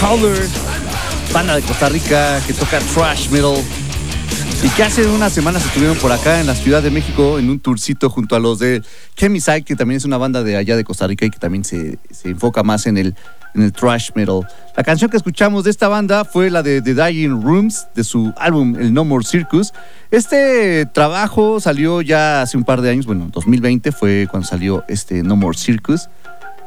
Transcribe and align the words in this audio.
Color, 0.00 0.36
banda 1.32 1.56
de 1.56 1.62
Costa 1.62 1.88
Rica 1.88 2.40
que 2.46 2.52
toca 2.52 2.78
thrash 2.94 3.30
metal 3.30 3.56
y 4.62 4.68
que 4.70 4.82
hace 4.82 5.06
unas 5.06 5.32
semanas 5.32 5.64
estuvieron 5.64 5.96
por 5.98 6.12
acá 6.12 6.40
en 6.40 6.46
la 6.46 6.54
Ciudad 6.54 6.82
de 6.82 6.90
México 6.90 7.38
en 7.38 7.48
un 7.48 7.60
tourcito 7.60 8.10
junto 8.10 8.36
a 8.36 8.38
los 8.38 8.58
de 8.58 8.82
Chemiside, 9.16 9.62
que 9.62 9.74
también 9.74 9.96
es 9.96 10.04
una 10.04 10.18
banda 10.18 10.42
de 10.42 10.56
allá 10.56 10.76
de 10.76 10.84
Costa 10.84 11.06
Rica 11.06 11.24
y 11.24 11.30
que 11.30 11.38
también 11.38 11.64
se, 11.64 11.98
se 12.10 12.28
enfoca 12.28 12.62
más 12.62 12.86
en 12.86 12.98
el, 12.98 13.14
en 13.54 13.62
el 13.62 13.72
thrash 13.72 14.10
metal. 14.14 14.40
La 14.76 14.84
canción 14.84 15.10
que 15.10 15.16
escuchamos 15.16 15.64
de 15.64 15.70
esta 15.70 15.88
banda 15.88 16.24
fue 16.24 16.50
la 16.50 16.62
de 16.62 16.82
The 16.82 16.94
Dying 16.94 17.42
Rooms 17.42 17.86
de 17.94 18.04
su 18.04 18.32
álbum 18.36 18.76
El 18.78 18.92
No 18.92 19.04
More 19.04 19.24
Circus. 19.24 19.72
Este 20.10 20.86
trabajo 20.86 21.60
salió 21.60 22.02
ya 22.02 22.42
hace 22.42 22.56
un 22.56 22.64
par 22.64 22.82
de 22.82 22.90
años, 22.90 23.06
bueno, 23.06 23.28
2020 23.32 23.92
fue 23.92 24.28
cuando 24.30 24.46
salió 24.46 24.84
este 24.88 25.22
No 25.22 25.36
More 25.36 25.56
Circus 25.56 26.08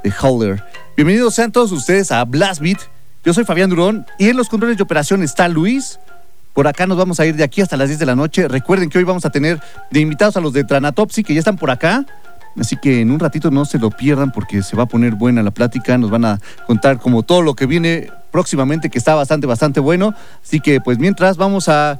de 0.03 0.13
Howler. 0.21 0.63
Bienvenidos 0.95 1.35
sean 1.35 1.51
todos 1.51 1.71
ustedes 1.71 2.11
a 2.11 2.23
Blast 2.25 2.61
Beat. 2.61 2.79
Yo 3.23 3.33
soy 3.33 3.43
Fabián 3.43 3.69
Durón 3.69 4.05
y 4.17 4.29
en 4.29 4.37
los 4.37 4.47
controles 4.47 4.77
de 4.77 4.83
operación 4.83 5.23
está 5.23 5.49
Luis. 5.49 5.99
Por 6.53 6.67
acá 6.67 6.87
nos 6.87 6.97
vamos 6.97 7.19
a 7.19 7.25
ir 7.25 7.35
de 7.35 7.43
aquí 7.43 7.59
hasta 7.61 7.75
las 7.75 7.89
10 7.89 7.99
de 7.99 8.05
la 8.05 8.15
noche. 8.15 8.47
Recuerden 8.47 8.89
que 8.89 8.97
hoy 8.97 9.03
vamos 9.03 9.25
a 9.25 9.29
tener 9.29 9.59
de 9.91 9.99
invitados 9.99 10.37
a 10.37 10.41
los 10.41 10.53
de 10.53 10.63
Tranatopsy, 10.63 11.23
que 11.23 11.33
ya 11.33 11.39
están 11.39 11.57
por 11.57 11.69
acá. 11.69 12.05
Así 12.57 12.77
que 12.77 13.01
en 13.01 13.11
un 13.11 13.19
ratito 13.19 13.51
no 13.51 13.65
se 13.65 13.77
lo 13.77 13.91
pierdan 13.91 14.31
porque 14.31 14.63
se 14.63 14.75
va 14.77 14.83
a 14.83 14.85
poner 14.85 15.15
buena 15.15 15.43
la 15.43 15.51
plática. 15.51 15.97
Nos 15.97 16.09
van 16.09 16.23
a 16.23 16.39
contar 16.65 16.99
como 16.99 17.23
todo 17.23 17.41
lo 17.41 17.55
que 17.55 17.65
viene 17.65 18.09
próximamente, 18.31 18.89
que 18.89 18.97
está 18.97 19.15
bastante, 19.15 19.47
bastante 19.47 19.81
bueno. 19.81 20.13
Así 20.41 20.61
que 20.61 20.79
pues 20.79 20.97
mientras 20.97 21.35
vamos 21.35 21.67
a 21.67 21.99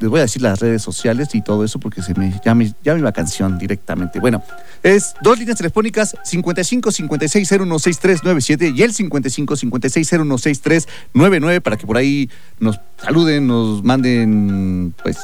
les 0.00 0.08
voy 0.08 0.20
a 0.20 0.22
decir 0.22 0.42
las 0.42 0.60
redes 0.60 0.82
sociales 0.82 1.28
y 1.34 1.42
todo 1.42 1.64
eso 1.64 1.78
porque 1.78 2.02
se 2.02 2.14
me 2.14 2.40
me, 2.54 2.72
ya 2.82 2.94
me 2.94 3.12
canción 3.12 3.58
directamente. 3.58 4.18
Bueno, 4.18 4.42
es 4.82 5.14
dos 5.22 5.38
líneas 5.38 5.58
telefónicas 5.58 6.16
55 6.24 6.90
56 6.90 7.48
016397 7.48 8.72
y 8.74 8.82
el 8.82 8.92
55 8.92 9.56
56 9.56 10.08
016399 10.08 11.60
para 11.60 11.76
que 11.76 11.86
por 11.86 11.96
ahí 11.96 12.30
nos 12.58 12.80
saluden, 12.96 13.46
nos 13.46 13.84
manden 13.84 14.94
pues 15.02 15.18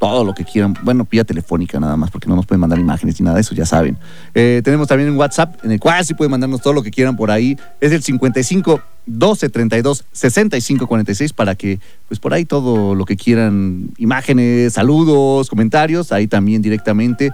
todo 0.00 0.24
lo 0.24 0.32
que 0.34 0.44
quieran. 0.44 0.74
Bueno, 0.82 1.04
pilla 1.04 1.24
telefónica 1.24 1.78
nada 1.78 1.94
más, 1.96 2.10
porque 2.10 2.26
no 2.26 2.34
nos 2.34 2.46
pueden 2.46 2.60
mandar 2.60 2.78
imágenes 2.78 3.20
ni 3.20 3.24
nada 3.24 3.36
de 3.36 3.42
eso, 3.42 3.54
ya 3.54 3.66
saben. 3.66 3.98
Eh, 4.34 4.62
tenemos 4.64 4.88
también 4.88 5.10
un 5.10 5.18
WhatsApp 5.18 5.62
en 5.62 5.72
el 5.72 5.78
cual 5.78 6.04
sí 6.04 6.14
pueden 6.14 6.30
mandarnos 6.30 6.62
todo 6.62 6.72
lo 6.72 6.82
que 6.82 6.90
quieran 6.90 7.16
por 7.16 7.30
ahí. 7.30 7.58
Es 7.80 7.92
el 7.92 8.02
55 8.02 8.80
12 9.04 9.50
32 9.50 10.04
65 10.10 10.86
46 10.86 11.32
para 11.34 11.54
que, 11.54 11.78
pues 12.08 12.18
por 12.18 12.32
ahí 12.32 12.46
todo 12.46 12.94
lo 12.94 13.04
que 13.04 13.16
quieran, 13.16 13.90
imágenes, 13.98 14.72
saludos, 14.72 15.50
comentarios, 15.50 16.12
ahí 16.12 16.26
también 16.26 16.62
directamente 16.62 17.30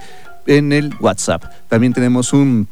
en 0.47 0.73
el 0.73 0.93
WhatsApp. 0.99 1.45
También 1.69 1.93
tenemos 1.93 2.33
un 2.33 2.67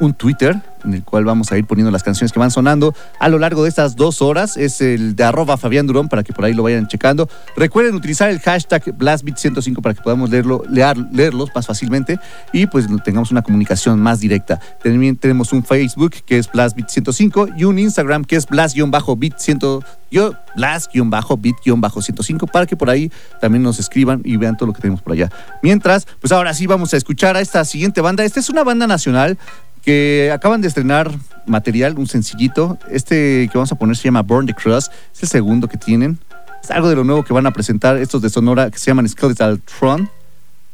un 0.00 0.14
Twitter 0.14 0.60
en 0.84 0.94
el 0.94 1.04
cual 1.04 1.24
vamos 1.24 1.52
a 1.52 1.58
ir 1.58 1.66
poniendo 1.66 1.90
las 1.90 2.02
canciones 2.02 2.32
que 2.32 2.38
van 2.38 2.50
sonando 2.50 2.94
a 3.18 3.28
lo 3.28 3.38
largo 3.38 3.62
de 3.62 3.68
estas 3.68 3.96
dos 3.96 4.22
horas. 4.22 4.56
Es 4.56 4.80
el 4.80 5.14
de 5.16 5.24
arroba 5.24 5.56
Fabián 5.56 5.86
Durón 5.86 6.08
para 6.08 6.22
que 6.22 6.32
por 6.32 6.44
ahí 6.44 6.54
lo 6.54 6.62
vayan 6.62 6.88
checando. 6.88 7.28
Recuerden 7.56 7.94
utilizar 7.94 8.30
el 8.30 8.40
hashtag 8.40 8.82
BlastBeat105 8.98 9.80
para 9.80 9.94
que 9.94 10.02
podamos 10.02 10.30
leerlo, 10.30 10.62
leer, 10.68 10.96
leerlos 11.12 11.50
más 11.54 11.66
fácilmente 11.66 12.18
y 12.52 12.66
pues 12.66 12.86
tengamos 13.04 13.30
una 13.30 13.42
comunicación 13.42 14.00
más 14.00 14.20
directa. 14.20 14.60
También 14.82 15.16
tenemos 15.16 15.52
un 15.52 15.64
Facebook 15.64 16.14
que 16.26 16.38
es 16.38 16.50
BlastBeat105 16.50 17.54
y 17.56 17.64
un 17.64 17.78
Instagram 17.78 18.24
que 18.24 18.36
es 18.36 18.48
Blast-Bit100 18.48 19.84
yo 20.10 20.34
Blast-Bit-105 20.56 22.50
para 22.50 22.66
que 22.66 22.76
por 22.76 22.90
ahí 22.90 23.10
también 23.40 23.62
nos 23.62 23.78
escriban 23.78 24.20
y 24.24 24.36
vean 24.36 24.56
todo 24.56 24.66
lo 24.66 24.72
que 24.74 24.82
tenemos 24.82 25.00
por 25.00 25.14
allá. 25.14 25.30
Mientras, 25.62 26.06
pues 26.20 26.32
ahora 26.32 26.52
sí 26.52 26.66
vamos 26.66 26.92
a 26.92 26.98
escuchar 26.98 27.36
a 27.36 27.40
esta 27.40 27.64
siguiente 27.64 28.02
banda. 28.02 28.22
Esta 28.24 28.40
es 28.40 28.50
una 28.50 28.62
banda 28.62 28.86
nacional 28.86 29.38
que 29.82 30.30
acaban 30.32 30.60
de 30.60 30.68
estrenar 30.68 31.10
material, 31.46 31.98
un 31.98 32.06
sencillito. 32.06 32.78
Este 32.90 33.48
que 33.50 33.58
vamos 33.58 33.72
a 33.72 33.74
poner 33.74 33.96
se 33.96 34.04
llama 34.04 34.22
Burn 34.22 34.46
the 34.46 34.54
Cross, 34.54 34.90
es 35.14 35.22
el 35.22 35.28
segundo 35.28 35.68
que 35.68 35.76
tienen. 35.76 36.18
Es 36.62 36.70
algo 36.70 36.88
de 36.88 36.94
lo 36.94 37.04
nuevo 37.04 37.24
que 37.24 37.32
van 37.32 37.46
a 37.46 37.50
presentar 37.50 37.96
estos 37.96 38.22
de 38.22 38.30
Sonora 38.30 38.70
que 38.70 38.78
se 38.78 38.86
llaman 38.86 39.08
Skeletal 39.08 39.60
Tron. 39.60 40.08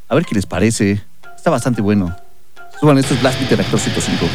A 0.08 0.14
ver 0.14 0.25
qué 0.25 0.34
les 0.34 0.46
parece. 0.46 1.02
Está 1.34 1.50
bastante 1.50 1.81
bueno. 1.81 2.14
Suban 2.78 2.99
estos 2.99 3.20
Blast 3.20 3.40
Beat 3.40 3.58
Actor 3.58 3.81
105. 3.81 4.26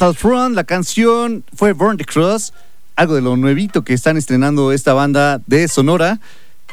La 0.00 0.64
canción 0.64 1.44
fue 1.54 1.74
Burn 1.74 1.98
the 1.98 2.04
Cross, 2.04 2.54
algo 2.96 3.14
de 3.14 3.20
lo 3.20 3.36
nuevito 3.36 3.84
que 3.84 3.92
están 3.92 4.16
estrenando 4.16 4.72
esta 4.72 4.94
banda 4.94 5.40
de 5.46 5.68
Sonora. 5.68 6.18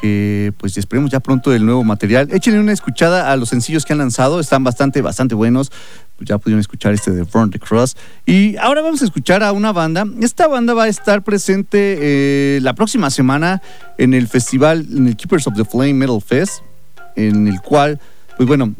pues 0.00 0.78
esperemos 0.78 1.10
ya 1.10 1.20
pronto 1.20 1.52
el 1.52 1.66
nuevo 1.66 1.84
material. 1.84 2.32
Échenle 2.32 2.58
una 2.58 2.72
escuchada 2.72 3.30
a 3.30 3.36
los 3.36 3.50
sencillos 3.50 3.84
que 3.84 3.92
han 3.92 3.98
lanzado, 3.98 4.40
están 4.40 4.64
bastante, 4.64 5.02
bastante 5.02 5.34
buenos. 5.34 5.70
Pues 6.16 6.28
ya 6.28 6.38
pudieron 6.38 6.60
escuchar 6.60 6.94
este 6.94 7.10
de 7.10 7.22
Burn 7.22 7.50
the 7.50 7.58
Cross. 7.58 7.94
Y 8.24 8.56
ahora 8.56 8.80
vamos 8.80 9.02
a 9.02 9.04
escuchar 9.04 9.42
a 9.42 9.52
una 9.52 9.72
banda. 9.72 10.06
Esta 10.22 10.48
banda 10.48 10.72
va 10.72 10.84
a 10.84 10.88
estar 10.88 11.22
presente 11.22 11.98
eh, 12.00 12.60
la 12.62 12.74
próxima 12.74 13.10
semana 13.10 13.60
en 13.98 14.14
el 14.14 14.28
festival, 14.28 14.86
en 14.90 15.08
el 15.08 15.16
Keepers 15.16 15.46
of 15.46 15.54
the 15.56 15.64
Flame 15.66 15.94
Metal 15.94 16.20
Fest, 16.22 16.62
en 17.16 17.46
el 17.46 17.60
cual, 17.60 18.00
pues 18.38 18.48
bueno, 18.48 18.74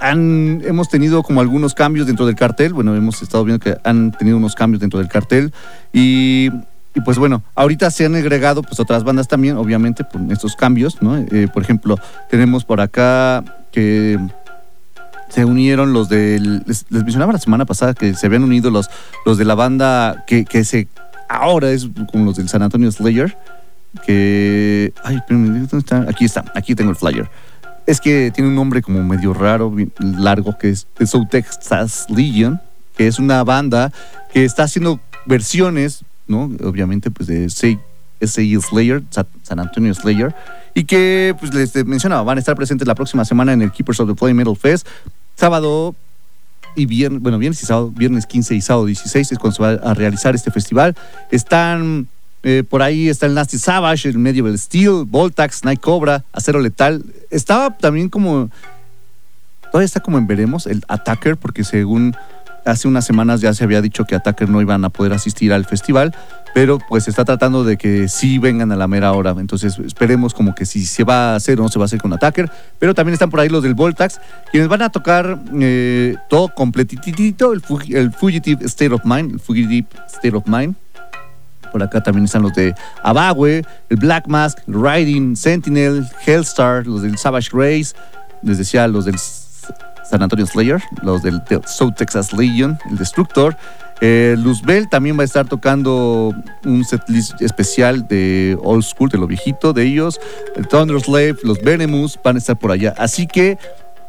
hemos 0.00 0.88
tenido 0.88 1.22
como 1.22 1.40
algunos 1.40 1.74
cambios 1.74 2.06
dentro 2.06 2.26
del 2.26 2.36
cartel. 2.36 2.72
Bueno, 2.72 2.94
hemos 2.94 3.22
estado 3.22 3.44
viendo 3.44 3.62
que 3.62 3.76
han 3.84 4.12
tenido 4.12 4.36
unos 4.36 4.54
cambios 4.54 4.80
dentro 4.80 4.98
del 4.98 5.08
cartel. 5.08 5.52
Y, 5.92 6.50
pues 7.04 7.18
bueno, 7.18 7.42
ahorita 7.54 7.90
se 7.90 8.06
han 8.06 8.14
agregado 8.14 8.62
pues 8.62 8.80
otras 8.80 9.04
bandas 9.04 9.28
también, 9.28 9.56
obviamente, 9.56 10.04
por 10.04 10.20
estos 10.30 10.56
cambios. 10.56 10.98
Eh, 11.30 11.48
por 11.52 11.62
ejemplo, 11.62 11.98
tenemos 12.30 12.64
por 12.64 12.80
acá 12.80 13.44
que 13.72 14.18
se 15.28 15.44
unieron 15.44 15.92
los 15.92 16.08
del. 16.08 16.62
Les, 16.66 16.86
mencionaba 16.90 17.32
la 17.32 17.38
semana 17.38 17.64
pasada 17.64 17.94
que 17.94 18.14
se 18.14 18.26
habían 18.26 18.44
unido 18.44 18.70
los, 18.70 18.88
los 19.24 19.38
de 19.38 19.44
la 19.44 19.54
banda 19.54 20.24
que, 20.26 20.44
se. 20.64 20.88
Ahora 21.28 21.70
es 21.70 21.88
como 22.12 22.24
los 22.26 22.36
del 22.36 22.48
San 22.48 22.62
Antonio 22.62 22.90
Slayer. 22.92 23.36
Que. 24.04 24.92
Ay, 25.02 25.20
¿dónde 25.28 25.78
está? 25.78 26.06
Aquí 26.08 26.26
está, 26.26 26.44
aquí 26.54 26.74
tengo 26.74 26.90
el 26.90 26.96
flyer 26.96 27.28
es 27.86 28.00
que 28.00 28.30
tiene 28.34 28.50
un 28.50 28.56
nombre 28.56 28.82
como 28.82 29.02
medio 29.02 29.32
raro, 29.32 29.74
largo, 30.00 30.58
que 30.58 30.70
es 30.70 30.86
The 30.94 31.06
South 31.06 31.28
Texas 31.30 32.06
Legion, 32.08 32.60
que 32.96 33.06
es 33.06 33.18
una 33.18 33.44
banda 33.44 33.92
que 34.32 34.44
está 34.44 34.64
haciendo 34.64 35.00
versiones, 35.24 36.04
¿no? 36.26 36.50
Obviamente, 36.64 37.10
pues 37.10 37.28
de 37.28 37.44
S.A.E. 37.44 38.60
Slayer, 38.60 39.02
San 39.10 39.60
Antonio 39.60 39.94
Slayer, 39.94 40.34
y 40.74 40.84
que, 40.84 41.34
pues 41.38 41.54
les 41.54 41.86
mencionaba, 41.86 42.22
van 42.22 42.38
a 42.38 42.40
estar 42.40 42.56
presentes 42.56 42.86
la 42.86 42.94
próxima 42.94 43.24
semana 43.24 43.52
en 43.52 43.62
el 43.62 43.70
Keepers 43.70 44.00
of 44.00 44.08
the 44.08 44.14
Play 44.14 44.34
Metal 44.34 44.56
Fest, 44.56 44.86
sábado 45.36 45.94
y 46.74 46.86
viernes, 46.86 47.22
bueno, 47.22 47.38
viernes 47.38 47.62
y 47.62 47.66
sábado, 47.66 47.90
viernes 47.90 48.26
15 48.26 48.54
y 48.54 48.60
sábado 48.60 48.86
16 48.86 49.32
es 49.32 49.38
cuando 49.38 49.56
se 49.56 49.62
va 49.62 49.70
a 49.70 49.94
realizar 49.94 50.34
este 50.34 50.50
festival. 50.50 50.94
Están 51.30 52.08
eh, 52.48 52.62
por 52.62 52.80
ahí 52.80 53.08
está 53.08 53.26
el 53.26 53.34
Nasty 53.34 53.58
Savage, 53.58 54.08
el 54.08 54.18
Medieval 54.18 54.56
Steel, 54.56 55.04
Voltax, 55.04 55.64
Night 55.64 55.80
Cobra, 55.80 56.22
Acero 56.32 56.60
Letal. 56.60 57.04
Estaba 57.28 57.76
también 57.76 58.08
como. 58.08 58.50
Todavía 59.72 59.84
está 59.84 59.98
como 59.98 60.16
en 60.16 60.28
veremos 60.28 60.68
el 60.68 60.84
Attacker, 60.86 61.36
porque 61.36 61.64
según 61.64 62.14
hace 62.64 62.86
unas 62.86 63.04
semanas 63.04 63.40
ya 63.40 63.52
se 63.52 63.64
había 63.64 63.82
dicho 63.82 64.04
que 64.04 64.14
Attacker 64.14 64.48
no 64.48 64.60
iban 64.60 64.84
a 64.84 64.90
poder 64.90 65.12
asistir 65.12 65.52
al 65.52 65.64
festival, 65.64 66.14
pero 66.54 66.78
pues 66.88 67.08
está 67.08 67.24
tratando 67.24 67.64
de 67.64 67.76
que 67.76 68.06
sí 68.06 68.38
vengan 68.38 68.70
a 68.70 68.76
la 68.76 68.86
mera 68.86 69.10
hora. 69.10 69.34
Entonces 69.36 69.76
esperemos 69.80 70.32
como 70.32 70.54
que 70.54 70.66
si 70.66 70.86
se 70.86 71.02
va 71.02 71.32
a 71.32 71.34
hacer 71.34 71.58
o 71.58 71.64
no 71.64 71.68
se 71.68 71.80
va 71.80 71.84
a 71.84 71.86
hacer 71.86 72.00
con 72.00 72.12
Attacker. 72.12 72.48
Pero 72.78 72.94
también 72.94 73.14
están 73.14 73.28
por 73.28 73.40
ahí 73.40 73.48
los 73.48 73.64
del 73.64 73.74
Voltax, 73.74 74.20
quienes 74.52 74.68
van 74.68 74.82
a 74.82 74.90
tocar 74.90 75.42
eh, 75.60 76.14
todo 76.30 76.54
completitito, 76.54 77.52
el 77.52 77.60
Fugitive 78.12 78.64
State 78.66 78.94
of 78.94 79.04
Mind, 79.04 79.32
el 79.32 79.40
Fugitive 79.40 79.88
State 80.06 80.36
of 80.36 80.46
Mind 80.46 80.76
por 81.72 81.82
acá 81.82 82.02
también 82.02 82.24
están 82.24 82.42
los 82.42 82.54
de 82.54 82.74
Abagüe, 83.02 83.62
el 83.88 83.96
Black 83.96 84.26
Mask, 84.26 84.58
Riding, 84.66 85.36
Sentinel, 85.36 86.06
Hellstar, 86.24 86.86
los 86.86 87.02
del 87.02 87.18
Savage 87.18 87.50
Race, 87.52 87.94
les 88.42 88.58
decía 88.58 88.86
los 88.88 89.04
del 89.04 89.16
San 90.08 90.22
Antonio 90.22 90.46
Slayer, 90.46 90.80
los 91.02 91.22
del, 91.22 91.42
South 91.66 91.94
Texas 91.96 92.32
Legion, 92.32 92.78
el 92.90 92.96
Destructor. 92.96 93.56
Eh, 94.00 94.36
Luzbel 94.38 94.88
también 94.88 95.18
va 95.18 95.22
a 95.22 95.24
estar 95.24 95.48
tocando 95.48 96.34
un 96.64 96.84
setlist 96.84 97.40
especial 97.40 98.06
de 98.06 98.56
Old 98.62 98.84
School, 98.84 99.08
de 99.08 99.18
lo 99.18 99.26
viejito 99.26 99.72
de 99.72 99.84
ellos. 99.84 100.20
El 100.54 100.68
Thunder 100.68 101.00
Slave, 101.00 101.36
los 101.42 101.60
Venemus 101.60 102.18
van 102.22 102.36
a 102.36 102.38
estar 102.38 102.58
por 102.58 102.70
allá. 102.70 102.94
Así 102.98 103.26
que, 103.26 103.58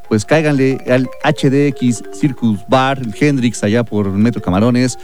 pues 0.08 0.26
cáiganle 0.26 0.78
al 0.90 1.10
HDX 1.24 2.04
Circus 2.14 2.60
Bar, 2.68 3.00
el 3.00 3.16
Hendrix 3.20 3.64
allá 3.64 3.84
por 3.84 4.10
Metro 4.12 4.42
Camarones 4.42 5.00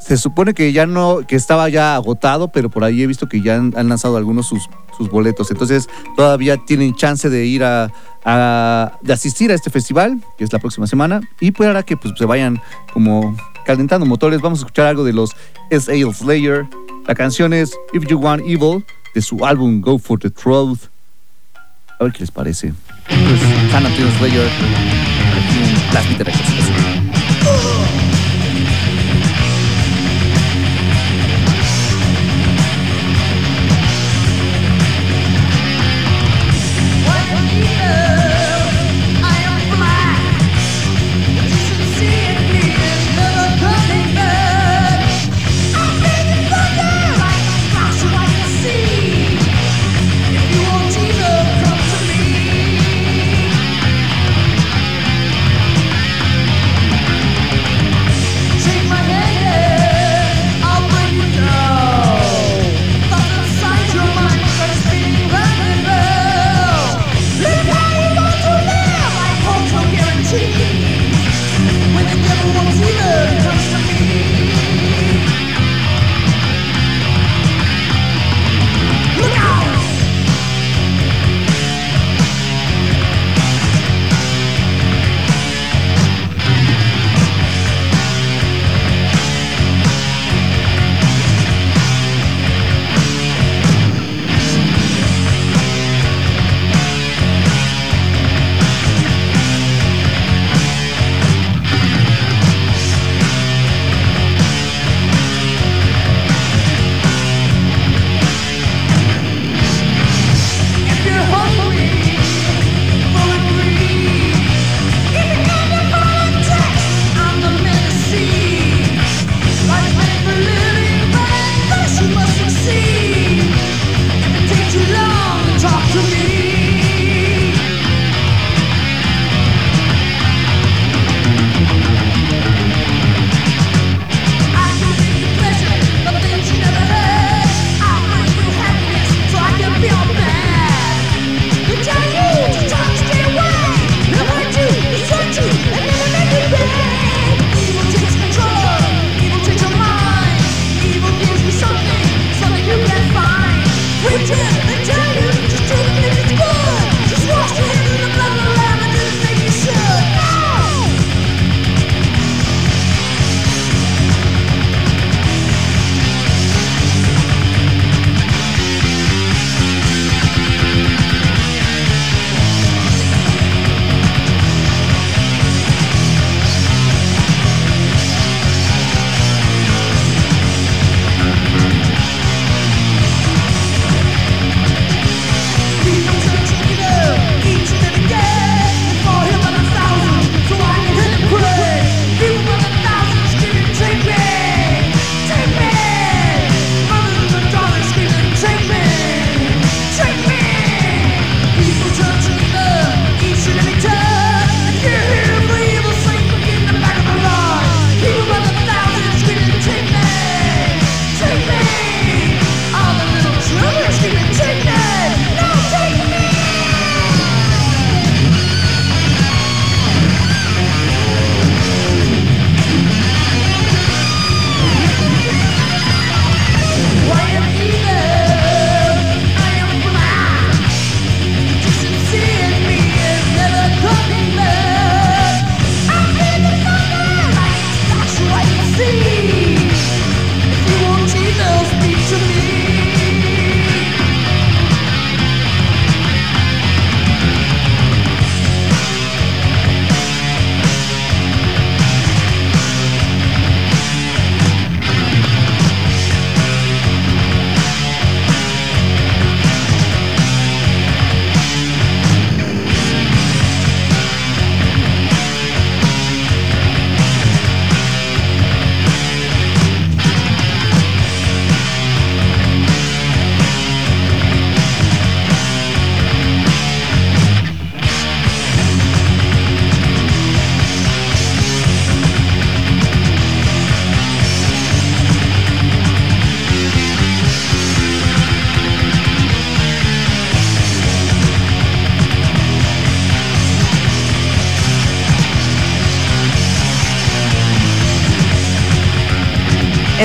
se 0.00 0.16
supone 0.16 0.54
que 0.54 0.72
ya 0.72 0.86
no, 0.86 1.20
que 1.26 1.36
estaba 1.36 1.68
ya 1.68 1.94
agotado, 1.94 2.48
pero 2.48 2.70
por 2.70 2.84
ahí 2.84 3.02
he 3.02 3.06
visto 3.06 3.28
que 3.28 3.40
ya 3.40 3.56
han, 3.56 3.72
lanzado 3.88 4.16
algunos 4.16 4.46
sus, 4.46 4.68
sus 4.96 5.10
boletos. 5.10 5.50
Entonces 5.50 5.88
todavía 6.16 6.56
tienen 6.56 6.94
chance 6.94 7.28
de 7.28 7.46
ir 7.46 7.64
a, 7.64 7.90
de 9.02 9.12
asistir 9.12 9.50
a 9.50 9.54
este 9.54 9.70
festival, 9.70 10.20
que 10.36 10.44
es 10.44 10.52
la 10.52 10.58
próxima 10.58 10.86
semana. 10.86 11.20
Y 11.40 11.50
pues 11.50 11.66
ahora 11.66 11.82
que 11.82 11.96
pues, 11.96 12.14
se 12.16 12.24
vayan 12.24 12.60
como 12.92 13.36
calentando 13.66 14.06
motores, 14.06 14.40
vamos 14.40 14.60
a 14.60 14.62
escuchar 14.62 14.86
algo 14.86 15.04
de 15.04 15.12
los 15.12 15.30
S.A. 15.70 16.12
Slayer. 16.12 16.66
La 17.06 17.14
canción 17.14 17.52
es 17.52 17.72
If 17.92 18.06
You 18.06 18.18
Want 18.18 18.42
Evil, 18.46 18.84
de 19.14 19.22
su 19.22 19.44
álbum 19.44 19.80
Go 19.80 19.98
for 19.98 20.18
the 20.18 20.30
Truth. 20.30 20.84
A 21.98 22.04
ver 22.04 22.12
qué 22.12 22.20
les 22.20 22.30
parece. 22.30 22.72
Pues, 23.06 23.70
San 23.70 23.84
Antonio 23.84 24.10
Slayer, 24.18 24.48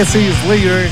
S.A. 0.04 0.46
Slayer, 0.46 0.90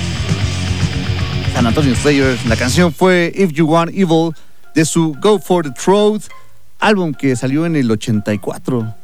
San 1.54 1.68
Antonio 1.68 1.94
Slayer. 1.96 2.38
La 2.48 2.56
canción 2.56 2.94
fue 2.94 3.30
If 3.36 3.52
You 3.52 3.68
Want 3.68 3.92
Evil 3.94 4.34
de 4.74 4.86
su 4.86 5.18
Go 5.20 5.38
for 5.38 5.66
the 5.66 5.72
Throat, 5.72 6.22
álbum 6.80 7.14
que 7.14 7.36
salió 7.36 7.66
en 7.66 7.76
el 7.76 7.92
84 7.92 8.96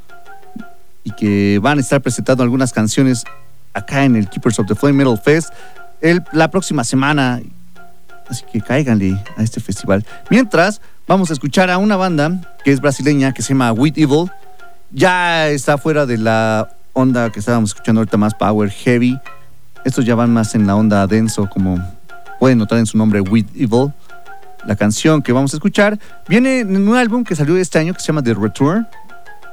y 1.03 1.11
que 1.11 1.59
van 1.61 1.79
a 1.79 1.81
estar 1.81 2.01
presentando 2.01 2.41
algunas 2.41 2.71
canciones 2.71 3.25
acá 3.73 4.05
en 4.05 4.15
el 4.15 4.29
Keepers 4.29 4.59
of 4.59 4.67
the 4.67 4.75
Flame 4.75 5.03
Metal 5.03 5.19
Fest 5.21 5.49
la 6.31 6.49
próxima 6.49 6.85
semana. 6.85 7.41
Así 8.29 8.45
que 8.49 8.61
cáiganle 8.61 9.21
a 9.35 9.43
este 9.43 9.59
festival. 9.59 10.05
Mientras, 10.29 10.79
vamos 11.05 11.31
a 11.31 11.33
escuchar 11.33 11.69
a 11.69 11.77
una 11.79 11.97
banda 11.97 12.55
que 12.63 12.71
es 12.71 12.79
brasileña 12.79 13.33
que 13.33 13.41
se 13.41 13.49
llama 13.49 13.73
With 13.73 13.97
Evil. 13.97 14.31
Ya 14.89 15.49
está 15.49 15.77
fuera 15.77 16.05
de 16.05 16.17
la 16.17 16.69
onda 16.93 17.29
que 17.29 17.39
estábamos 17.39 17.71
escuchando 17.71 17.99
ahorita 17.99 18.15
más 18.15 18.33
power 18.35 18.69
heavy. 18.69 19.19
Estos 19.85 20.05
ya 20.05 20.15
van 20.15 20.31
más 20.31 20.55
en 20.55 20.67
la 20.67 20.75
onda 20.75 21.07
denso, 21.07 21.49
como 21.49 21.77
pueden 22.39 22.57
notar 22.57 22.79
en 22.79 22.85
su 22.85 22.97
nombre 22.97 23.21
With 23.21 23.47
Evil. 23.55 23.93
La 24.65 24.75
canción 24.75 25.21
que 25.21 25.31
vamos 25.31 25.53
a 25.53 25.57
escuchar 25.57 25.97
viene 26.27 26.59
en 26.59 26.87
un 26.87 26.95
álbum 26.95 27.23
que 27.23 27.35
salió 27.35 27.57
este 27.57 27.79
año 27.79 27.93
que 27.93 27.99
se 27.99 28.07
llama 28.07 28.21
The 28.21 28.33
Return. 28.33 28.87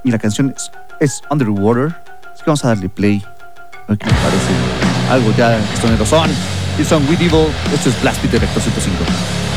Y 0.02 0.10
la 0.10 0.18
canción 0.18 0.52
es, 0.56 0.70
es 1.00 1.22
Underwater. 1.30 1.94
Así 2.32 2.42
que 2.42 2.46
vamos 2.46 2.64
a 2.64 2.68
darle 2.68 2.88
play. 2.88 3.22
A 3.86 3.92
ver 3.92 3.98
qué 3.98 4.06
les 4.06 4.18
parece. 4.18 5.10
Algo 5.10 5.32
ya 5.36 5.58
estoneros 5.72 6.08
son. 6.08 6.30
Y 6.78 6.84
son 6.84 7.06
With 7.08 7.20
Evil. 7.20 7.46
Esto 7.72 7.90
es 7.90 8.02
Blast 8.02 8.20
Beat 8.22 8.32
de 8.32 8.38
Vector 8.40 8.62
105. 8.62 9.53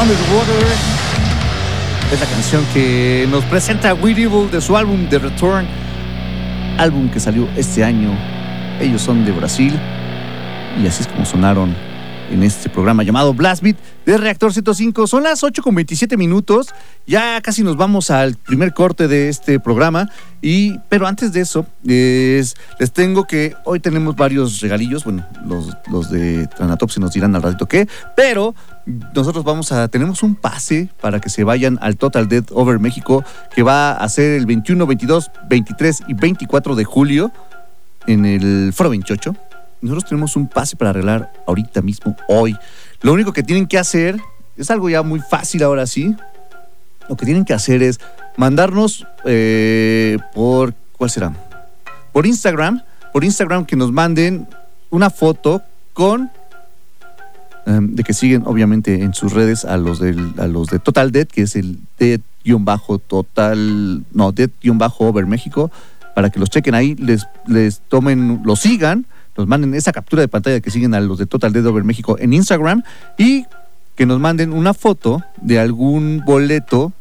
Underwater. 0.00 0.66
Es 2.12 2.20
la 2.20 2.26
canción 2.26 2.64
que 2.74 3.26
nos 3.30 3.44
presenta 3.44 3.94
Weird 3.94 4.18
Evil 4.18 4.50
de 4.50 4.60
su 4.60 4.76
álbum 4.76 5.06
The 5.08 5.18
Return, 5.18 5.66
álbum 6.78 7.08
que 7.08 7.18
salió 7.18 7.48
este 7.56 7.82
año. 7.82 8.10
Ellos 8.80 9.00
son 9.00 9.24
de 9.24 9.32
Brasil 9.32 9.72
y 10.82 10.86
así 10.86 11.02
es 11.02 11.08
como 11.08 11.24
sonaron 11.24 11.74
en 12.30 12.42
este 12.42 12.68
programa 12.68 13.02
llamado 13.02 13.34
Blast 13.34 13.62
Beat 13.62 13.76
de 14.04 14.16
Reactor 14.16 14.52
105. 14.52 15.06
Son 15.06 15.22
las 15.22 15.42
8 15.42 15.62
con 15.62 15.74
27 15.74 16.16
minutos. 16.16 16.68
Ya 17.06 17.40
casi 17.40 17.62
nos 17.62 17.76
vamos 17.76 18.10
al 18.10 18.34
primer 18.36 18.74
corte 18.74 19.08
de 19.08 19.28
este 19.28 19.60
programa. 19.60 20.10
Y, 20.42 20.78
pero 20.88 21.06
antes 21.06 21.32
de 21.32 21.40
eso, 21.40 21.66
les 21.82 22.54
tengo 22.92 23.24
que 23.24 23.54
hoy 23.64 23.80
tenemos 23.80 24.16
varios 24.16 24.60
regalillos. 24.60 25.04
Bueno, 25.04 25.26
los, 25.46 25.68
los 25.90 26.10
de 26.10 26.46
Tranatopsi 26.48 27.00
nos 27.00 27.12
dirán 27.12 27.34
al 27.36 27.42
ratito 27.42 27.66
qué. 27.66 27.88
Pero 28.16 28.54
nosotros 29.14 29.44
vamos 29.44 29.72
a, 29.72 29.88
tenemos 29.88 30.22
un 30.22 30.34
pase 30.34 30.88
para 31.00 31.20
que 31.20 31.30
se 31.30 31.44
vayan 31.44 31.78
al 31.80 31.96
Total 31.96 32.28
Dead 32.28 32.44
Over 32.52 32.78
México 32.78 33.24
que 33.54 33.62
va 33.62 33.92
a 33.92 34.08
ser 34.08 34.32
el 34.32 34.46
21, 34.46 34.86
22, 34.86 35.30
23 35.48 36.02
y 36.08 36.14
24 36.14 36.74
de 36.74 36.84
julio 36.84 37.32
en 38.06 38.24
el 38.24 38.72
Foro 38.72 38.90
28 38.90 39.34
nosotros 39.86 40.08
tenemos 40.08 40.36
un 40.36 40.48
pase 40.48 40.76
para 40.76 40.90
arreglar 40.90 41.32
ahorita 41.46 41.82
mismo, 41.82 42.16
hoy. 42.28 42.56
Lo 43.02 43.12
único 43.12 43.32
que 43.32 43.42
tienen 43.42 43.66
que 43.66 43.78
hacer, 43.78 44.20
es 44.56 44.70
algo 44.70 44.88
ya 44.88 45.02
muy 45.02 45.20
fácil 45.20 45.62
ahora 45.62 45.86
sí, 45.86 46.14
lo 47.08 47.16
que 47.16 47.24
tienen 47.24 47.44
que 47.44 47.54
hacer 47.54 47.82
es 47.82 48.00
mandarnos 48.36 49.06
eh, 49.24 50.18
por, 50.34 50.74
¿cuál 50.96 51.10
será? 51.10 51.32
Por 52.12 52.26
Instagram, 52.26 52.82
por 53.12 53.24
Instagram 53.24 53.64
que 53.64 53.76
nos 53.76 53.92
manden 53.92 54.48
una 54.90 55.10
foto 55.10 55.62
con 55.92 56.30
em, 57.66 57.94
de 57.94 58.02
que 58.02 58.12
siguen 58.12 58.42
obviamente 58.46 59.02
en 59.02 59.14
sus 59.14 59.32
redes 59.32 59.64
a 59.64 59.76
los 59.76 60.00
del, 60.00 60.34
a 60.38 60.46
los 60.46 60.68
de 60.68 60.78
Total 60.78 61.12
Dead, 61.12 61.26
que 61.26 61.42
es 61.42 61.56
el 61.56 61.78
Dead-Total, 61.98 64.04
no, 64.12 64.32
Dead-Over 64.32 65.26
México, 65.26 65.70
para 66.14 66.30
que 66.30 66.40
los 66.40 66.50
chequen 66.50 66.74
ahí, 66.74 66.94
les, 66.96 67.26
les 67.46 67.80
tomen, 67.88 68.42
los 68.44 68.60
sigan 68.60 69.06
nos 69.36 69.46
manden 69.46 69.74
esa 69.74 69.92
captura 69.92 70.22
de 70.22 70.28
pantalla 70.28 70.60
que 70.60 70.70
siguen 70.70 70.94
a 70.94 71.00
los 71.00 71.18
de 71.18 71.26
Total 71.26 71.52
Dead 71.52 71.66
Over 71.66 71.84
México 71.84 72.16
en 72.18 72.32
Instagram 72.32 72.82
y 73.18 73.44
que 73.94 74.06
nos 74.06 74.20
manden 74.20 74.52
una 74.52 74.74
foto 74.74 75.22
de 75.40 75.58
algún 75.58 76.22
boleto 76.24 76.92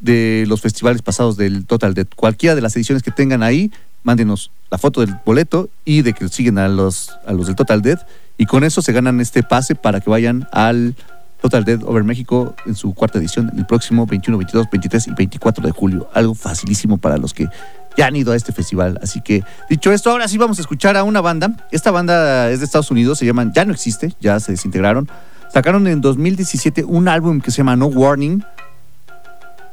de 0.00 0.44
los 0.46 0.60
festivales 0.60 1.02
pasados 1.02 1.36
del 1.36 1.66
Total 1.66 1.94
Dead. 1.94 2.06
Cualquiera 2.14 2.54
de 2.54 2.60
las 2.60 2.76
ediciones 2.76 3.02
que 3.02 3.10
tengan 3.10 3.42
ahí, 3.42 3.72
mándenos 4.02 4.50
la 4.70 4.78
foto 4.78 5.00
del 5.00 5.16
boleto 5.24 5.68
y 5.84 6.02
de 6.02 6.12
que 6.12 6.28
siguen 6.28 6.58
a 6.58 6.68
los, 6.68 7.10
a 7.26 7.32
los 7.32 7.46
del 7.46 7.56
Total 7.56 7.82
Dead. 7.82 7.98
Y 8.38 8.46
con 8.46 8.64
eso 8.64 8.82
se 8.82 8.92
ganan 8.92 9.20
este 9.20 9.42
pase 9.42 9.74
para 9.74 10.00
que 10.00 10.10
vayan 10.10 10.46
al 10.52 10.94
Total 11.40 11.64
Dead 11.64 11.82
Over 11.84 12.04
México 12.04 12.54
en 12.66 12.74
su 12.74 12.94
cuarta 12.94 13.18
edición 13.18 13.52
el 13.56 13.66
próximo 13.66 14.06
21, 14.06 14.38
22, 14.38 14.66
23 14.70 15.06
y 15.08 15.10
24 15.12 15.64
de 15.64 15.70
julio. 15.70 16.08
Algo 16.12 16.34
facilísimo 16.34 16.98
para 16.98 17.16
los 17.16 17.32
que 17.32 17.48
ya 17.96 18.06
han 18.06 18.16
ido 18.16 18.32
a 18.32 18.36
este 18.36 18.52
festival. 18.52 18.98
Así 19.02 19.20
que, 19.20 19.42
dicho 19.68 19.92
esto, 19.92 20.10
ahora 20.10 20.28
sí 20.28 20.38
vamos 20.38 20.58
a 20.58 20.60
escuchar 20.60 20.96
a 20.96 21.04
una 21.04 21.20
banda. 21.20 21.68
Esta 21.70 21.90
banda 21.90 22.50
es 22.50 22.60
de 22.60 22.64
Estados 22.64 22.90
Unidos, 22.90 23.18
se 23.18 23.26
llaman 23.26 23.52
Ya 23.54 23.64
no 23.64 23.72
existe, 23.72 24.14
ya 24.20 24.38
se 24.40 24.52
desintegraron. 24.52 25.08
Sacaron 25.52 25.86
en 25.86 26.00
2017 26.00 26.84
un 26.84 27.08
álbum 27.08 27.40
que 27.40 27.50
se 27.50 27.58
llama 27.58 27.76
No 27.76 27.86
Warning. 27.86 28.44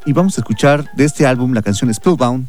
Y 0.06 0.14
vamos 0.14 0.38
a 0.38 0.42
escuchar 0.42 0.90
de 0.96 1.06
este 1.06 1.26
álbum 1.26 1.54
la 1.54 1.62
canción 1.62 1.94
Spellbound. 1.94 2.48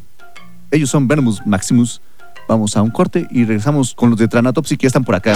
Ellos 0.71 0.91
son 0.91 1.09
Venomous 1.09 1.45
Maximus. 1.47 2.01
Vamos 2.49 2.77
a 2.77 2.83
un 2.83 2.91
corte 2.91 3.27
y 3.31 3.45
regresamos 3.45 3.95
con 3.95 4.11
los 4.11 4.19
de 4.19 4.29
Tranatopsy 4.29 4.77
que 4.77 4.83
ya 4.83 4.89
están 4.89 5.05
por 5.05 5.15
acá. 5.15 5.35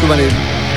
Súbale. 0.00 0.71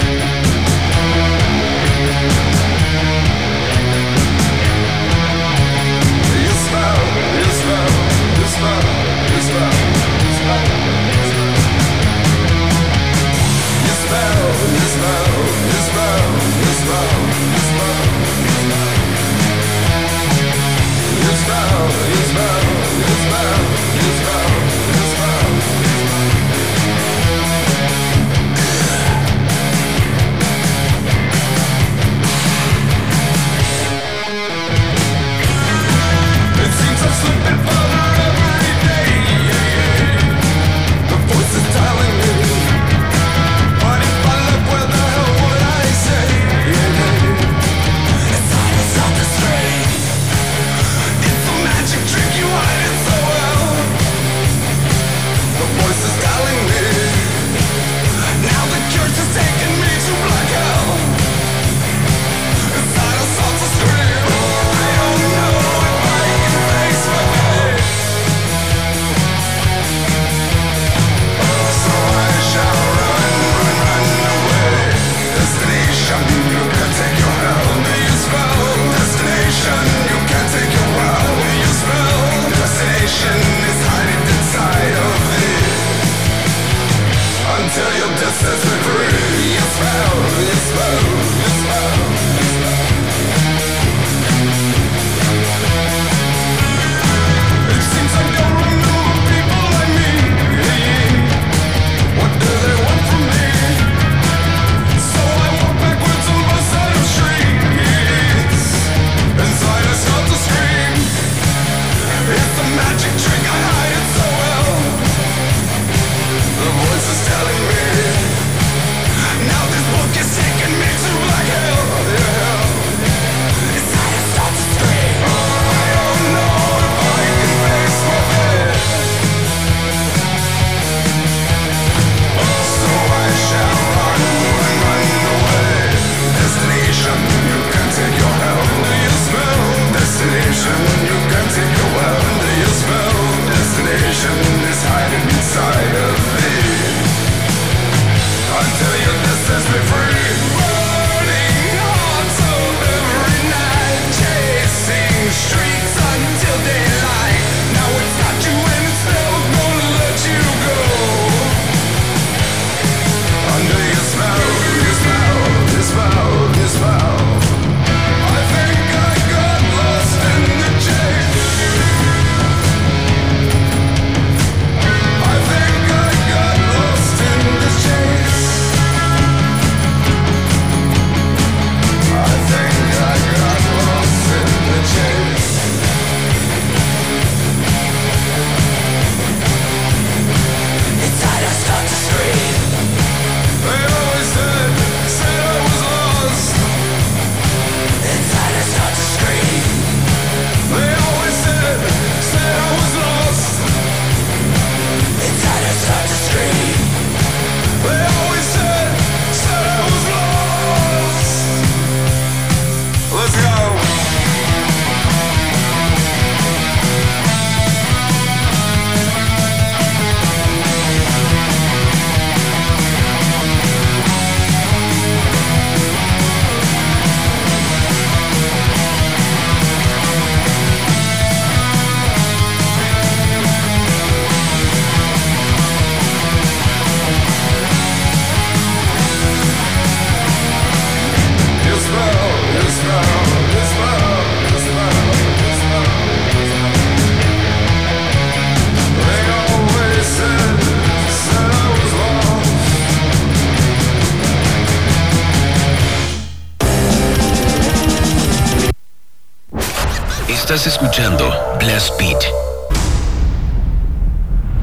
Escuchando 260.95 261.29
Blast 261.59 261.99
Beat. 261.99 262.23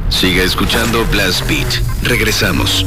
Siga 0.08 0.42
escuchando 0.42 1.04
Blast 1.10 1.46
Beat. 1.46 1.68
Regresamos. 2.04 2.86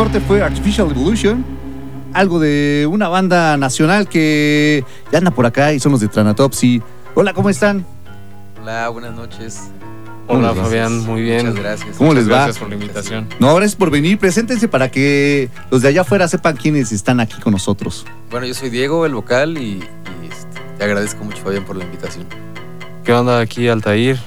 Corte 0.00 0.18
fue 0.18 0.40
Artificial 0.40 0.90
Evolution, 0.90 1.44
algo 2.14 2.40
de 2.40 2.88
una 2.90 3.08
banda 3.08 3.58
nacional 3.58 4.08
que 4.08 4.82
ya 5.12 5.18
anda 5.18 5.30
por 5.30 5.44
acá 5.44 5.74
y 5.74 5.78
son 5.78 5.92
los 5.92 6.00
de 6.00 6.08
Tranatopsy. 6.08 6.80
Hola, 7.14 7.34
¿cómo 7.34 7.50
están? 7.50 7.84
Hola, 8.62 8.88
buenas 8.88 9.14
noches. 9.14 9.60
Hola 10.26 10.54
Fabián, 10.54 11.00
muy 11.00 11.20
bien. 11.20 11.48
Muchas 11.48 11.62
gracias. 11.62 11.96
¿Cómo 11.98 12.14
les 12.14 12.24
va? 12.30 12.36
Gracias 12.36 12.58
por 12.60 12.70
la 12.70 12.76
invitación. 12.76 13.28
No, 13.40 13.54
gracias 13.54 13.76
por 13.76 13.90
venir. 13.90 14.16
Preséntense 14.16 14.68
para 14.68 14.90
que 14.90 15.50
los 15.70 15.82
de 15.82 15.88
allá 15.88 16.00
afuera 16.00 16.26
sepan 16.28 16.56
quiénes 16.56 16.92
están 16.92 17.20
aquí 17.20 17.38
con 17.38 17.52
nosotros. 17.52 18.06
Bueno, 18.30 18.46
yo 18.46 18.54
soy 18.54 18.70
Diego, 18.70 19.04
el 19.04 19.12
vocal, 19.12 19.58
y, 19.58 19.80
y, 19.82 20.28
este, 20.30 20.62
te 20.78 20.84
agradezco 20.84 21.22
mucho, 21.24 21.42
Fabián, 21.42 21.66
por 21.66 21.76
la 21.76 21.84
invitación. 21.84 22.24
¿Qué 23.04 23.12
onda 23.12 23.38
aquí, 23.38 23.68
Altair? 23.68 24.18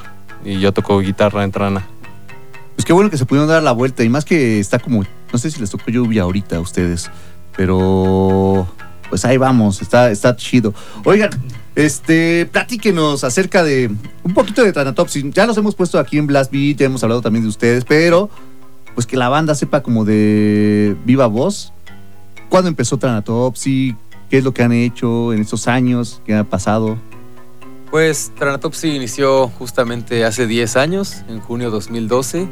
Y 0.46 0.60
yo 0.60 0.72
toco 0.72 1.00
guitarra 1.00 1.44
en 1.44 1.52
Trana. 1.52 1.84
Pues 2.76 2.86
qué 2.86 2.94
bueno 2.94 3.10
que 3.10 3.18
se 3.18 3.26
pudieron 3.26 3.50
dar 3.50 3.64
la 3.64 3.72
vuelta 3.72 4.04
y 4.04 4.10
más 4.10 4.24
que 4.24 4.60
está 4.60 4.78
como 4.78 5.04
no 5.34 5.40
sé 5.40 5.50
si 5.50 5.60
les 5.60 5.72
tocó 5.72 5.90
lluvia 5.90 6.22
ahorita 6.22 6.58
a 6.58 6.60
ustedes, 6.60 7.10
pero 7.58 8.68
pues 9.10 9.26
ahí 9.26 9.38
vamos, 9.38 9.82
está, 9.82 10.12
está 10.12 10.36
chido. 10.36 10.74
Oigan, 11.04 11.32
este, 11.76 12.46
platíquenos 12.46 13.24
acerca 13.24 13.64
de 13.64 13.92
un 14.24 14.34
poquito 14.34 14.64
de 14.64 14.72
Thanatopsis. 14.72 15.26
Ya 15.32 15.48
los 15.48 15.58
hemos 15.58 15.74
puesto 15.74 15.98
aquí 15.98 16.20
en 16.20 16.28
Blast 16.28 16.52
Beat, 16.52 16.78
ya 16.78 16.86
hemos 16.86 17.04
hablado 17.04 17.22
también 17.22 17.44
de 17.44 17.50
ustedes, 17.50 17.84
pero 17.84 18.30
pues 18.94 19.08
que 19.08 19.18
la 19.18 19.28
banda 19.28 19.56
sepa 19.56 19.82
como 19.82 20.06
de 20.06 20.96
viva 21.04 21.26
voz. 21.26 21.74
¿Cuándo 22.50 22.70
empezó 22.70 22.98
Thanatopsis? 22.98 23.96
¿Qué 24.30 24.38
es 24.38 24.44
lo 24.44 24.54
que 24.54 24.62
han 24.62 24.72
hecho 24.72 25.34
en 25.34 25.42
estos 25.42 25.68
años? 25.68 26.22
¿Qué 26.26 26.36
ha 26.36 26.44
pasado? 26.44 27.00
Pues 27.90 28.32
Thanatopsis 28.38 28.94
inició 28.94 29.48
justamente 29.48 30.26
hace 30.26 30.46
10 30.46 30.78
años, 30.78 31.24
en 31.28 31.40
junio 31.40 31.68
de 31.68 31.72
2012, 31.72 32.48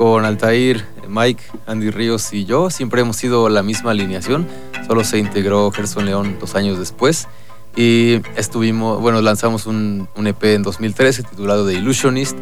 con 0.00 0.24
Altair 0.24 0.82
Mike, 1.06 1.42
Andy 1.66 1.90
Ríos 1.90 2.32
y 2.32 2.46
yo. 2.46 2.70
Siempre 2.70 3.02
hemos 3.02 3.16
sido 3.16 3.50
la 3.50 3.62
misma 3.62 3.90
alineación, 3.90 4.48
solo 4.86 5.04
se 5.04 5.18
integró 5.18 5.70
Gerson 5.70 6.06
León 6.06 6.38
dos 6.40 6.54
años 6.54 6.78
después. 6.78 7.28
Y 7.76 8.22
estuvimos, 8.34 8.98
bueno, 9.02 9.20
lanzamos 9.20 9.66
un, 9.66 10.08
EP 10.16 10.42
en 10.44 10.62
2013 10.62 11.24
titulado 11.24 11.66
The 11.66 11.74
Illusionist, 11.74 12.34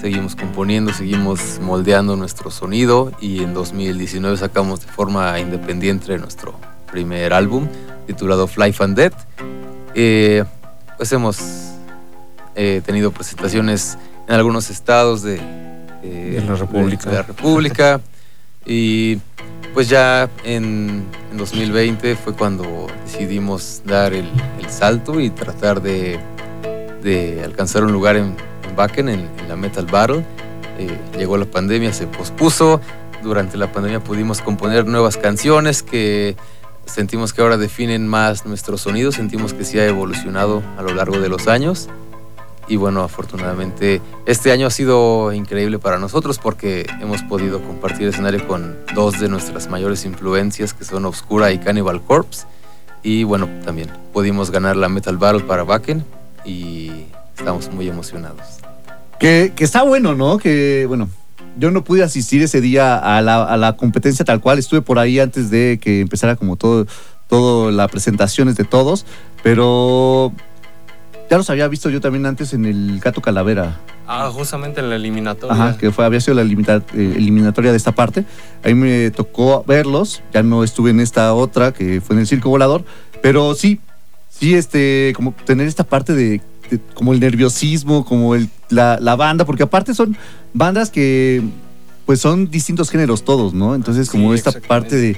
seguimos 0.00 0.34
componiendo, 0.34 0.92
seguimos 0.92 1.60
moldeando 1.62 2.16
nuestro 2.16 2.50
sonido 2.50 3.12
y 3.20 3.44
en 3.44 3.54
2019 3.54 4.36
sacamos 4.36 4.80
de 4.80 4.88
forma 4.88 5.38
independiente 5.38 6.18
nuestro 6.18 6.56
primer 6.90 7.32
álbum 7.32 7.68
titulado 8.08 8.48
Fly 8.48 8.74
and 8.80 8.96
Dead. 8.96 9.12
Eh, 9.94 10.42
pues 10.96 11.12
hemos 11.12 11.38
eh, 12.56 12.82
tenido 12.84 13.12
presentaciones 13.12 13.98
en 14.26 14.34
algunos 14.34 14.68
estados 14.68 15.22
de, 15.22 15.40
eh, 16.04 16.40
De 16.40 16.46
la 16.46 16.54
República. 16.56 17.10
de 17.10 17.16
la 17.16 17.22
República. 17.22 18.00
y 18.66 19.18
pues 19.74 19.88
ya 19.88 20.30
en, 20.44 21.04
en 21.32 21.36
2020 21.36 22.14
fue 22.14 22.32
cuando 22.32 22.86
decidimos 23.04 23.82
dar 23.84 24.12
el, 24.14 24.30
el 24.62 24.70
salto 24.70 25.18
y 25.18 25.30
tratar 25.30 25.82
de, 25.82 26.20
de 27.02 27.42
alcanzar 27.44 27.82
un 27.82 27.90
lugar 27.92 28.16
en, 28.16 28.36
en 28.68 28.78
Wacken, 28.78 29.08
en, 29.08 29.28
en 29.40 29.48
la 29.48 29.56
Metal 29.56 29.84
Battle. 29.86 30.24
Eh, 30.78 30.96
llegó 31.18 31.36
la 31.36 31.44
pandemia, 31.46 31.92
se 31.92 32.06
pospuso. 32.06 32.80
Durante 33.24 33.56
la 33.56 33.72
pandemia 33.72 33.98
pudimos 33.98 34.40
componer 34.40 34.86
nuevas 34.86 35.16
canciones 35.16 35.82
que 35.82 36.36
sentimos 36.86 37.32
que 37.32 37.42
ahora 37.42 37.56
definen 37.56 38.06
más 38.06 38.46
nuestro 38.46 38.76
sonido, 38.78 39.10
sentimos 39.10 39.54
que 39.54 39.64
sí 39.64 39.78
ha 39.78 39.86
evolucionado 39.86 40.62
a 40.78 40.82
lo 40.82 40.94
largo 40.94 41.18
de 41.18 41.28
los 41.28 41.48
años. 41.48 41.88
Y 42.66 42.76
bueno, 42.76 43.02
afortunadamente 43.02 44.00
este 44.26 44.50
año 44.50 44.66
ha 44.66 44.70
sido 44.70 45.32
increíble 45.32 45.78
para 45.78 45.98
nosotros 45.98 46.38
porque 46.38 46.86
hemos 47.00 47.22
podido 47.22 47.60
compartir 47.62 48.08
escenario 48.08 48.46
con 48.46 48.76
dos 48.94 49.20
de 49.20 49.28
nuestras 49.28 49.68
mayores 49.68 50.04
influencias 50.04 50.72
que 50.72 50.84
son 50.84 51.04
Obscura 51.04 51.52
y 51.52 51.58
Cannibal 51.58 52.02
Corpse. 52.02 52.46
Y 53.02 53.24
bueno, 53.24 53.48
también 53.64 53.90
pudimos 54.14 54.50
ganar 54.50 54.76
la 54.76 54.88
Metal 54.88 55.18
Battle 55.18 55.42
para 55.42 55.62
Wacken 55.64 56.04
y 56.44 56.90
estamos 57.36 57.70
muy 57.70 57.86
emocionados. 57.88 58.40
Que, 59.20 59.52
que 59.54 59.64
está 59.64 59.82
bueno, 59.82 60.14
¿no? 60.14 60.38
Que, 60.38 60.86
bueno, 60.88 61.08
yo 61.58 61.70
no 61.70 61.84
pude 61.84 62.02
asistir 62.02 62.42
ese 62.42 62.60
día 62.60 62.96
a 62.96 63.20
la, 63.20 63.44
a 63.44 63.56
la 63.58 63.76
competencia 63.76 64.24
tal 64.24 64.40
cual. 64.40 64.58
Estuve 64.58 64.80
por 64.80 64.98
ahí 64.98 65.20
antes 65.20 65.50
de 65.50 65.78
que 65.80 66.00
empezara 66.00 66.36
como 66.36 66.56
todo, 66.56 66.86
todo 67.28 67.70
las 67.70 67.90
presentaciones 67.90 68.56
de 68.56 68.64
todos. 68.64 69.04
Pero 69.42 70.32
ya 71.30 71.36
los 71.38 71.48
había 71.50 71.66
visto 71.68 71.90
yo 71.90 72.00
también 72.00 72.26
antes 72.26 72.52
en 72.52 72.64
el 72.66 73.00
Gato 73.00 73.20
Calavera. 73.22 73.80
Ah, 74.06 74.30
justamente 74.32 74.80
en 74.80 74.90
la 74.90 74.96
eliminatoria. 74.96 75.54
Ajá, 75.54 75.78
que 75.78 75.90
fue, 75.90 76.04
había 76.04 76.20
sido 76.20 76.34
la 76.34 76.42
eh, 76.42 77.14
eliminatoria 77.16 77.70
de 77.70 77.76
esta 77.76 77.92
parte. 77.92 78.24
Ahí 78.62 78.74
me 78.74 79.10
tocó 79.10 79.64
verlos. 79.66 80.22
Ya 80.32 80.42
no 80.42 80.62
estuve 80.64 80.90
en 80.90 81.00
esta 81.00 81.32
otra, 81.34 81.72
que 81.72 82.00
fue 82.00 82.14
en 82.16 82.20
el 82.20 82.26
Circo 82.26 82.50
Volador. 82.50 82.84
Pero 83.22 83.54
sí, 83.54 83.80
sí, 84.28 84.54
este, 84.54 85.12
como 85.16 85.32
tener 85.32 85.66
esta 85.66 85.84
parte 85.84 86.12
de, 86.12 86.42
de- 86.70 86.80
como 86.94 87.12
el 87.14 87.20
nerviosismo, 87.20 88.04
como 88.04 88.34
el, 88.34 88.48
la, 88.68 88.98
la 89.00 89.16
banda, 89.16 89.44
porque 89.46 89.62
aparte 89.62 89.94
son 89.94 90.16
bandas 90.52 90.90
que, 90.90 91.42
pues 92.04 92.20
son 92.20 92.50
distintos 92.50 92.90
géneros 92.90 93.24
todos, 93.24 93.54
¿no? 93.54 93.74
Entonces, 93.74 94.10
como 94.10 94.32
Sí, 94.32 94.38
esta 94.38 94.52
parte 94.60 94.96
de 94.96 95.16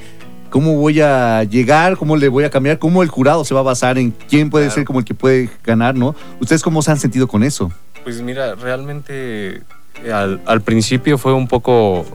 cómo 0.57 0.75
voy 0.75 1.03
a 1.03 1.45
llegar, 1.45 1.99
cómo 1.99 2.17
le 2.17 2.29
voy 2.29 2.45
a 2.45 2.49
cambiar, 2.49 2.79
cómo 2.79 3.03
el 3.03 3.11
jurado 3.11 3.45
se 3.45 3.53
va 3.53 3.61
a 3.61 3.63
basar 3.63 3.99
en 3.99 4.11
quién 4.11 4.49
puede 4.49 4.65
Claro. 4.65 4.75
ser 4.77 4.85
como 4.87 5.01
el 5.01 5.05
que 5.05 5.13
puede 5.13 5.51
ganar, 5.63 5.95
¿no? 5.95 6.15
¿Ustedes 6.41 6.63
cómo 6.63 6.81
se 6.81 6.91
han 6.91 6.99
sentido 6.99 7.29
con 7.29 7.43
eso? 7.43 7.71
Pues 8.05 8.23
mira, 8.23 8.55
realmente 8.55 9.61
al, 10.11 10.41
al 10.47 10.63
principio 10.63 11.19
fue 11.19 11.35
un 11.35 11.47
poco, 11.47 12.07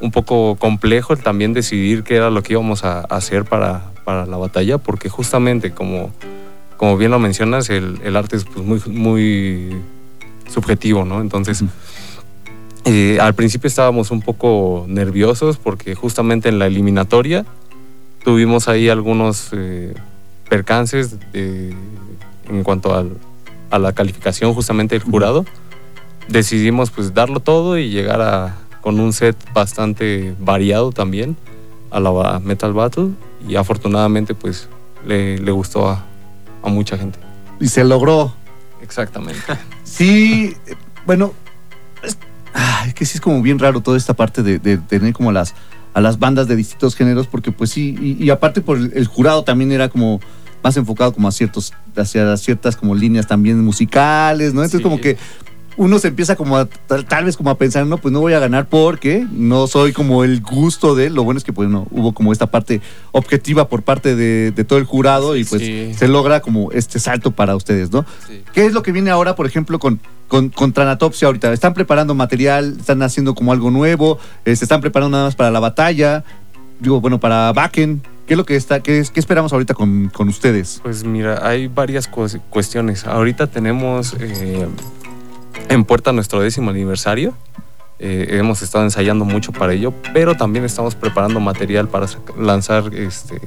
un 0.00 0.12
poco 0.12 0.54
complejo 0.60 1.12
el 1.12 1.18
también 1.24 1.54
decidir 1.54 2.04
qué 2.04 2.14
era 2.14 2.30
lo 2.30 2.44
que 2.44 2.52
íbamos 2.52 2.84
a, 2.84 3.00
a 3.00 3.16
hacer 3.16 3.46
para, 3.46 3.82
para 4.04 4.26
la 4.26 4.36
batalla, 4.36 4.78
porque 4.78 5.08
justamente 5.08 5.72
como, 5.72 6.12
como 6.76 6.96
bien 6.96 7.10
lo 7.10 7.18
mencionas, 7.18 7.68
el, 7.68 7.98
el 8.04 8.14
arte 8.14 8.36
es 8.36 8.44
pues, 8.44 8.64
muy, 8.64 8.80
muy 8.96 9.70
subjetivo, 10.48 11.04
¿no? 11.04 11.20
Entonces, 11.20 11.64
eh, 12.84 13.18
al 13.20 13.34
principio 13.34 13.66
estábamos 13.66 14.12
un 14.12 14.22
poco 14.22 14.84
nerviosos 14.88 15.56
porque 15.56 15.96
justamente 15.96 16.48
en 16.48 16.60
la 16.60 16.66
eliminatoria 16.68 17.44
tuvimos 18.24 18.68
ahí 18.68 18.88
algunos 18.88 19.48
eh, 19.52 19.94
percances 20.48 21.18
de- 21.32 21.74
en 22.48 22.62
cuanto 22.64 22.94
al, 22.94 23.16
a 23.70 23.78
la 23.78 23.92
calificación 23.92 24.52
justamente 24.54 24.94
del 24.98 25.04
jurado. 25.04 25.44
Decidimos 26.28 26.90
pues 26.90 27.14
darlo 27.14 27.40
todo 27.40 27.78
y 27.78 27.90
llegar 27.90 28.20
a, 28.20 28.56
con 28.80 29.00
un 29.00 29.12
set 29.12 29.36
bastante 29.52 30.34
variado 30.38 30.92
también 30.92 31.36
a 31.90 32.00
la 32.00 32.40
Metal 32.40 32.72
Battle 32.72 33.10
y 33.48 33.56
afortunadamente 33.56 34.34
pues 34.34 34.68
le, 35.06 35.38
le 35.38 35.50
gustó 35.52 35.88
a, 35.88 36.04
a 36.62 36.68
mucha 36.68 36.96
gente. 36.96 37.18
Y 37.60 37.68
se 37.68 37.84
logró. 37.84 38.32
Exactamente. 38.82 39.40
Sí, 39.84 40.56
eh, 40.66 40.74
bueno, 41.04 41.34
es, 42.02 42.16
que 42.94 43.04
sí 43.04 43.18
es 43.18 43.20
como 43.20 43.42
bien 43.42 43.58
raro 43.58 43.80
toda 43.82 43.98
esta 43.98 44.14
parte 44.14 44.42
de, 44.42 44.58
de 44.58 44.78
tener 44.78 45.12
como 45.12 45.32
las 45.32 45.54
a 45.94 46.00
las 46.00 46.18
bandas 46.18 46.48
de 46.48 46.56
distintos 46.56 46.94
géneros, 46.96 47.26
porque 47.26 47.52
pues 47.52 47.70
sí, 47.70 47.96
y, 48.00 48.22
y 48.24 48.30
aparte 48.30 48.60
por 48.60 48.78
el, 48.78 48.92
el 48.94 49.06
jurado 49.06 49.44
también 49.44 49.72
era 49.72 49.88
como 49.88 50.20
más 50.62 50.76
enfocado 50.76 51.12
como 51.12 51.28
a 51.28 51.32
ciertos, 51.32 51.72
hacia 51.96 52.36
ciertas 52.36 52.76
como 52.76 52.94
líneas 52.94 53.26
también 53.26 53.62
musicales, 53.64 54.54
¿no? 54.54 54.60
Entonces 54.60 54.78
Sí. 54.78 54.82
como 54.84 55.00
que 55.00 55.16
uno 55.76 55.98
se 55.98 56.08
empieza 56.08 56.36
como 56.36 56.56
a, 56.56 56.66
tal, 56.66 57.04
tal 57.06 57.24
vez 57.24 57.36
como 57.36 57.50
a 57.50 57.56
pensar, 57.56 57.86
no, 57.86 57.96
pues 57.98 58.12
no 58.12 58.20
voy 58.20 58.32
a 58.34 58.38
ganar 58.38 58.66
porque 58.68 59.26
no 59.32 59.66
soy 59.66 59.92
como 59.92 60.24
el 60.24 60.40
gusto 60.42 60.94
de, 60.94 61.10
lo 61.10 61.24
bueno 61.24 61.38
es 61.38 61.44
que 61.44 61.52
pues 61.52 61.68
no, 61.68 61.86
hubo 61.90 62.12
como 62.12 62.32
esta 62.32 62.46
parte 62.46 62.80
objetiva 63.12 63.68
por 63.68 63.82
parte 63.82 64.14
de, 64.16 64.50
de 64.52 64.64
todo 64.64 64.78
el 64.78 64.84
jurado 64.84 65.36
y 65.36 65.44
pues 65.44 65.62
Sí. 65.62 65.94
se 65.96 66.08
logra 66.08 66.40
como 66.40 66.70
este 66.72 66.98
salto 66.98 67.30
para 67.30 67.56
ustedes, 67.56 67.90
¿no? 67.92 68.04
Sí. 68.28 68.42
¿Qué 68.52 68.66
es 68.66 68.72
lo 68.72 68.82
que 68.82 68.92
viene 68.92 69.10
ahora, 69.10 69.34
por 69.34 69.46
ejemplo, 69.46 69.78
con, 69.78 70.00
con, 70.28 70.50
con 70.50 70.72
Tranatopsia 70.72 71.26
ahorita? 71.26 71.52
¿Están 71.52 71.74
preparando 71.74 72.14
material? 72.14 72.76
¿Están 72.78 73.02
haciendo 73.02 73.34
como 73.34 73.52
algo 73.52 73.70
nuevo? 73.70 74.18
Eh, 74.44 74.54
¿Se 74.56 74.64
están 74.64 74.80
preparando 74.80 75.10
nada 75.16 75.24
más 75.28 75.36
para 75.36 75.50
la 75.50 75.60
batalla? 75.60 76.24
Digo, 76.80 77.00
bueno, 77.00 77.20
para 77.20 77.52
Backen. 77.52 78.02
¿Qué 78.26 78.34
es 78.34 78.38
lo 78.38 78.44
que 78.46 78.54
está, 78.56 78.80
qué, 78.80 78.98
es- 79.00 79.10
qué 79.10 79.18
esperamos 79.20 79.52
ahorita 79.52 79.74
con, 79.74 80.08
con 80.14 80.28
ustedes? 80.28 80.80
Pues 80.82 81.04
mira, 81.04 81.46
hay 81.46 81.66
varias 81.66 82.08
cues- 82.10 82.40
cuestiones. 82.50 83.04
Ahorita 83.04 83.48
tenemos 83.48 84.14
eh, 84.18 84.66
en 85.68 85.84
puerta 85.84 86.12
nuestro 86.12 86.40
décimo 86.40 86.70
aniversario. 86.70 87.34
Eh, 87.98 88.38
hemos 88.38 88.62
estado 88.62 88.84
ensayando 88.84 89.24
mucho 89.24 89.52
para 89.52 89.72
ello, 89.72 89.92
pero 90.12 90.36
también 90.36 90.64
estamos 90.64 90.94
preparando 90.96 91.38
material 91.38 91.88
para 91.88 92.06
lanzar 92.36 92.92
este, 92.94 93.40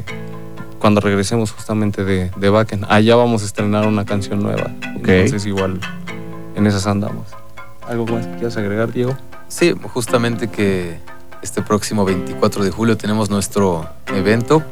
cuando 0.79 1.01
regresemos 1.01 1.51
justamente 1.51 2.05
de, 2.05 2.31
de 2.37 2.49
Backen. 2.49 2.85
Allá 2.87 3.15
vamos 3.15 3.43
a 3.43 3.45
estrenar 3.45 3.85
una 3.85 4.05
canción 4.05 4.41
nueva. 4.41 4.71
Entonces 4.95 5.45
igual 5.45 5.79
en 6.55 6.67
esas 6.67 6.87
andamos. 6.87 7.27
¿Algo 7.87 8.05
más 8.07 8.25
que 8.25 8.33
quieras 8.35 8.55
agregar, 8.57 8.91
Diego? 8.91 9.17
Sí, 9.47 9.75
justamente 9.93 10.47
que 10.47 10.99
este 11.41 11.61
próximo 11.61 12.05
24 12.05 12.63
de 12.63 12.71
julio 12.71 12.97
tenemos 12.97 13.29
nuestro 13.29 13.87
evento. 14.07 14.63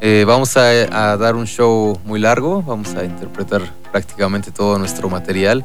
Eh, 0.00 0.24
vamos 0.26 0.56
a, 0.56 1.12
a 1.12 1.16
dar 1.16 1.36
un 1.36 1.46
show 1.46 1.98
muy 2.04 2.20
largo, 2.20 2.62
vamos 2.62 2.94
a 2.96 3.04
interpretar 3.04 3.62
prácticamente 3.90 4.50
todo 4.50 4.78
nuestro 4.78 5.08
material 5.08 5.64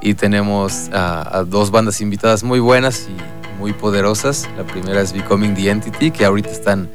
y 0.00 0.14
tenemos 0.14 0.88
a, 0.92 1.38
a 1.38 1.44
dos 1.44 1.70
bandas 1.70 2.00
invitadas 2.00 2.42
muy 2.44 2.60
buenas 2.60 3.08
y 3.08 3.58
muy 3.60 3.72
poderosas. 3.72 4.48
La 4.56 4.64
primera 4.64 5.00
es 5.00 5.12
Becoming 5.12 5.54
the 5.54 5.70
Entity, 5.70 6.10
que 6.10 6.24
ahorita 6.24 6.50
están 6.50 6.88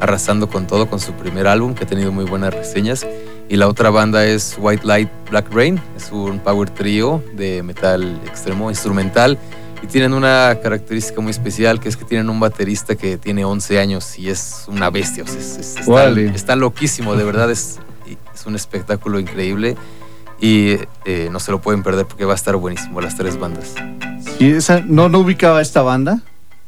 arrasando 0.00 0.48
con 0.48 0.66
todo 0.66 0.88
con 0.88 1.00
su 1.00 1.12
primer 1.12 1.46
álbum, 1.46 1.74
que 1.74 1.84
ha 1.84 1.86
tenido 1.86 2.12
muy 2.12 2.24
buenas 2.24 2.54
reseñas. 2.54 3.06
Y 3.48 3.56
la 3.56 3.68
otra 3.68 3.90
banda 3.90 4.24
es 4.24 4.56
White 4.58 4.86
Light 4.86 5.08
Black 5.30 5.52
Rain, 5.52 5.80
es 5.96 6.10
un 6.12 6.38
power 6.38 6.70
trio 6.70 7.22
de 7.34 7.62
metal 7.62 8.20
extremo 8.26 8.70
instrumental. 8.70 9.38
Y 9.82 9.86
tienen 9.86 10.14
una 10.14 10.56
característica 10.62 11.20
muy 11.20 11.30
especial 11.30 11.78
que 11.78 11.90
es 11.90 11.96
que 11.98 12.06
tienen 12.06 12.30
un 12.30 12.40
baterista 12.40 12.94
que 12.96 13.18
tiene 13.18 13.44
11 13.44 13.78
años 13.80 14.18
y 14.18 14.30
es 14.30 14.64
una 14.66 14.88
bestia, 14.88 15.24
o 15.24 15.26
sea, 15.26 15.38
es- 15.38 15.58
es- 15.58 15.76
está, 15.76 15.84
está 16.34 16.56
loquísimo, 16.56 17.16
de 17.16 17.24
verdad 17.24 17.50
es, 17.50 17.78
es 18.34 18.46
un 18.46 18.54
espectáculo 18.54 19.18
increíble 19.20 19.76
y 20.40 20.76
eh, 21.04 21.28
no 21.30 21.40
se 21.40 21.50
lo 21.52 21.60
pueden 21.60 21.82
perder 21.82 22.06
porque 22.06 22.24
va 22.24 22.32
a 22.32 22.36
estar 22.36 22.56
buenísimo 22.56 23.00
las 23.00 23.16
tres 23.16 23.38
bandas. 23.38 23.74
Si 24.38 24.50
esa, 24.50 24.80
no, 24.80 25.08
no 25.08 25.20
ubicaba 25.20 25.60
esta 25.62 25.82
banda, 25.82 26.20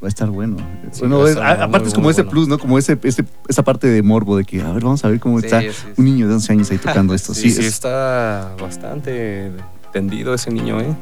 va 0.02 0.06
a 0.06 0.08
estar 0.08 0.28
bueno. 0.30 0.56
Sí, 0.92 1.00
Bueno, 1.00 1.24
a 1.24 1.28
es- 1.30 1.36
muy, 1.36 1.44
aparte 1.44 1.78
es 1.78 1.84
muy 1.84 1.92
como 1.94 2.10
ese 2.10 2.22
bueno. 2.22 2.30
plus, 2.30 2.48
¿no? 2.48 2.58
Como 2.58 2.78
ese, 2.78 2.98
ese- 3.02 3.24
esa 3.48 3.62
parte 3.62 3.86
de 3.88 4.02
morbo 4.02 4.36
de 4.36 4.44
que, 4.44 4.60
a 4.62 4.70
ver, 4.72 4.82
vamos 4.84 5.04
a 5.04 5.08
ver 5.08 5.18
cómo 5.20 5.38
está 5.38 5.60
Sí, 5.60 5.68
sí, 5.70 5.76
sí. 5.86 5.92
un 5.96 6.04
niño 6.04 6.28
de 6.28 6.34
11 6.34 6.52
años 6.52 6.70
ahí 6.70 6.78
tocando 6.78 7.14
esto. 7.14 7.34
Sí, 7.34 7.42
Sí, 7.50 7.50
sí, 7.50 7.60
es- 7.62 7.66
está 7.74 8.54
bastante 8.60 9.50
tendido 9.92 10.34
ese 10.34 10.50
niño, 10.50 10.80
¿eh? 10.80 10.94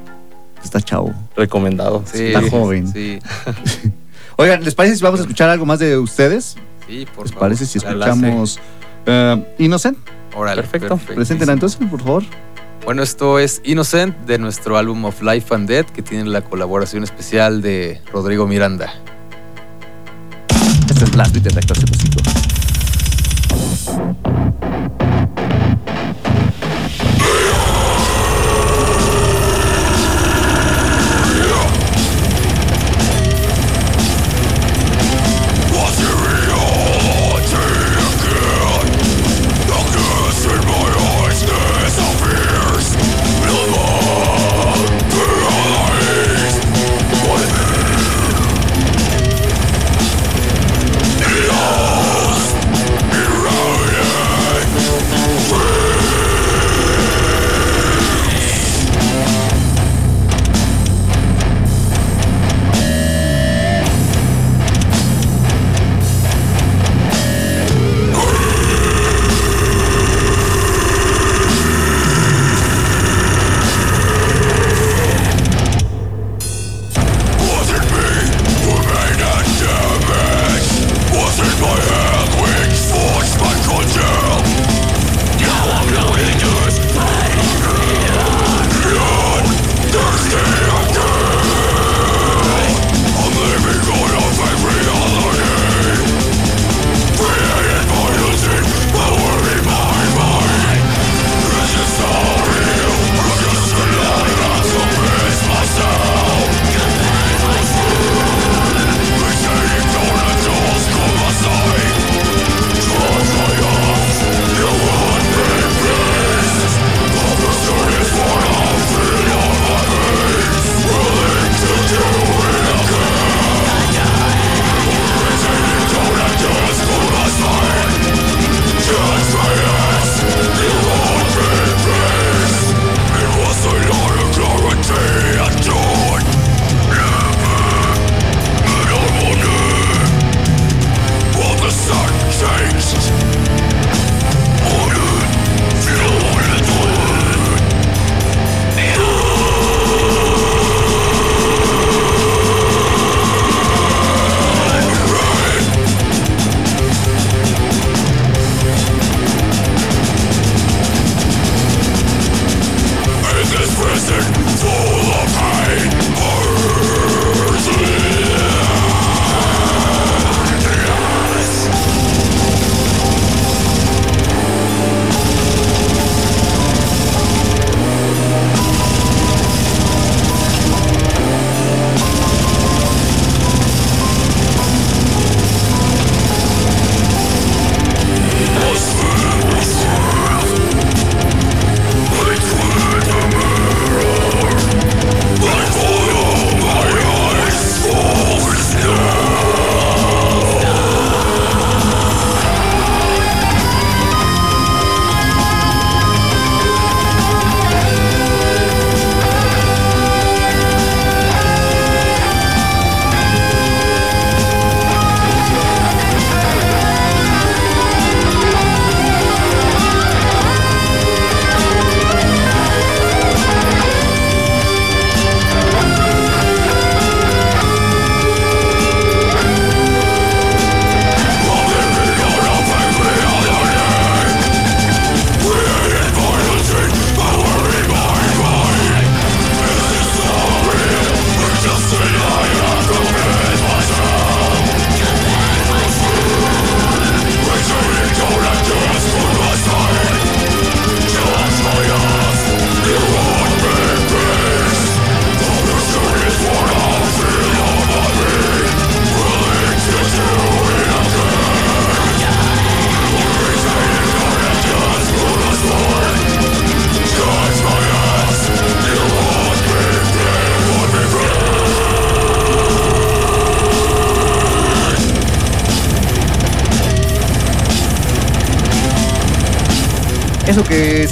está 0.62 0.80
chavo. 0.80 1.12
Recomendado. 1.36 2.02
Sí, 2.10 2.26
Está 2.28 2.48
joven. 2.50 2.90
Sí, 2.90 3.18
Oigan, 4.36 4.64
¿les 4.64 4.74
parece 4.74 4.96
si 4.96 5.02
vamos 5.04 5.20
a 5.20 5.22
escuchar 5.24 5.48
algo 5.50 5.66
más 5.66 5.78
de 5.78 5.96
ustedes? 5.98 6.56
sí, 6.86 7.06
por 7.14 7.24
¿Les 7.26 7.32
favor. 7.32 7.40
parece 7.40 7.66
si 7.66 7.78
escuchamos 7.78 8.58
eh, 9.06 9.54
Innocent? 9.58 9.96
Órale, 10.34 10.62
Perfecto. 10.62 10.96
Preséntenla 10.96 11.52
entonces, 11.52 11.78
por 11.88 12.00
favor. 12.00 12.22
Bueno, 12.84 13.02
esto 13.02 13.38
es 13.38 13.60
Innocent 13.64 14.16
de 14.26 14.38
nuestro 14.38 14.76
álbum 14.76 15.04
Of 15.04 15.22
Life 15.22 15.54
and 15.54 15.68
Death 15.68 15.90
que 15.90 16.02
tiene 16.02 16.24
la 16.24 16.42
colaboración 16.42 17.02
especial 17.02 17.62
de 17.62 18.00
Rodrigo 18.12 18.46
Miranda. 18.46 18.92
Esto 20.88 21.04
es 21.04 21.10
Blast 21.10 21.34
Beat 21.34 21.44
de 21.44 21.54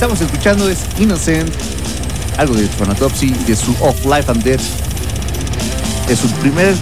estamos 0.02 0.20
escuchando 0.20 0.68
es 0.68 0.84
Innocent, 0.98 1.48
algo 2.36 2.56
de 2.56 2.66
Thronotopsy, 2.66 3.30
de 3.46 3.54
su 3.54 3.70
Of 3.80 4.04
Life 4.04 4.28
and 4.32 4.42
Death. 4.42 4.60
Es 6.08 6.18
su 6.18 6.28
primer 6.40 6.74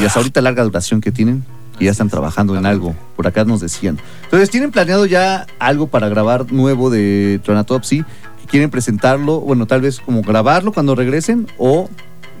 y 0.00 0.06
hasta 0.06 0.20
ahorita 0.20 0.40
larga 0.40 0.64
duración 0.64 1.02
que 1.02 1.12
tienen, 1.12 1.44
y 1.78 1.84
ya 1.84 1.90
están 1.90 2.08
trabajando 2.08 2.56
en 2.56 2.64
algo. 2.64 2.96
Por 3.14 3.26
acá 3.26 3.44
nos 3.44 3.60
decían. 3.60 3.98
Entonces, 4.24 4.48
¿tienen 4.48 4.70
planeado 4.70 5.04
ya 5.04 5.46
algo 5.58 5.88
para 5.88 6.08
grabar 6.08 6.50
nuevo 6.50 6.88
de 6.88 7.42
Thronotopsy? 7.44 8.06
¿Quieren 8.50 8.70
presentarlo? 8.70 9.40
Bueno, 9.40 9.66
tal 9.66 9.82
vez 9.82 10.00
como 10.00 10.22
grabarlo 10.22 10.72
cuando 10.72 10.94
regresen 10.94 11.48
o 11.58 11.90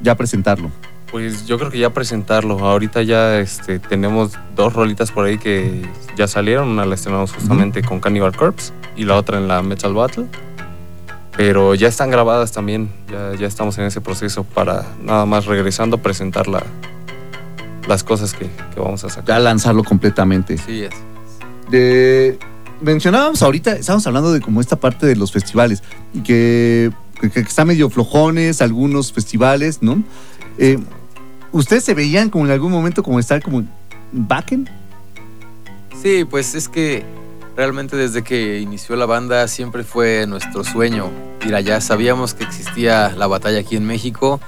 ya 0.02 0.14
presentarlo. 0.14 0.70
Pues 1.10 1.44
yo 1.44 1.58
creo 1.58 1.70
que 1.70 1.78
ya 1.78 1.90
presentarlo. 1.90 2.58
Ahorita 2.60 3.02
ya 3.02 3.38
este, 3.38 3.80
tenemos 3.80 4.32
dos 4.56 4.72
rolitas 4.72 5.10
por 5.10 5.26
ahí 5.26 5.36
que 5.36 5.82
ya 6.16 6.26
salieron. 6.26 6.68
Una 6.68 6.86
la 6.86 6.94
estrenamos 6.94 7.32
justamente 7.32 7.82
con 7.82 8.00
Cannibal 8.00 8.34
Corpse 8.34 8.72
y 8.96 9.04
la 9.04 9.16
otra 9.16 9.38
en 9.38 9.48
la 9.48 9.62
Metal 9.62 9.92
Battle. 9.94 10.26
Pero 11.36 11.74
ya 11.74 11.88
están 11.88 12.10
grabadas 12.10 12.52
también. 12.52 12.90
Ya, 13.10 13.34
ya 13.38 13.46
estamos 13.46 13.78
en 13.78 13.84
ese 13.84 14.00
proceso 14.00 14.44
para 14.44 14.84
nada 15.02 15.24
más 15.24 15.46
regresando 15.46 15.98
presentarla 15.98 16.62
las 17.88 18.04
cosas 18.04 18.34
que, 18.34 18.50
que 18.74 18.80
vamos 18.80 19.02
a 19.04 19.08
sacar. 19.08 19.24
Ya 19.26 19.38
lanzarlo 19.38 19.82
completamente. 19.82 20.58
Sí, 20.58 20.82
es. 20.82 20.92
de 21.70 22.38
mencionábamos 22.82 23.42
ahorita, 23.42 23.72
estábamos 23.72 24.06
hablando 24.06 24.32
de 24.32 24.40
como 24.40 24.60
esta 24.60 24.76
parte 24.76 25.06
de 25.06 25.16
los 25.16 25.32
festivales, 25.32 25.82
que, 26.24 26.90
que 27.20 27.40
está 27.40 27.64
medio 27.64 27.88
flojones 27.88 28.60
algunos 28.60 29.12
festivales, 29.12 29.78
¿no? 29.82 30.02
Eh, 30.58 30.78
¿Ustedes 31.52 31.84
se 31.84 31.94
veían 31.94 32.30
como 32.30 32.44
en 32.46 32.50
algún 32.50 32.72
momento 32.72 33.02
como 33.02 33.18
estar 33.18 33.42
como 33.42 33.64
backen? 34.12 34.68
Sí, 36.02 36.24
pues 36.24 36.54
es 36.54 36.68
que 36.68 37.04
realmente 37.56 37.96
desde 37.96 38.22
que 38.22 38.60
inició 38.60 38.96
la 38.96 39.06
banda 39.06 39.46
siempre 39.48 39.84
fue 39.84 40.26
nuestro 40.26 40.64
sueño 40.64 41.10
ir 41.46 41.54
allá. 41.54 41.80
Sabíamos 41.80 42.34
que 42.34 42.44
existía 42.44 43.10
la 43.16 43.26
batalla 43.26 43.60
aquí 43.60 43.76
en 43.76 43.86
México 43.86 44.40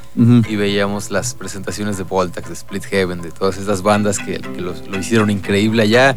y 0.49 0.57
veíamos 0.57 1.11
las 1.11 1.35
presentaciones 1.35 1.99
de 1.99 2.05
Voltax, 2.05 2.49
de 2.49 2.55
Split 2.55 2.85
Heaven, 2.85 3.21
de 3.21 3.31
todas 3.31 3.57
esas 3.59 3.83
bandas 3.83 4.19
que, 4.19 4.39
que 4.41 4.61
los- 4.61 4.87
lo 4.89 4.99
hicieron 4.99 5.31
increíble 5.31 5.83
allá. 5.83 6.17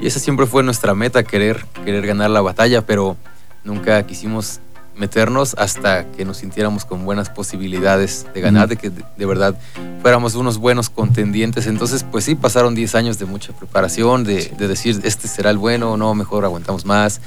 Y 0.00 0.06
esa 0.06 0.20
siempre 0.20 0.46
fue 0.46 0.62
nuestra 0.62 0.94
meta, 0.94 1.22
querer, 1.22 1.64
querer 1.84 2.06
ganar 2.06 2.28
la 2.30 2.42
batalla, 2.42 2.84
pero 2.84 3.16
nunca 3.64 4.04
quisimos 4.06 4.60
meternos 4.96 5.54
hasta 5.58 6.10
que 6.12 6.24
nos 6.24 6.38
sintiéramos 6.38 6.84
con 6.84 7.04
buenas 7.04 7.30
posibilidades 7.30 8.26
de 8.34 8.40
ganar, 8.40 8.68
de 8.68 8.76
que 8.76 8.90
de, 8.90 9.04
de 9.16 9.26
verdad 9.26 9.54
fuéramos 10.02 10.34
unos 10.34 10.58
buenos 10.58 10.90
contendientes. 10.90 11.66
Entonces, 11.66 12.04
pues 12.04 12.24
sí, 12.24 12.34
pasaron 12.34 12.74
10 12.74 12.94
años 12.94 13.18
de 13.18 13.26
mucha 13.26 13.52
preparación, 13.52 14.24
de, 14.24 14.52
de 14.56 14.68
decir, 14.68 15.00
este 15.04 15.28
será 15.28 15.50
el 15.50 15.58
bueno, 15.58 15.96
no, 15.96 16.14
mejor 16.14 16.44
aguantamos 16.44 16.84
más. 16.84 17.20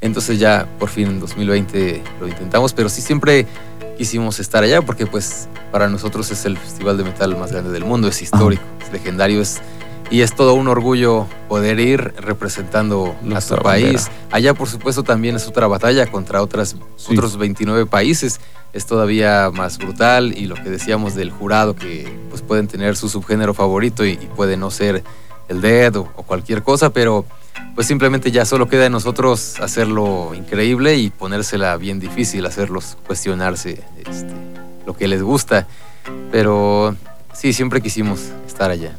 Entonces 0.00 0.38
ya 0.38 0.68
por 0.78 0.88
fin 0.88 1.08
en 1.08 1.20
2020 1.20 2.02
lo 2.20 2.28
intentamos, 2.28 2.72
pero 2.72 2.88
sí 2.88 3.00
siempre 3.00 3.46
quisimos 3.96 4.38
estar 4.40 4.62
allá 4.62 4.82
porque 4.82 5.06
pues 5.06 5.48
para 5.72 5.88
nosotros 5.88 6.30
es 6.30 6.44
el 6.44 6.58
festival 6.58 6.98
de 6.98 7.04
metal 7.04 7.36
más 7.36 7.50
grande 7.52 7.70
del 7.70 7.84
mundo, 7.84 8.08
es 8.08 8.20
histórico, 8.20 8.62
es 8.84 8.92
legendario, 8.92 9.40
es, 9.40 9.60
y 10.10 10.20
es 10.20 10.34
todo 10.34 10.54
un 10.54 10.68
orgullo 10.68 11.26
poder 11.48 11.80
ir 11.80 12.14
representando 12.18 13.16
a 13.20 13.24
Nuestra 13.24 13.56
tu 13.58 13.62
país. 13.62 14.06
bandera. 14.06 14.26
Allá 14.30 14.54
por 14.54 14.68
supuesto 14.68 15.02
también 15.02 15.36
es 15.36 15.46
otra 15.48 15.66
batalla 15.66 16.06
contra 16.06 16.42
otras, 16.42 16.76
Sí. 16.96 17.12
otros 17.12 17.36
29 17.36 17.86
países, 17.86 18.40
es 18.72 18.86
todavía 18.86 19.50
más 19.52 19.78
brutal 19.78 20.36
y 20.36 20.46
lo 20.46 20.54
que 20.54 20.70
decíamos 20.70 21.14
del 21.14 21.30
jurado 21.30 21.74
que 21.76 22.06
pues 22.30 22.42
pueden 22.42 22.68
tener 22.68 22.96
su 22.96 23.08
subgénero 23.08 23.54
favorito 23.54 24.04
y, 24.04 24.10
y 24.12 24.28
puede 24.36 24.56
no 24.56 24.70
ser 24.70 25.02
el 25.48 25.60
dead 25.60 25.96
o, 25.96 26.08
o 26.16 26.22
cualquier 26.24 26.62
cosa, 26.62 26.90
pero 26.90 27.24
pues 27.74 27.86
simplemente 27.86 28.30
ya 28.30 28.44
solo 28.44 28.68
queda 28.68 28.86
en 28.86 28.92
nosotros 28.92 29.58
hacerlo 29.60 30.32
increíble 30.34 30.96
y 30.96 31.10
ponérsela 31.10 31.76
bien 31.76 32.00
difícil, 32.00 32.44
hacerlos 32.46 32.96
cuestionarse 33.06 33.82
este, 34.04 34.34
lo 34.86 34.94
que 34.96 35.08
les 35.08 35.22
gusta. 35.22 35.66
Pero 36.30 36.94
sí, 37.32 37.52
siempre 37.52 37.80
quisimos 37.80 38.20
estar 38.46 38.70
allá. 38.70 38.96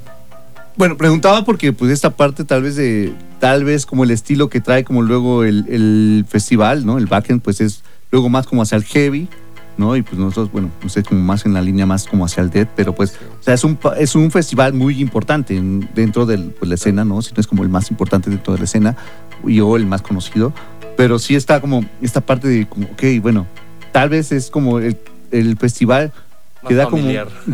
Bueno, 0.77 0.95
preguntaba 0.95 1.43
porque 1.43 1.73
pues 1.73 1.91
esta 1.91 2.11
parte 2.11 2.43
tal 2.43 2.61
vez 2.61 2.75
de, 2.75 3.11
tal 3.39 3.63
vez 3.63 3.85
como 3.85 4.03
el 4.03 4.11
estilo 4.11 4.47
que 4.49 4.61
trae 4.61 4.83
como 4.83 5.01
luego 5.01 5.43
el, 5.43 5.65
el 5.69 6.25
festival, 6.27 6.85
¿no? 6.85 6.97
El 6.99 7.07
backend 7.07 7.41
pues 7.41 7.61
es 7.61 7.83
luego 8.11 8.29
más 8.29 8.45
como 8.45 8.61
hacia 8.61 8.75
el 8.75 8.83
heavy, 8.83 9.27
¿no? 9.75 9.95
Y 9.95 10.03
pues 10.03 10.19
nosotros, 10.19 10.51
bueno, 10.51 10.69
no 10.83 10.89
sé, 10.89 11.01
como 11.01 11.21
más 11.21 11.47
en 11.47 11.53
la 11.55 11.61
línea 11.63 11.87
más 11.87 12.05
como 12.05 12.25
hacia 12.25 12.43
el 12.43 12.51
dead, 12.51 12.67
pero 12.75 12.93
pues, 12.93 13.15
o 13.39 13.43
sea, 13.43 13.55
es 13.55 13.63
un, 13.63 13.77
es 13.97 14.13
un 14.13 14.29
festival 14.29 14.73
muy 14.73 15.01
importante 15.01 15.57
en- 15.57 15.89
dentro 15.95 16.27
de 16.27 16.51
la 16.61 16.75
escena, 16.75 17.03
¿no? 17.03 17.23
Si 17.23 17.33
no 17.33 17.41
es 17.41 17.47
como 17.47 17.63
el 17.63 17.69
más 17.69 17.89
importante 17.89 18.29
dentro 18.29 18.53
de 18.53 18.59
la 18.59 18.65
escena 18.65 18.95
y 19.47 19.59
o 19.61 19.75
el 19.77 19.87
más 19.87 20.03
conocido, 20.03 20.53
pero 20.95 21.17
sí 21.17 21.35
está 21.35 21.59
como 21.59 21.83
esta 22.03 22.21
parte 22.21 22.47
de 22.47 22.67
como, 22.67 22.85
ok, 22.91 23.03
bueno, 23.21 23.47
tal 23.91 24.09
vez 24.09 24.31
es 24.31 24.51
como 24.51 24.77
el, 24.77 24.95
el 25.31 25.57
festival 25.57 26.13
Más 26.61 26.69
que 26.69 26.75
da 26.75 26.85
como, 26.87 27.07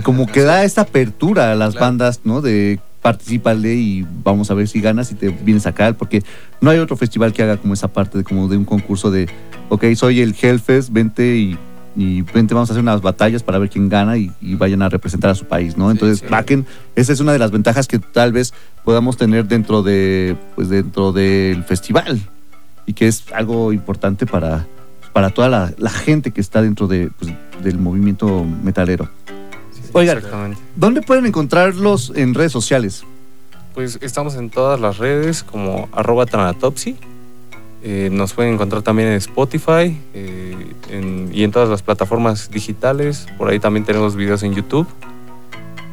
como 0.03 0.28
que 0.28 0.41
da 0.43 0.65
esta 0.65 0.82
apertura 0.82 1.53
a 1.53 1.55
las 1.55 1.71
Claro. 1.71 1.86
bandas, 1.86 2.19
¿no? 2.26 2.41
De 2.41 2.80
participale 3.03 3.75
y 3.75 4.07
vamos 4.23 4.49
a 4.49 4.55
ver 4.55 4.67
si 4.67 4.81
ganas 4.81 5.11
y 5.11 5.15
te 5.15 5.29
vienes 5.29 5.67
acá, 5.67 5.93
porque 5.93 6.23
no 6.61 6.71
hay 6.71 6.79
otro 6.79 6.97
festival 6.97 7.33
que 7.33 7.43
haga 7.43 7.57
como 7.57 7.75
esa 7.75 7.89
parte 7.89 8.17
de 8.17 8.23
como 8.23 8.47
de 8.47 8.57
un 8.57 8.65
concurso 8.65 9.11
de, 9.11 9.29
ok, 9.69 9.83
soy 9.95 10.21
el 10.21 10.33
Hellfest, 10.41 10.91
vente 10.91 11.35
y, 11.35 11.57
y 11.97 12.21
vente, 12.21 12.53
vamos 12.53 12.69
a 12.69 12.73
hacer 12.73 12.81
unas 12.81 13.01
batallas 13.01 13.43
para 13.43 13.59
ver 13.59 13.69
quién 13.69 13.89
gana 13.89 14.17
y, 14.17 14.31
y 14.41 14.55
vayan 14.55 14.81
a 14.81 14.89
representar 14.89 15.29
a 15.29 15.35
su 15.35 15.45
país, 15.45 15.77
¿no? 15.77 15.87
Sí, 15.87 15.91
Entonces, 15.91 16.19
sí. 16.19 16.25
Backen, 16.29 16.65
esa 16.95 17.11
es 17.11 17.19
una 17.19 17.33
de 17.33 17.39
las 17.39 17.51
ventajas 17.51 17.87
que 17.87 17.99
tal 17.99 18.31
vez 18.31 18.53
podamos 18.85 19.17
tener 19.17 19.47
dentro 19.47 19.83
de, 19.83 20.37
pues 20.55 20.69
dentro 20.69 21.11
del 21.11 21.63
festival 21.65 22.21
y 22.85 22.93
que 22.93 23.07
es 23.07 23.25
algo 23.33 23.73
importante 23.73 24.25
para, 24.25 24.65
para 25.11 25.29
toda 25.29 25.49
la, 25.49 25.73
la 25.77 25.89
gente 25.89 26.31
que 26.31 26.39
está 26.39 26.61
dentro 26.61 26.87
de, 26.87 27.11
pues, 27.19 27.33
del 27.61 27.77
movimiento 27.79 28.45
metalero. 28.63 29.09
Oigan. 29.93 30.17
Exactamente. 30.17 30.61
¿Dónde 30.75 31.01
pueden 31.01 31.25
encontrarlos 31.25 32.11
en 32.15 32.33
redes 32.33 32.51
sociales? 32.51 33.03
Pues 33.73 33.97
estamos 34.01 34.35
en 34.35 34.49
todas 34.49 34.79
las 34.79 34.97
redes 34.97 35.43
como 35.43 35.89
arroba 35.91 36.25
Tranatopsy. 36.25 36.95
Eh, 37.85 38.09
nos 38.11 38.33
pueden 38.33 38.53
encontrar 38.53 38.81
también 38.81 39.09
en 39.09 39.15
Spotify 39.15 39.99
eh, 40.13 40.55
en- 40.89 41.29
y 41.33 41.43
en 41.43 41.51
todas 41.51 41.67
las 41.69 41.81
plataformas 41.81 42.49
digitales. 42.49 43.27
Por 43.37 43.49
ahí 43.49 43.59
también 43.59 43.85
tenemos 43.85 44.15
videos 44.15 44.43
en 44.43 44.53
YouTube. 44.53 44.87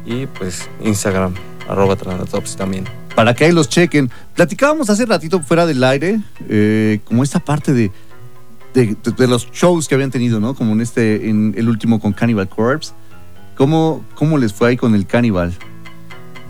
Y 0.05 0.25
pues 0.27 0.67
Instagram, 0.83 1.33
arroba 1.67 1.95
Tranatopsy 1.95 2.55
también. 2.57 2.85
Para 3.15 3.33
que 3.35 3.45
ahí 3.45 3.51
los 3.51 3.67
chequen. 3.67 4.09
Platicábamos 4.35 4.89
hace 4.89 5.05
ratito 5.05 5.41
fuera 5.41 5.65
del 5.65 5.83
aire, 5.83 6.21
eh, 6.47 6.99
como 7.03 7.23
esta 7.23 7.39
parte 7.39 7.73
de, 7.73 7.91
de, 8.73 8.95
de- 9.03 9.11
de 9.11 9.27
los 9.27 9.51
shows 9.51 9.87
que 9.87 9.95
habían 9.95 10.11
tenido, 10.11 10.39
¿no? 10.39 10.53
Como 10.55 10.71
en 10.73 10.81
este, 10.81 11.29
en 11.29 11.53
el 11.57 11.67
último 11.67 11.99
con 11.99 12.13
Cannibal 12.13 12.47
Corpse. 12.47 12.93
¿Cómo, 13.65 14.03
¿Cómo 14.15 14.39
les 14.39 14.53
fue 14.53 14.69
ahí 14.69 14.75
con 14.75 14.95
el 14.95 15.05
Cannibal? 15.05 15.53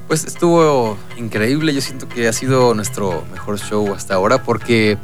Pues 0.07 0.24
estuvo 0.24 0.97
increíble, 1.18 1.74
yo 1.74 1.82
siento 1.82 2.07
que 2.07 2.26
ha 2.30 2.32
sido 2.32 2.74
nuestro 2.74 3.26
mejor 3.34 3.59
show 3.59 3.93
hasta 3.93 4.14
ahora 4.14 4.43
porque 4.43 4.97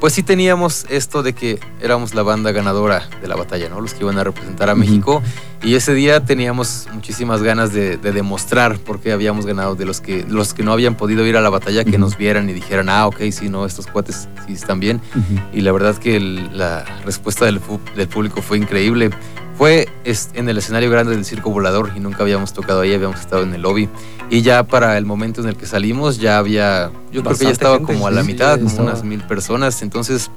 pues 0.00 0.12
sí 0.12 0.24
teníamos 0.24 0.86
esto 0.88 1.22
de 1.22 1.34
que 1.34 1.60
éramos 1.80 2.16
la 2.16 2.24
banda 2.24 2.50
ganadora 2.50 3.08
de 3.20 3.28
la 3.28 3.36
batalla, 3.36 3.68
¿no? 3.68 3.80
Los 3.80 3.94
que 3.94 4.02
iban 4.02 4.18
a 4.18 4.24
representar 4.24 4.70
a 4.70 4.72
Ujú. 4.72 4.80
México 4.80 5.22
y 5.62 5.76
ese 5.76 5.94
día 5.94 6.24
teníamos 6.24 6.88
muchísimas 6.92 7.44
ganas 7.44 7.72
de, 7.72 7.96
de 7.96 8.10
demostrar 8.10 8.78
por 8.80 8.98
qué 8.98 9.12
habíamos 9.12 9.46
ganado 9.46 9.76
de 9.76 9.84
los 9.84 10.00
que 10.00 10.26
los 10.28 10.54
que 10.54 10.64
no 10.64 10.72
habían 10.72 10.96
podido 10.96 11.24
ir 11.24 11.36
a 11.36 11.40
la 11.40 11.50
batalla 11.50 11.84
que 11.84 11.90
Ujú. 11.90 12.00
nos 12.00 12.18
vieran 12.18 12.50
y 12.50 12.54
dijeran, 12.54 12.88
ah, 12.88 13.06
ok, 13.06 13.20
sí, 13.30 13.48
no, 13.48 13.66
estos 13.66 13.86
cuates 13.86 14.26
sí 14.48 14.54
están 14.54 14.80
bien 14.80 15.00
y 15.52 15.60
la 15.60 15.70
verdad 15.70 15.96
que 15.96 16.16
el- 16.16 16.58
la 16.58 16.84
respuesta 17.04 17.44
del, 17.44 17.60
del 17.94 18.08
público 18.08 18.42
fue 18.42 18.58
increíble. 18.58 19.10
Fue 19.62 19.86
en 20.34 20.48
el 20.48 20.58
escenario 20.58 20.90
grande 20.90 21.14
del 21.14 21.24
Circo 21.24 21.50
Volador 21.52 21.92
y 21.94 22.00
nunca 22.00 22.24
habíamos 22.24 22.52
tocado 22.52 22.80
ahí, 22.80 22.92
habíamos 22.94 23.20
estado 23.20 23.44
en 23.44 23.54
el 23.54 23.62
lobby. 23.62 23.88
Y 24.28 24.42
ya 24.42 24.64
para 24.64 24.98
el 24.98 25.06
momento 25.06 25.40
en 25.40 25.46
el 25.46 25.56
que 25.56 25.66
salimos 25.66 26.18
ya 26.18 26.38
había, 26.38 26.90
yo 27.12 27.22
creo 27.22 27.36
que 27.38 27.44
ya 27.44 27.50
Bastante 27.50 27.52
estaba 27.52 27.76
gente, 27.76 27.92
como 27.92 28.08
a 28.08 28.10
la 28.10 28.22
sí, 28.22 28.26
mitad, 28.26 28.56
como 28.56 28.66
estaba. 28.68 28.88
unas 28.90 29.04
mil 29.04 29.22
personas. 29.22 29.80
Entonces, 29.82 30.32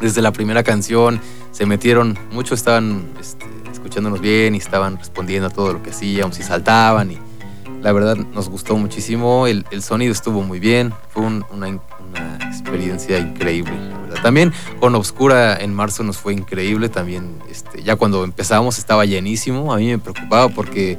desde 0.00 0.22
la 0.22 0.32
primera 0.32 0.64
canción 0.64 1.20
se 1.52 1.66
metieron, 1.66 2.18
muchos 2.32 2.58
estaban 2.58 3.06
este, 3.20 3.46
escuchándonos 3.70 4.20
bien 4.20 4.56
y 4.56 4.58
estaban 4.58 4.96
respondiendo 4.98 5.46
a 5.46 5.50
todo 5.50 5.74
lo 5.74 5.80
que 5.84 5.90
hacíamos 5.90 6.36
y 6.40 6.42
saltaban 6.42 7.12
y 7.12 7.18
la 7.80 7.92
verdad 7.92 8.16
nos 8.16 8.48
gustó 8.48 8.76
muchísimo, 8.76 9.46
el, 9.46 9.66
el 9.70 9.84
sonido 9.84 10.10
estuvo 10.10 10.42
muy 10.42 10.58
bien, 10.58 10.92
fue 11.10 11.22
un- 11.22 11.44
una, 11.52 11.68
una 11.68 12.38
experiencia 12.48 13.20
increíble, 13.20 13.70
También 14.22 14.52
con 14.80 14.94
Obscura 14.94 15.56
en 15.56 15.74
marzo 15.74 16.02
nos 16.02 16.18
fue 16.18 16.32
increíble, 16.32 16.88
también 16.88 17.36
este, 17.50 17.82
ya 17.82 17.96
cuando 17.96 18.24
empezamos 18.24 18.78
estaba 18.78 19.04
llenísimo, 19.04 19.72
a 19.72 19.76
mí 19.78 19.86
me 19.88 19.98
preocupaba 19.98 20.48
porque 20.48 20.98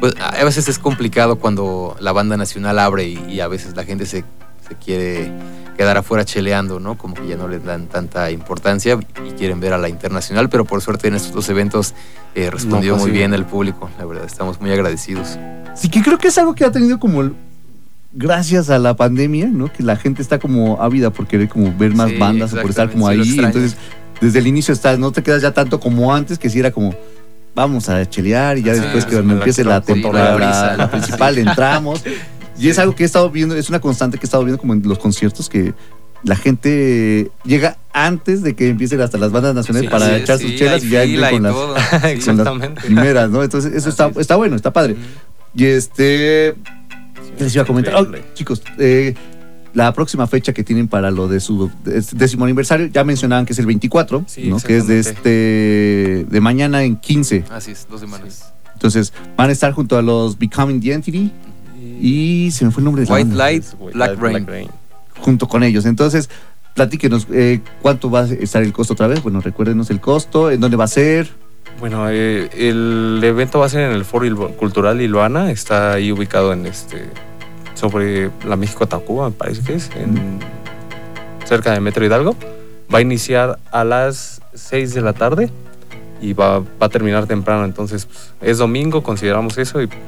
pues, 0.00 0.14
a 0.20 0.44
veces 0.44 0.68
es 0.68 0.78
complicado 0.78 1.36
cuando 1.36 1.96
la 2.00 2.12
banda 2.12 2.36
nacional 2.36 2.78
abre 2.78 3.04
y, 3.04 3.18
y 3.28 3.40
a 3.40 3.48
veces 3.48 3.74
la 3.74 3.84
gente 3.84 4.06
se, 4.06 4.24
se 4.68 4.74
quiere 4.76 5.32
quedar 5.76 5.96
afuera 5.96 6.24
cheleando, 6.24 6.80
¿no? 6.80 6.98
Como 6.98 7.14
que 7.14 7.26
ya 7.26 7.36
no 7.36 7.46
le 7.48 7.60
dan 7.60 7.86
tanta 7.86 8.30
importancia 8.32 8.98
y 9.24 9.30
quieren 9.32 9.60
ver 9.60 9.72
a 9.72 9.78
la 9.78 9.88
internacional, 9.88 10.48
pero 10.48 10.64
por 10.64 10.80
suerte 10.82 11.06
en 11.08 11.14
estos 11.14 11.32
dos 11.32 11.48
eventos 11.48 11.94
eh, 12.34 12.50
respondió 12.50 12.94
pues 12.94 13.02
muy 13.02 13.12
sí. 13.12 13.16
bien 13.16 13.32
el 13.32 13.44
público, 13.44 13.88
la 13.98 14.04
verdad, 14.04 14.24
estamos 14.24 14.60
muy 14.60 14.72
agradecidos. 14.72 15.38
Sí, 15.74 15.88
que 15.88 16.02
creo 16.02 16.18
que 16.18 16.28
es 16.28 16.38
algo 16.38 16.54
que 16.54 16.64
ha 16.64 16.72
tenido 16.72 16.98
como 16.98 17.20
el- 17.22 17.34
gracias 18.12 18.70
a 18.70 18.78
la 18.78 18.96
pandemia, 18.96 19.46
¿no? 19.46 19.72
Que 19.72 19.82
la 19.82 19.96
gente 19.96 20.22
está 20.22 20.38
como 20.38 20.80
ávida 20.82 21.10
por 21.10 21.26
querer 21.26 21.48
como 21.48 21.76
ver 21.76 21.94
más 21.94 22.10
Sí, 22.10 22.16
bandas 22.16 22.52
o 22.52 22.60
por 22.60 22.70
estar 22.70 22.90
como 22.90 23.08
ahí. 23.08 23.38
Entonces, 23.38 23.76
desde 24.20 24.38
el 24.40 24.46
inicio 24.46 24.72
estás, 24.74 24.98
no 24.98 25.12
te 25.12 25.22
quedas 25.22 25.42
ya 25.42 25.52
tanto 25.52 25.78
como 25.80 26.14
antes, 26.14 26.38
que 26.38 26.50
si 26.50 26.58
era 26.58 26.70
como 26.70 26.94
vamos 27.54 27.88
a 27.88 28.04
chelear 28.08 28.56
y 28.58 28.62
ya 28.62 28.74
Sí, 28.74 28.80
después 28.80 29.04
que 29.04 29.14
cuando 29.16 29.34
empiece 29.34 29.64
la 29.64 29.80
temporada, 29.80 30.76
la, 30.76 30.84
Sí. 30.86 30.90
principal, 30.90 31.38
entramos. 31.38 32.02
Y 32.60 32.68
es 32.68 32.78
algo 32.80 32.92
que 32.96 33.04
he 33.04 33.06
estado 33.06 33.30
viendo, 33.30 33.54
es 33.54 33.68
una 33.68 33.78
constante 33.80 34.18
que 34.18 34.24
he 34.24 34.26
estado 34.26 34.42
viendo 34.42 34.60
como 34.60 34.72
en 34.72 34.82
los 34.82 34.98
conciertos 34.98 35.48
que 35.48 35.74
la 36.24 36.34
gente 36.34 37.30
llega 37.44 37.76
antes 37.92 38.42
de 38.42 38.56
que 38.56 38.68
empiecen 38.68 39.00
hasta 39.00 39.16
las 39.16 39.30
bandas 39.30 39.54
nacionales 39.54 39.88
Sí, 39.88 39.92
para 39.92 40.06
sí, 40.08 40.22
echar 40.22 40.38
sí, 40.38 40.48
sus 40.48 40.56
chelas 40.56 40.82
y 40.82 40.88
ya 40.90 41.04
entren 41.04 41.30
con 41.30 41.42
las, 41.44 42.48
con 42.48 42.74
primeras, 42.74 43.30
¿no? 43.30 43.44
Entonces, 43.44 43.70
eso 43.72 43.90
Así 43.90 43.90
está, 43.90 44.08
es. 44.08 44.16
está 44.16 44.34
bueno, 44.34 44.56
está 44.56 44.72
padre. 44.72 44.96
Y 45.54 45.66
este, 45.66 46.56
les 47.38 47.54
iba 47.54 47.62
a 47.62 47.66
comentar, 47.66 47.94
oh, 47.94 48.06
chicos, 48.34 48.62
eh, 48.78 49.14
la 49.74 49.92
próxima 49.92 50.26
fecha 50.26 50.52
que 50.52 50.64
tienen 50.64 50.88
para 50.88 51.10
lo 51.10 51.28
de 51.28 51.40
su 51.40 51.70
décimo 51.84 52.44
aniversario, 52.44 52.86
ya 52.86 53.04
mencionaban 53.04 53.44
que 53.46 53.52
es 53.52 53.58
el 53.58 53.66
24, 53.66 54.24
Sí, 54.26 54.48
¿no? 54.48 54.58
que 54.58 54.78
es 54.78 54.86
de 54.86 54.98
este 54.98 56.26
de 56.28 56.40
mañana 56.40 56.82
en 56.84 56.96
15. 56.96 57.44
Así 57.50 57.72
es, 57.72 57.86
dos 57.88 58.00
semanas. 58.00 58.52
Entonces, 58.72 59.12
van 59.36 59.50
a 59.50 59.52
estar 59.52 59.72
junto 59.72 59.96
a 59.98 60.02
los 60.02 60.38
Becoming 60.38 60.80
the 60.80 60.92
Entity. 60.92 61.32
Y 62.00 62.50
se 62.52 62.64
me 62.64 62.70
fue 62.70 62.80
el 62.80 62.84
nombre 62.84 63.02
de 63.02 63.08
la 63.08 63.14
White 63.14 63.28
banda. 63.28 63.44
Light, 63.44 63.64
White 63.78 63.96
Black 63.96 64.22
Light, 64.22 64.48
Rain. 64.48 64.68
junto 65.20 65.48
con 65.48 65.62
ellos. 65.64 65.84
Entonces, 65.84 66.30
platíquenos 66.74 67.26
eh, 67.32 67.60
cuánto 67.82 68.08
va 68.10 68.20
a 68.20 68.26
estar 68.26 68.62
el 68.62 68.72
costo 68.72 68.92
otra 68.94 69.08
vez. 69.08 69.22
Bueno, 69.22 69.40
recuérdenos 69.40 69.90
el 69.90 70.00
costo, 70.00 70.50
en 70.50 70.60
dónde 70.60 70.76
va 70.76 70.84
a 70.84 70.88
ser. 70.88 71.28
Bueno, 71.80 72.10
eh, 72.10 72.50
el 72.54 73.20
evento 73.22 73.60
va 73.60 73.66
a 73.66 73.68
ser 73.68 73.82
en 73.82 73.92
el 73.92 74.04
Foro 74.04 74.26
Cultural 74.56 75.00
Ilvana, 75.00 75.52
está 75.52 75.92
ahí 75.92 76.10
ubicado 76.10 76.52
en 76.52 76.66
este 76.66 77.08
sobre 77.74 78.32
la 78.44 78.56
México 78.56 78.88
Tacuba, 78.88 79.30
me 79.30 79.36
parece 79.36 79.62
que 79.62 79.74
es, 79.74 79.88
en, 79.94 80.40
cerca 81.44 81.72
de 81.72 81.80
Metro 81.80 82.04
Hidalgo. 82.04 82.34
Va 82.92 82.98
a 82.98 83.00
iniciar 83.02 83.60
a 83.70 83.84
las 83.84 84.40
6 84.54 84.94
de 84.94 85.00
la 85.02 85.12
tarde 85.12 85.50
y 86.20 86.32
va, 86.32 86.58
va 86.58 86.86
a 86.86 86.88
terminar 86.88 87.26
temprano, 87.26 87.64
entonces 87.64 88.06
pues, 88.06 88.32
es 88.40 88.58
domingo, 88.58 89.04
consideramos 89.04 89.56
eso 89.58 89.80
y 89.80 89.86
pues, 89.86 90.00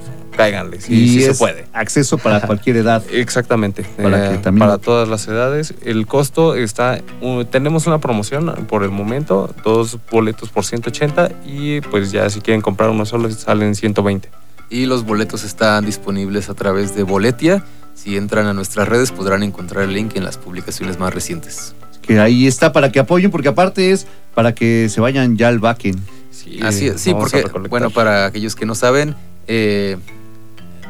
cáiganle, 0.42 0.80
sí, 0.80 0.94
y 0.94 1.08
sí 1.08 1.22
se 1.22 1.34
puede. 1.34 1.66
acceso 1.72 2.18
para 2.18 2.40
cualquier 2.42 2.76
edad. 2.76 3.02
Exactamente, 3.12 3.84
Para 4.00 4.26
eh, 4.26 4.30
que 4.32 4.38
también- 4.38 4.66
para 4.66 4.78
todas 4.78 5.08
las 5.08 5.26
edades. 5.28 5.74
El 5.84 6.06
costo 6.06 6.54
está, 6.54 7.00
uh, 7.20 7.44
tenemos 7.44 7.86
una 7.86 7.98
promoción 7.98 8.52
por 8.68 8.82
el 8.82 8.90
momento, 8.90 9.54
dos 9.64 9.98
boletos 10.10 10.48
por 10.50 10.64
180 10.64 11.30
y 11.46 11.80
pues 11.82 12.12
ya 12.12 12.28
si 12.30 12.40
quieren 12.40 12.60
comprar 12.62 12.90
uno 12.90 13.06
solo 13.06 13.30
salen 13.30 13.74
120. 13.74 14.28
Y 14.68 14.86
los 14.86 15.04
boletos 15.04 15.42
están 15.44 15.84
disponibles 15.84 16.48
a 16.48 16.54
través 16.54 16.94
de 16.94 17.02
Boletia. 17.02 17.64
Si 17.94 18.16
entran 18.16 18.46
a 18.46 18.54
nuestras 18.54 18.88
redes 18.88 19.10
podrán 19.10 19.42
encontrar 19.42 19.84
el 19.84 19.92
link 19.92 20.16
en 20.16 20.24
las 20.24 20.38
publicaciones 20.38 20.98
más 20.98 21.12
recientes. 21.12 21.74
Que 22.02 22.18
ahí 22.20 22.46
está 22.46 22.72
para 22.72 22.90
que 22.92 23.00
apoyen, 23.00 23.30
porque 23.30 23.48
aparte 23.48 23.90
es 23.90 24.06
para 24.34 24.54
que 24.54 24.88
se 24.88 25.00
vayan 25.00 25.36
ya 25.36 25.48
al 25.48 25.58
backend. 25.58 26.00
Sí, 26.30 26.60
Así 26.62 26.86
es, 26.86 27.00
sí, 27.00 27.12
porque, 27.12 27.44
bueno, 27.68 27.90
para 27.90 28.24
aquellos 28.26 28.54
que 28.54 28.64
no 28.64 28.74
saben, 28.74 29.14
eh, 29.48 29.98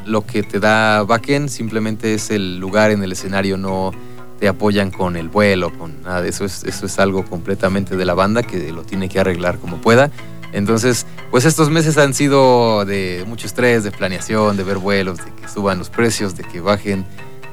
lo 0.07 0.27
que 0.27 0.43
te 0.43 0.61
da 0.61 1.03
Backend 1.03 1.49
simplemente 1.49 2.15
es 2.15 2.31
el 2.31 2.59
lugar 2.59 2.91
en 2.91 3.03
el 3.03 3.13
escenario, 3.13 3.57
no 3.57 3.93
te 4.39 4.49
apoyan 4.49 4.91
con 4.91 5.17
el 5.17 5.29
vuelo, 5.29 5.71
con 5.77 6.03
nada 6.03 6.27
eso. 6.27 6.45
Es, 6.45 6.65
eso 6.65 6.87
es 6.87 6.99
algo 6.99 7.25
completamente 7.25 7.97
de 7.97 8.05
la 8.05 8.15
banda 8.15 8.43
que 8.43 8.73
lo 8.73 8.83
tiene 8.83 9.09
que 9.09 9.21
arreglar 9.21 9.59
como 9.59 9.81
pueda. 9.81 10.11
Entonces, 10.53 11.07
pues 11.31 11.45
estos 11.45 11.71
meses 11.71 11.97
han 11.99 12.15
sido 12.15 12.85
de 12.85 13.25
mucho 13.27 13.47
estrés, 13.47 13.85
de 13.85 13.93
planeación, 13.93 14.57
de 14.57 14.65
ver 14.65 14.79
vuelos, 14.79 15.19
de 15.19 15.33
que 15.33 15.49
suban 15.49 15.79
los 15.79 15.91
precios, 15.91 16.37
de 16.37 16.43
que 16.43 16.61
bajen, 16.61 17.05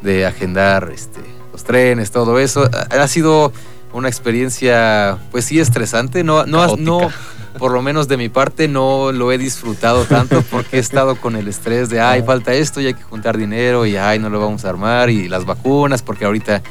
de 0.01 0.25
agendar 0.25 0.89
este, 0.93 1.21
los 1.51 1.63
trenes, 1.63 2.11
todo 2.11 2.39
eso. 2.39 2.67
Ha, 2.89 3.07
sido 3.07 3.51
una 3.93 4.07
experiencia, 4.07 5.17
pues 5.31 5.45
sí, 5.45 5.59
estresante. 5.59 6.23
No, 6.23 6.45
no, 6.45 6.75
no, 6.77 7.11
por 7.57 7.71
lo 7.71 7.81
menos 7.81 8.07
de 8.07 8.17
mi 8.17 8.29
parte, 8.29 8.67
no 8.67 9.11
lo 9.11 9.31
he 9.31 9.37
disfrutado 9.37 10.05
tanto 10.05 10.41
porque 10.51 10.77
he 10.77 10.79
estado 10.79 11.15
con 11.15 11.35
el 11.35 11.47
estrés 11.47 11.89
de, 11.89 11.99
ay, 11.99 12.23
falta 12.23 12.53
esto 12.53 12.81
y 12.81 12.87
hay 12.87 12.93
que 12.93 13.03
juntar 13.03 13.37
dinero 13.37 13.85
y, 13.85 13.97
ay, 13.97 14.19
no 14.19 14.29
lo 14.29 14.39
vamos 14.39 14.65
a 14.65 14.69
armar 14.69 15.09
y 15.09 15.27
las 15.27 15.45
vacunas, 15.45 16.01
porque 16.01 16.25
ahorita 16.25 16.61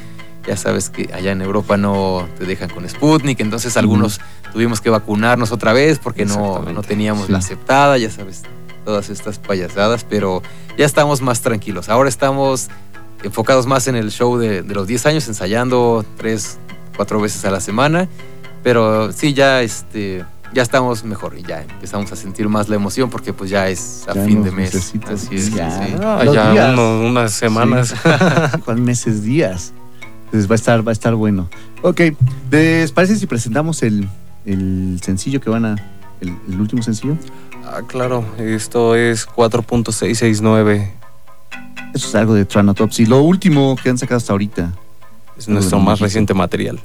ya 0.46 0.56
sabes 0.56 0.90
que 0.90 1.10
allá 1.12 1.32
en 1.32 1.42
Europa 1.42 1.76
no 1.76 2.28
te 2.38 2.44
dejan 2.44 2.70
con 2.70 2.88
Sputnik, 2.88 3.40
entonces 3.40 3.76
algunos 3.76 4.20
tuvimos 4.52 4.80
que 4.80 4.90
vacunarnos 4.90 5.50
otra 5.50 5.72
vez 5.72 5.98
porque 5.98 6.24
no, 6.24 6.62
no 6.62 6.82
teníamos 6.82 7.26
sí. 7.26 7.32
la 7.32 7.38
aceptada, 7.38 7.98
ya 7.98 8.10
sabes, 8.10 8.42
todas 8.84 9.10
estas 9.10 9.38
payasadas, 9.38 10.04
pero 10.04 10.42
ya 10.78 10.86
estamos 10.86 11.20
más 11.20 11.40
tranquilos. 11.40 11.88
Ahora 11.88 12.08
estamos 12.08 12.68
enfocados 13.24 13.66
más 13.66 13.88
en 13.88 13.96
el 13.96 14.12
show 14.12 14.38
de, 14.38 14.62
de 14.62 14.74
los 14.74 14.86
10 14.86 15.06
años, 15.06 15.28
ensayando 15.28 16.04
tres, 16.16 16.58
cuatro 16.96 17.20
veces 17.20 17.44
a 17.44 17.50
la 17.50 17.60
semana, 17.60 18.08
pero 18.62 19.12
sí, 19.12 19.34
ya 19.34 19.62
este... 19.62 20.24
Ya 20.54 20.62
estamos 20.62 21.04
mejor 21.04 21.36
y 21.36 21.42
ya 21.42 21.62
empezamos 21.62 22.10
a 22.12 22.16
sentir 22.16 22.48
más 22.48 22.68
la 22.68 22.76
emoción 22.76 23.10
porque 23.10 23.32
pues 23.32 23.50
ya 23.50 23.68
es 23.68 24.04
a 24.08 24.14
Ya 24.14 24.24
fin 24.24 24.42
de 24.42 24.50
mes. 24.52 24.72
necesitas. 24.74 25.24
Así 25.24 25.34
es, 25.36 25.52
Ya. 25.52 25.70
sí. 25.86 25.92
Los 26.24 26.34
ya 26.34 26.70
uno- 26.72 27.00
unas 27.08 27.32
semanas. 27.32 27.94
¿Cuál 28.64 28.78
meses, 28.80 29.22
días? 29.22 29.72
Entonces 30.26 30.48
va 30.50 30.54
a 30.54 30.56
estar, 30.56 30.86
va 30.86 30.90
a 30.90 30.92
estar 30.92 31.14
bueno. 31.14 31.48
Ok, 31.82 32.00
¿les 32.50 32.90
parece 32.92 33.16
si 33.16 33.26
presentamos 33.26 33.82
el, 33.82 34.08
el 34.44 34.98
sencillo 35.04 35.40
que 35.40 35.50
van 35.50 35.64
a. 35.66 35.76
El, 36.20 36.34
el 36.48 36.60
último 36.60 36.82
sencillo? 36.82 37.16
Ah, 37.64 37.82
claro, 37.86 38.24
esto 38.38 38.94
es 38.94 39.26
4.669. 39.28 40.90
Eso 41.94 42.08
es 42.08 42.14
algo 42.14 42.34
de 42.34 42.44
Tranatopsy. 42.44 43.06
Lo 43.06 43.20
último 43.22 43.76
que 43.82 43.90
han 43.90 43.98
sacado 43.98 44.18
hasta 44.18 44.32
ahorita. 44.32 44.72
Es 45.36 45.48
nuestro 45.48 45.78
más 45.78 46.00
reciente 46.00 46.32
material. 46.34 46.80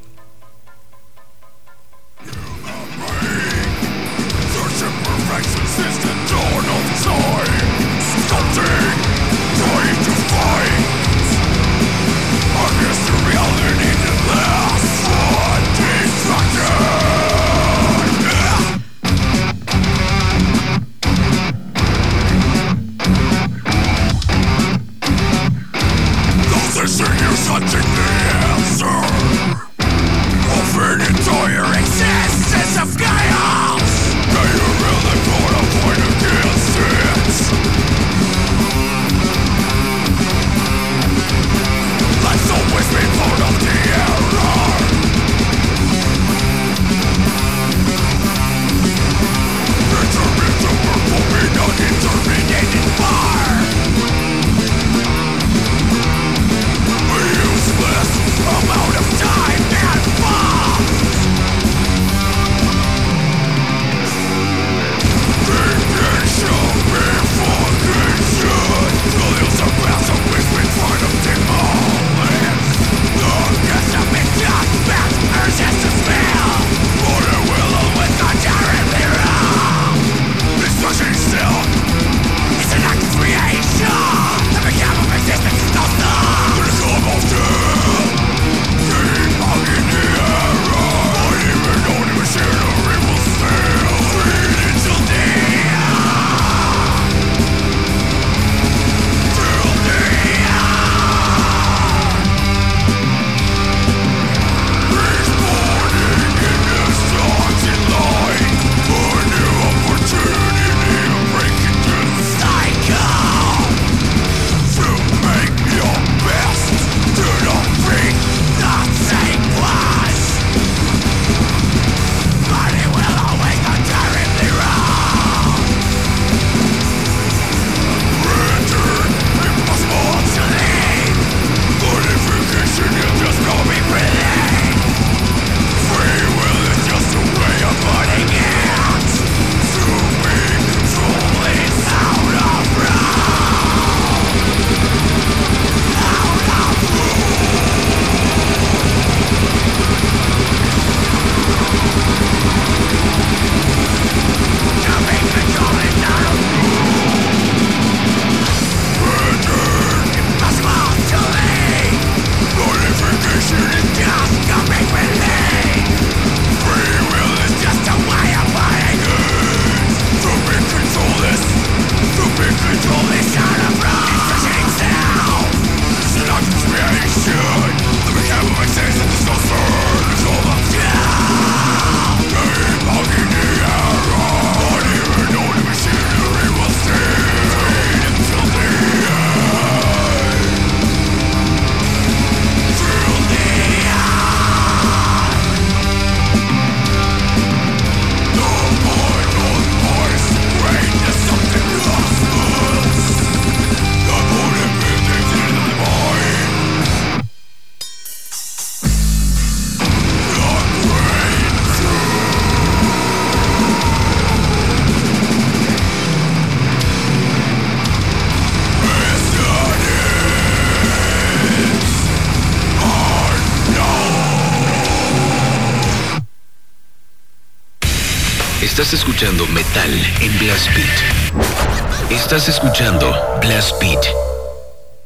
Estás 228.91 229.07
escuchando 229.07 229.47
Metal 229.47 229.89
en 230.19 230.37
Blast 230.37 230.67
Beat. 230.75 232.11
Estás 232.11 232.49
escuchando 232.49 233.09
Blast 233.39 233.79
Beat. 233.79 234.03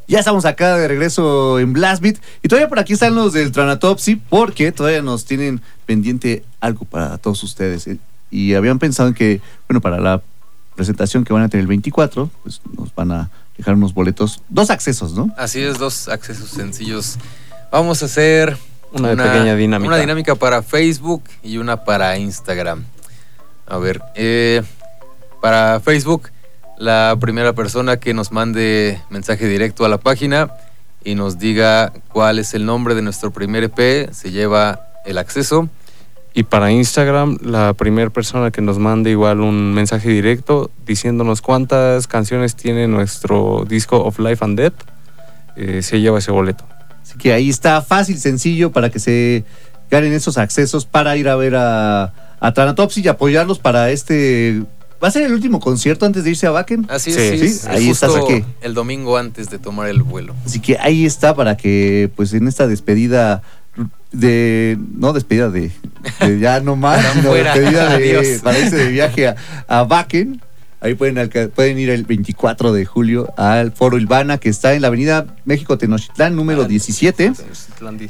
Ya 0.07 0.17
estamos 0.17 0.43
acá 0.45 0.75
de 0.77 0.87
regreso 0.87 1.59
en 1.59 1.71
Blast 1.71 2.01
Beat. 2.01 2.17
Y 2.41 2.47
todavía 2.47 2.67
por 2.67 2.79
aquí 2.79 2.93
están 2.93 3.13
los 3.13 3.33
del 3.33 3.51
Tranatopsy, 3.51 4.15
porque 4.15 4.71
todavía 4.71 5.03
nos 5.03 5.25
tienen 5.25 5.61
pendiente 5.85 6.43
algo 6.61 6.85
para 6.85 7.19
todos 7.19 7.43
ustedes. 7.43 7.85
eh. 7.85 7.99
Y 8.31 8.55
habían 8.55 8.79
pensado 8.79 9.09
en 9.09 9.13
que, 9.13 9.39
bueno, 9.69 9.81
para 9.81 9.99
la 9.99 10.19
presentación 10.75 11.23
que 11.23 11.31
van 11.31 11.43
a 11.43 11.49
tener 11.49 11.61
el 11.61 11.67
24, 11.67 12.31
pues 12.41 12.61
nos 12.75 12.95
van 12.95 13.11
a 13.11 13.29
dejar 13.55 13.75
unos 13.75 13.93
boletos, 13.93 14.41
dos 14.49 14.71
accesos, 14.71 15.13
¿no? 15.13 15.31
Así 15.37 15.61
es, 15.61 15.77
dos 15.77 16.07
accesos 16.07 16.49
sencillos. 16.49 17.19
Vamos 17.71 18.01
a 18.01 18.07
hacer 18.07 18.57
Una 18.93 19.09
pequeña 19.09 19.55
dinámica. 19.55 19.89
Una 19.89 19.97
dinámica 19.99 20.33
para 20.33 20.63
Facebook 20.63 21.21
y 21.43 21.57
una 21.57 21.83
para 21.83 22.17
Instagram. 22.17 22.83
A 23.67 23.77
ver, 23.77 24.01
eh, 24.15 24.61
para 25.41 25.79
Facebook, 25.79 26.29
la 26.77 27.15
primera 27.19 27.53
persona 27.53 27.97
que 27.97 28.13
nos 28.13 28.31
mande 28.31 28.99
mensaje 29.09 29.47
directo 29.47 29.85
a 29.85 29.89
la 29.89 29.97
página 29.97 30.51
y 31.03 31.15
nos 31.15 31.39
diga 31.39 31.93
cuál 32.09 32.39
es 32.39 32.53
el 32.53 32.65
nombre 32.65 32.95
de 32.95 33.01
nuestro 33.01 33.31
primer 33.31 33.63
EP, 33.63 34.11
se 34.11 34.31
lleva 34.31 34.81
el 35.05 35.17
acceso. 35.17 35.69
Y 36.33 36.43
para 36.43 36.71
Instagram, 36.71 37.37
la 37.41 37.73
primera 37.73 38.09
persona 38.09 38.51
que 38.51 38.61
nos 38.61 38.77
mande 38.77 39.11
igual 39.11 39.39
un 39.39 39.73
mensaje 39.73 40.09
directo 40.09 40.69
diciéndonos 40.85 41.41
cuántas 41.41 42.07
canciones 42.07 42.55
tiene 42.55 42.87
nuestro 42.87 43.65
disco 43.65 44.03
of 44.03 44.19
Life 44.19 44.43
and 44.43 44.59
Death, 44.59 44.73
eh, 45.55 45.81
se 45.81 46.01
lleva 46.01 46.19
ese 46.19 46.31
boleto. 46.31 46.65
Así 47.01 47.17
que 47.17 47.31
ahí 47.31 47.49
está 47.49 47.81
fácil, 47.81 48.17
sencillo 48.17 48.71
para 48.71 48.89
que 48.89 48.99
se 48.99 49.45
ganen 49.89 50.11
esos 50.11 50.37
accesos 50.37 50.85
para 50.85 51.15
ir 51.15 51.29
a 51.29 51.35
ver 51.35 51.55
a, 51.55 52.11
a 52.47 52.53
Tranatopsy 52.53 53.01
y 53.01 53.07
apoyarlos 53.07 53.59
para 53.59 53.89
este. 53.91 54.63
¿Va 55.03 55.09
a 55.09 55.11
ser 55.11 55.23
el 55.23 55.33
último 55.33 55.59
concierto 55.59 56.05
antes 56.05 56.23
de 56.23 56.29
irse 56.31 56.47
a 56.47 56.51
Wacken? 56.53 56.85
Así 56.89 57.11
Sí, 57.11 57.19
es, 57.19 57.31
sí, 57.31 57.37
sí, 57.39 57.45
es 57.45 57.65
ahí 57.67 57.87
justo 57.89 58.07
estás 58.07 58.23
aquí. 58.23 58.45
el 58.61 58.73
domingo 58.73 59.17
antes 59.17 59.49
de 59.49 59.59
tomar 59.59 59.89
el 59.89 60.03
vuelo. 60.03 60.35
Así 60.45 60.59
que 60.59 60.77
ahí 60.79 61.05
está 61.05 61.35
para 61.35 61.57
que, 61.57 62.09
pues 62.15 62.33
en 62.33 62.47
esta 62.47 62.67
despedida 62.67 63.41
de. 64.11 64.77
No 64.95 65.13
despedida 65.13 65.49
de. 65.49 65.71
de 66.21 66.39
ya 66.39 66.59
no 66.61 66.75
más, 66.75 66.99
Están 66.99 67.13
sino 67.17 67.29
fuera. 67.29 67.53
despedida 67.53 67.97
de. 67.97 68.17
Adiós. 68.17 68.41
Para 68.41 68.59
irse 68.59 68.75
de 68.77 68.91
viaje 68.91 69.27
a, 69.27 69.35
a 69.67 69.83
Wacken. 69.83 70.41
Ahí 70.81 70.93
pueden, 70.93 71.79
ir 71.79 71.89
el 71.89 72.03
24 72.03 72.71
de 72.71 72.85
julio 72.85 73.33
al 73.37 73.71
Foro 73.71 73.97
Ilvana, 73.97 74.37
que 74.37 74.49
está 74.49 74.75
en 74.75 74.83
la 74.83 74.89
avenida 74.89 75.25
México 75.43 75.79
Tenochtitlán, 75.79 76.35
número 76.35 76.63
Ah, 76.63 76.67
17, 76.67 77.33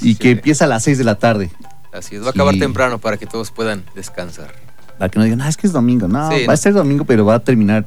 y 0.02 0.16
que 0.16 0.32
empieza 0.32 0.66
a 0.66 0.68
las 0.68 0.84
6 0.84 0.98
de 0.98 1.04
la 1.06 1.16
tarde. 1.16 1.52
Así 1.96 2.16
es, 2.16 2.24
va 2.24 2.28
a 2.28 2.30
acabar 2.32 2.54
Sí. 2.54 2.60
temprano 2.60 3.00
para 3.00 3.18
que 3.18 3.26
todos 3.26 3.52
puedan 3.52 3.84
descansar. 3.96 4.52
Para 4.98 5.10
que 5.10 5.18
no 5.20 5.26
digan, 5.26 5.42
ah, 5.42 5.50
es 5.50 5.58
que 5.58 5.68
es 5.68 5.74
domingo. 5.74 6.08
No, 6.08 6.30
Sí, 6.32 6.42
va 6.42 6.48
no. 6.48 6.52
a 6.54 6.58
ser 6.58 6.74
domingo, 6.74 7.06
pero 7.06 7.26
va 7.26 7.36
a 7.36 7.40
terminar 7.40 7.86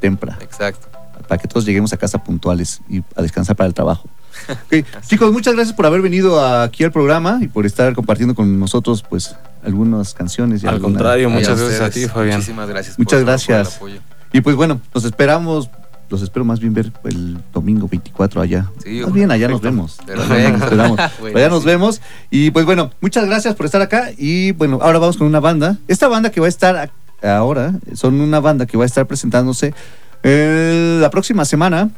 temprano. 0.00 0.38
Exacto. 0.40 0.88
Para 1.28 1.40
que 1.40 1.48
todos 1.48 1.64
lleguemos 1.64 1.92
a 1.92 1.96
casa 1.96 2.22
puntuales 2.22 2.80
y 2.88 3.02
a 3.16 3.22
descansar 3.22 3.56
para 3.56 3.68
el 3.68 3.74
trabajo. 3.74 4.08
Chicos, 5.06 5.32
muchas 5.32 5.54
gracias 5.54 5.74
por 5.76 5.86
haber 5.86 6.02
venido 6.02 6.44
aquí 6.44 6.84
al 6.84 6.92
programa 6.92 7.38
y 7.40 7.48
por 7.48 7.64
estar 7.66 7.94
compartiendo 7.94 8.34
con 8.34 8.58
nosotros, 8.58 9.04
pues, 9.08 9.34
algunas 9.64 10.12
canciones. 10.14 10.62
Y 10.62 10.66
Al 10.66 10.74
alguna- 10.74 10.94
contrario, 10.98 11.28
Ay, 11.28 11.34
muchas 11.34 11.58
gracias 11.60 11.80
a 11.80 11.90
ti, 11.90 12.06
Fabián. 12.08 12.36
Muchísimas 12.38 12.68
gracias. 12.68 12.98
Muchas 12.98 13.10
por- 13.10 13.18
por 13.18 13.18
el 13.20 13.24
gracias. 13.26 13.76
apoyo. 13.76 14.00
Y 14.32 14.40
pues 14.40 14.56
bueno, 14.56 14.80
los 14.92 15.04
esperamos, 15.04 15.70
los 16.14 16.22
espero 16.22 16.44
más 16.44 16.60
bien 16.60 16.72
ver 16.72 16.92
el 17.04 17.38
domingo 17.52 17.88
24 17.88 18.40
allá. 18.40 18.70
Sí, 18.82 19.00
más 19.02 19.12
bien 19.12 19.30
allá 19.30 19.48
nos 19.48 19.60
vemos. 19.60 19.98
Perfecto. 20.06 20.64
Esperamos. 20.64 21.00
Bueno, 21.20 21.38
allá 21.38 21.48
nos 21.48 21.64
vemos. 21.64 22.00
Y 22.30 22.50
pues 22.52 22.64
bueno, 22.64 22.90
muchas 23.00 23.26
gracias 23.26 23.54
por 23.56 23.66
estar 23.66 23.82
acá. 23.82 24.10
Y 24.16 24.52
bueno, 24.52 24.78
ahora 24.80 24.98
vamos 24.98 25.16
con 25.16 25.26
una 25.26 25.40
banda. 25.40 25.76
Esta 25.88 26.06
banda 26.06 26.30
que 26.30 26.40
va 26.40 26.46
a 26.46 26.48
estar 26.48 26.90
ahora, 27.22 27.74
son 27.94 28.20
una 28.20 28.38
banda 28.38 28.66
que 28.66 28.76
va 28.76 28.84
a 28.84 28.86
estar 28.86 29.06
presentándose 29.06 29.74
eh, 30.22 30.98
la 31.00 31.10
próxima 31.10 31.44
semana 31.44 31.90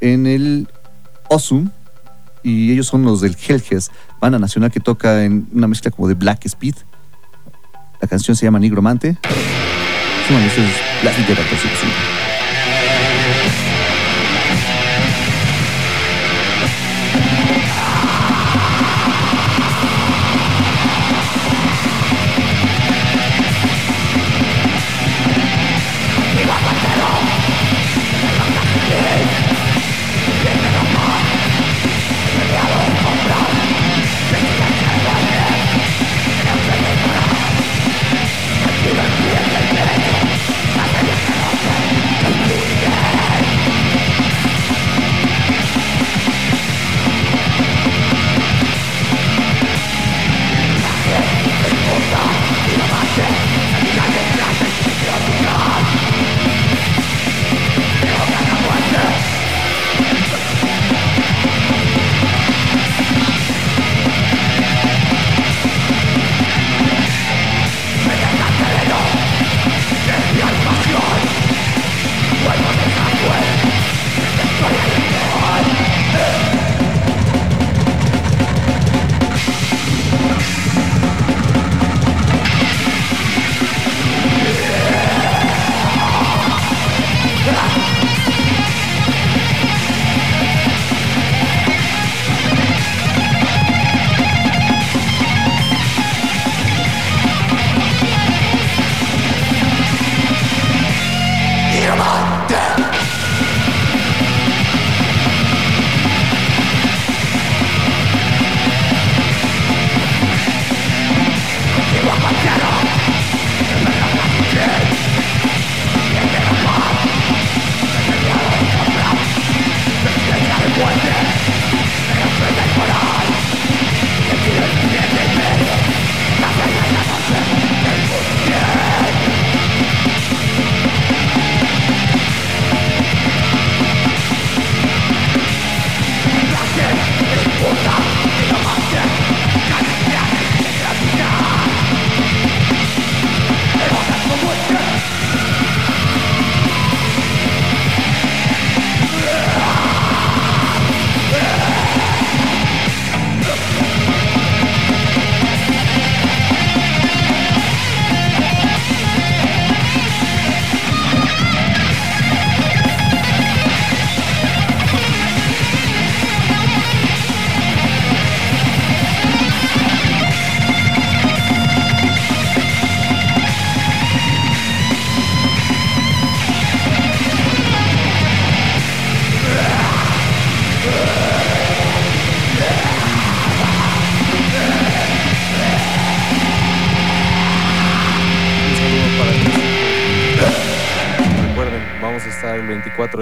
en 0.00 0.26
el 0.26 0.68
Osum. 1.28 1.70
Y 2.42 2.72
ellos 2.72 2.88
son 2.88 3.04
los 3.04 3.20
del 3.20 3.36
Hellges, 3.36 3.92
banda 4.20 4.40
nacional 4.40 4.72
que 4.72 4.80
toca 4.80 5.24
en 5.24 5.46
una 5.52 5.68
mezcla 5.68 5.92
como 5.92 6.08
de 6.08 6.14
Black 6.14 6.46
Speed. 6.46 6.74
La 8.00 8.08
canción 8.08 8.36
se 8.36 8.44
llama 8.44 8.58
Nigromante. 8.58 9.10
Esto 10.22 10.34
es 10.38 12.21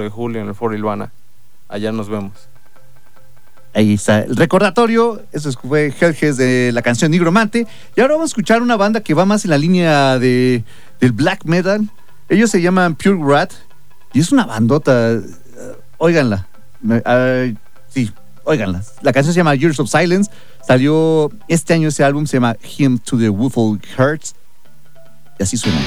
24 0.01 0.03
de 0.03 0.09
julio 0.09 0.41
en 0.41 0.47
el 0.47 0.55
Foro 0.55 0.75
Ilvana. 0.75 1.11
Allá 1.67 1.91
nos 1.91 2.09
vemos. 2.09 2.33
Ahí 3.73 3.93
está 3.93 4.19
el 4.19 4.35
recordatorio. 4.35 5.21
Eso 5.31 5.51
fue 5.53 5.93
Hellges 5.97 6.37
de 6.37 6.71
la 6.73 6.81
canción 6.81 7.11
Nigromante. 7.11 7.67
Y 7.95 8.01
ahora 8.01 8.15
vamos 8.15 8.29
a 8.29 8.31
escuchar 8.31 8.61
una 8.61 8.75
banda 8.75 9.01
que 9.01 9.13
va 9.13 9.25
más 9.25 9.45
en 9.45 9.51
la 9.51 9.57
línea 9.57 10.19
de, 10.19 10.63
del 10.99 11.13
black 11.13 11.45
metal. 11.45 11.89
Ellos 12.27 12.49
se 12.49 12.61
llaman 12.61 12.95
Pure 12.95 13.19
Rat. 13.23 13.53
Y 14.13 14.19
es 14.19 14.31
una 14.31 14.45
bandota. 14.45 15.13
Uh, 15.13 15.75
óiganla. 15.97 16.47
Uh, 16.83 17.55
sí, 17.87 18.11
óiganla. 18.43 18.83
La 19.01 19.13
canción 19.13 19.33
se 19.33 19.39
llama 19.39 19.55
Years 19.55 19.79
of 19.79 19.89
Silence. 19.89 20.29
Salió 20.67 21.31
este 21.47 21.73
año 21.73 21.87
ese 21.87 22.03
álbum. 22.03 22.25
Se 22.25 22.37
llama 22.37 22.57
Hymn 22.61 22.99
to 22.99 23.17
the 23.17 23.29
Woofle 23.29 23.79
Hearts. 23.97 24.35
Y 25.39 25.43
así 25.43 25.55
suena. 25.55 25.79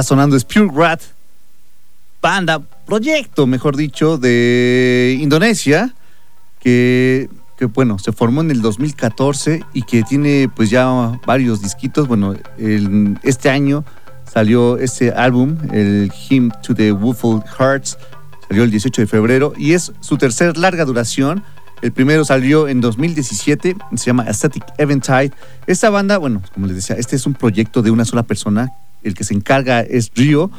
Está 0.00 0.14
sonando 0.14 0.34
es 0.34 0.44
Pure 0.44 0.66
Wrath, 0.72 1.02
banda, 2.22 2.62
proyecto, 2.86 3.46
mejor 3.46 3.76
dicho, 3.76 4.16
de 4.16 5.18
Indonesia, 5.20 5.94
que, 6.58 7.28
bueno, 7.74 7.98
se 7.98 8.10
formó 8.12 8.40
en 8.40 8.50
el 8.50 8.62
2014 8.62 9.62
y 9.74 9.82
que 9.82 10.02
tiene 10.02 10.48
pues 10.56 10.70
ya 10.70 11.20
varios 11.26 11.60
disquitos. 11.60 12.08
Bueno, 12.08 12.34
el, 12.56 13.18
este 13.24 13.50
año 13.50 13.84
salió 14.32 14.78
ese 14.78 15.10
álbum, 15.10 15.58
el 15.70 16.10
Hymn 16.10 16.50
to 16.62 16.74
the 16.74 16.92
Woeful 16.92 17.42
Hearts, 17.58 17.98
salió 18.48 18.64
el 18.64 18.70
18 18.70 19.02
de 19.02 19.06
febrero 19.06 19.52
y 19.58 19.74
es 19.74 19.92
su 20.00 20.16
tercer 20.16 20.56
larga 20.56 20.86
duración. 20.86 21.44
El 21.82 21.92
primero 21.92 22.24
salió 22.24 22.68
en 22.68 22.80
2017, 22.80 23.76
se 23.96 24.04
llama 24.06 24.24
Aesthetic 24.24 24.64
Eventide. 24.78 25.32
Esta 25.66 25.90
banda, 25.90 26.16
bueno, 26.16 26.40
como 26.54 26.66
les 26.66 26.76
decía, 26.76 26.96
este 26.96 27.16
es 27.16 27.26
un 27.26 27.34
proyecto 27.34 27.82
de 27.82 27.90
una 27.90 28.06
sola 28.06 28.22
persona. 28.22 28.72
El 29.02 29.14
que 29.14 29.24
se 29.24 29.34
encarga 29.34 29.80
es 29.80 30.10
Rio 30.14 30.50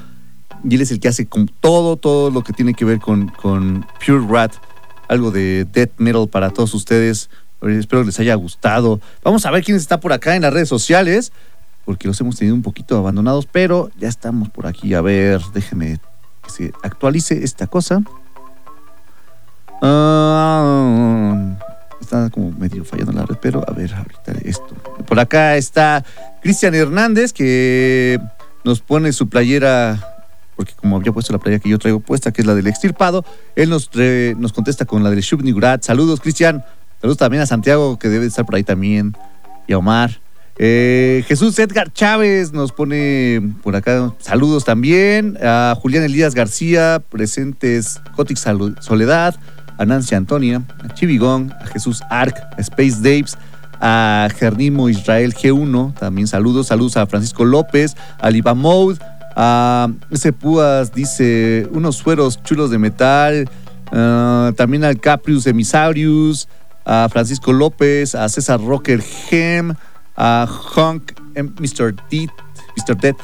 y 0.64 0.76
él 0.76 0.82
es 0.82 0.92
el 0.92 1.00
que 1.00 1.08
hace 1.08 1.26
con 1.26 1.48
todo, 1.48 1.98
todo 1.98 2.30
lo 2.30 2.44
que 2.44 2.54
tiene 2.54 2.74
que 2.74 2.86
ver 2.86 3.00
con, 3.00 3.32
Pure 4.06 4.26
Rat, 4.28 4.54
algo 5.08 5.32
de 5.32 5.66
death 5.66 5.92
metal 5.98 6.28
para 6.28 6.52
todos 6.52 6.74
ustedes. 6.74 7.30
Espero 7.62 8.04
les 8.04 8.20
haya 8.20 8.36
gustado. 8.36 9.00
Vamos 9.24 9.46
a 9.46 9.52
ver 9.52 9.64
quién 9.64 9.78
está 9.78 10.00
por 10.00 10.14
acá 10.14 10.36
en 10.36 10.42
las 10.44 10.54
redes 10.54 10.70
sociales, 10.70 11.32
porque 11.86 12.08
los 12.08 12.20
hemos 12.22 12.36
tenido 12.36 12.56
un 12.56 12.62
poquito 12.62 12.98
abandonados, 12.98 13.48
pero 13.52 13.92
ya 14.00 14.08
estamos 14.08 14.50
por 14.50 14.68
aquí. 14.68 14.94
A 14.94 15.02
ver, 15.02 15.42
déjenme 15.54 16.00
que 16.44 16.50
se 16.50 16.74
actualice 16.84 17.44
esta 17.44 17.68
cosa. 17.68 18.02
Uh, 19.82 21.56
está 22.02 22.30
como 22.30 22.52
medio 22.52 22.84
fallando 22.84 23.14
la 23.14 23.26
red, 23.26 23.38
pero 23.42 23.64
a 23.68 23.74
ver, 23.74 23.94
ahorita 23.94 24.34
esto. 24.44 24.76
Por 25.08 25.20
acá 25.20 25.56
está 25.56 26.04
Cristian 26.42 26.76
Hernández, 26.76 27.34
que 27.34 28.20
nos 28.64 28.82
pone 28.82 29.14
su 29.14 29.30
playera, 29.30 30.26
porque 30.56 30.74
como 30.74 30.98
había 30.98 31.12
puesto 31.12 31.34
la 31.34 31.40
playera 31.40 31.62
que 31.62 31.70
yo 31.70 31.80
traigo 31.80 32.00
puesta, 32.00 32.32
que 32.32 32.42
es 32.42 32.48
la 32.48 32.56
del 32.56 32.68
extirpado, 32.68 33.26
él 33.56 33.70
nos, 33.70 33.90
nos 34.38 34.54
contesta 34.54 34.86
con 34.86 35.04
la 35.04 35.10
del 35.10 35.22
Shubnigurat. 35.22 35.84
Saludos, 35.84 36.20
Cristian. 36.20 36.64
Saludos 37.00 37.18
también 37.18 37.42
a 37.42 37.46
Santiago, 37.48 37.98
que 37.98 38.10
debe 38.10 38.28
estar 38.28 38.46
por 38.46 38.56
ahí 38.56 38.64
también, 38.64 39.16
y 39.68 39.74
a 39.74 39.78
Omar. 39.78 40.20
Eh, 40.58 41.24
Jesús 41.28 41.58
Edgar 41.58 41.92
Chávez 41.92 42.52
nos 42.52 42.72
pone 42.72 43.42
por 43.64 43.76
acá 43.76 44.14
saludos 44.20 44.64
también. 44.64 45.38
A 45.42 45.76
Julián 45.82 46.04
Elías 46.04 46.36
García, 46.36 47.02
presentes 47.10 48.00
Cotix 48.16 48.46
Soledad 48.82 49.36
a 49.82 49.86
Nancy 49.86 50.14
Antonia, 50.14 50.62
a 50.84 50.94
Chivigón, 50.94 51.52
a 51.60 51.66
Jesús 51.66 52.04
Arc, 52.12 52.38
a 52.38 52.62
Space 52.62 53.02
Daves, 53.02 53.36
a 53.80 54.28
Gernimo 54.38 54.90
Israel 54.90 55.34
G1, 55.34 55.96
también 55.96 56.28
saludos, 56.28 56.68
saludos 56.68 56.98
a 56.98 57.08
Francisco 57.08 57.46
López, 57.46 57.98
a 58.20 58.30
Liva 58.30 58.54
Mode, 58.54 59.00
a 59.36 59.90
ese 60.12 60.34
Púas 60.34 60.94
dice 60.94 61.68
unos 61.72 61.96
sueros 61.96 62.44
chulos 62.44 62.70
de 62.70 62.78
metal, 62.78 63.50
uh, 63.92 64.54
también 64.54 64.84
al 64.84 65.00
Caprius 65.00 65.48
Emisarius, 65.48 66.48
a 66.86 67.10
Francisco 67.10 67.52
López, 67.52 68.14
a 68.14 68.30
César 68.30 68.62
Rocker 68.62 69.02
Gem, 69.02 69.74
a 70.16 70.48
Hunk 70.76 71.14
Mr. 71.34 71.96
Mr. 72.78 72.96
Dead, 73.00 73.16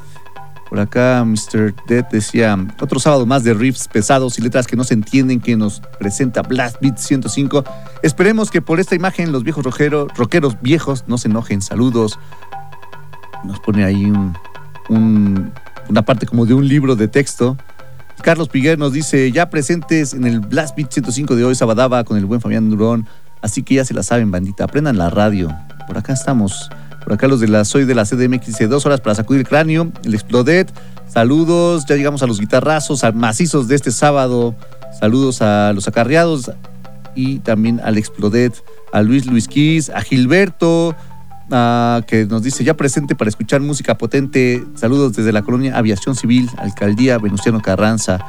por 0.69 0.79
acá 0.79 1.23
Mr. 1.25 1.73
Dead 1.87 2.05
decía, 2.11 2.57
otro 2.81 2.99
sábado 2.99 3.25
más 3.25 3.43
de 3.43 3.53
riffs 3.53 3.87
pesados 3.87 4.37
y 4.37 4.41
letras 4.41 4.67
que 4.67 4.75
no 4.75 4.83
se 4.83 4.93
entienden 4.93 5.39
que 5.39 5.55
nos 5.55 5.81
presenta 5.99 6.41
Blast 6.41 6.81
Beat 6.81 6.97
105. 6.97 7.63
Esperemos 8.03 8.51
que 8.51 8.61
por 8.61 8.79
esta 8.79 8.95
imagen 8.95 9.31
los 9.31 9.43
viejos 9.43 9.63
rockeros 9.63 10.61
viejos 10.61 11.05
no 11.07 11.17
se 11.17 11.29
enojen. 11.29 11.61
Saludos. 11.61 12.19
Nos 13.45 13.59
pone 13.59 13.85
ahí 13.85 14.11
una 14.89 16.01
parte 16.03 16.25
como 16.25 16.45
de 16.45 16.53
un 16.53 16.67
libro 16.67 16.95
de 16.95 17.07
texto. 17.07 17.57
Carlos 18.21 18.49
Piguer 18.49 18.77
nos 18.77 18.93
dice, 18.93 19.31
ya 19.31 19.49
presentes 19.49 20.13
en 20.13 20.25
el 20.25 20.39
Blast 20.41 20.75
Beat 20.75 20.91
105 20.91 21.35
de 21.35 21.45
hoy, 21.45 21.55
Sabadaba, 21.55 22.03
con 22.03 22.17
el 22.17 22.25
buen 22.25 22.41
Fabián 22.41 22.69
Durón. 22.69 23.07
Así 23.41 23.63
que 23.63 23.75
ya 23.75 23.85
se 23.85 23.93
la 23.93 24.03
saben, 24.03 24.31
bandita. 24.31 24.65
Aprendan 24.65 24.97
la 24.97 25.09
radio. 25.09 25.55
Por 25.85 25.97
acá 25.97 26.13
estamos. 26.13 26.69
Por 27.07 27.13
acá 27.13 27.29
los 27.29 27.39
de 27.39 27.47
la 27.47 27.63
Soy 27.63 27.85
de 27.85 27.95
la 27.95 28.03
CDMX 28.03 28.47
dice 28.47 28.67
dos 28.67 28.85
horas 28.85 28.99
para 28.99 29.15
sacudir 29.15 29.39
el 29.39 29.47
cráneo. 29.47 29.93
El 30.03 30.13
Explodet. 30.13 30.69
Saludos. 31.07 31.85
Ya 31.85 31.95
llegamos 31.95 32.21
a 32.21 32.27
los 32.27 32.37
guitarrazos, 32.37 33.05
a 33.05 33.13
macizos 33.13 33.69
de 33.69 33.75
este 33.75 33.91
sábado. 33.91 34.55
Saludos 34.99 35.41
a 35.41 35.71
los 35.71 35.87
acarreados 35.87 36.51
y 37.15 37.39
también 37.39 37.79
al 37.81 37.97
Explodet, 37.97 38.61
a 38.91 39.03
Luis 39.03 39.25
Luis 39.25 39.47
Kiss, 39.47 39.89
a 39.89 40.01
Gilberto, 40.01 40.97
que 42.07 42.27
nos 42.29 42.43
dice 42.43 42.65
ya 42.65 42.73
presente 42.73 43.15
para 43.15 43.29
escuchar 43.29 43.61
música 43.61 43.97
potente. 43.97 44.65
Saludos 44.75 45.13
desde 45.13 45.31
la 45.31 45.43
colonia 45.43 45.77
Aviación 45.77 46.13
Civil, 46.13 46.49
Alcaldía 46.57 47.19
Venustiano 47.19 47.61
Carranza. 47.61 48.19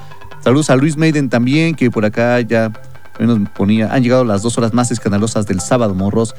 Saludos 0.45 0.71
a 0.71 0.77
Luis 0.77 0.97
Maiden 0.97 1.31
también, 1.31 1.75
que 1.75 1.91
por 1.91 2.05
acá 2.05 2.41
ya 2.43 2.73
nos 3.19 3.41
ponía. 3.49 3.93
Han 3.93 4.05
llegado 4.05 4.23
las 4.23 4.43
dos 4.43 4.57
horas 4.57 4.73
más 4.73 4.93
escandalosas 4.93 5.49
del 5.49 5.61
sábado, 5.61 5.97
morros. 5.97 6.37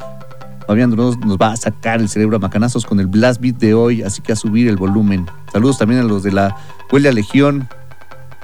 Fabián 0.70 0.92
nos, 0.92 1.18
nos 1.18 1.40
va 1.40 1.54
a 1.54 1.58
sacar 1.58 2.00
el 2.00 2.08
cerebro 2.10 2.38
a 2.38 2.40
macanazos 2.40 2.86
con 2.86 3.00
el 3.00 3.08
Blast 3.08 3.42
Beat 3.42 3.56
de 3.56 3.74
hoy, 3.74 4.04
así 4.04 4.22
que 4.22 4.34
a 4.34 4.36
subir 4.36 4.68
el 4.68 4.76
volumen. 4.76 5.26
Saludos 5.52 5.80
también 5.80 6.00
a 6.00 6.04
los 6.04 6.22
de 6.22 6.32
la 6.32 6.56
Huelga 6.92 7.12
Legión. 7.12 7.68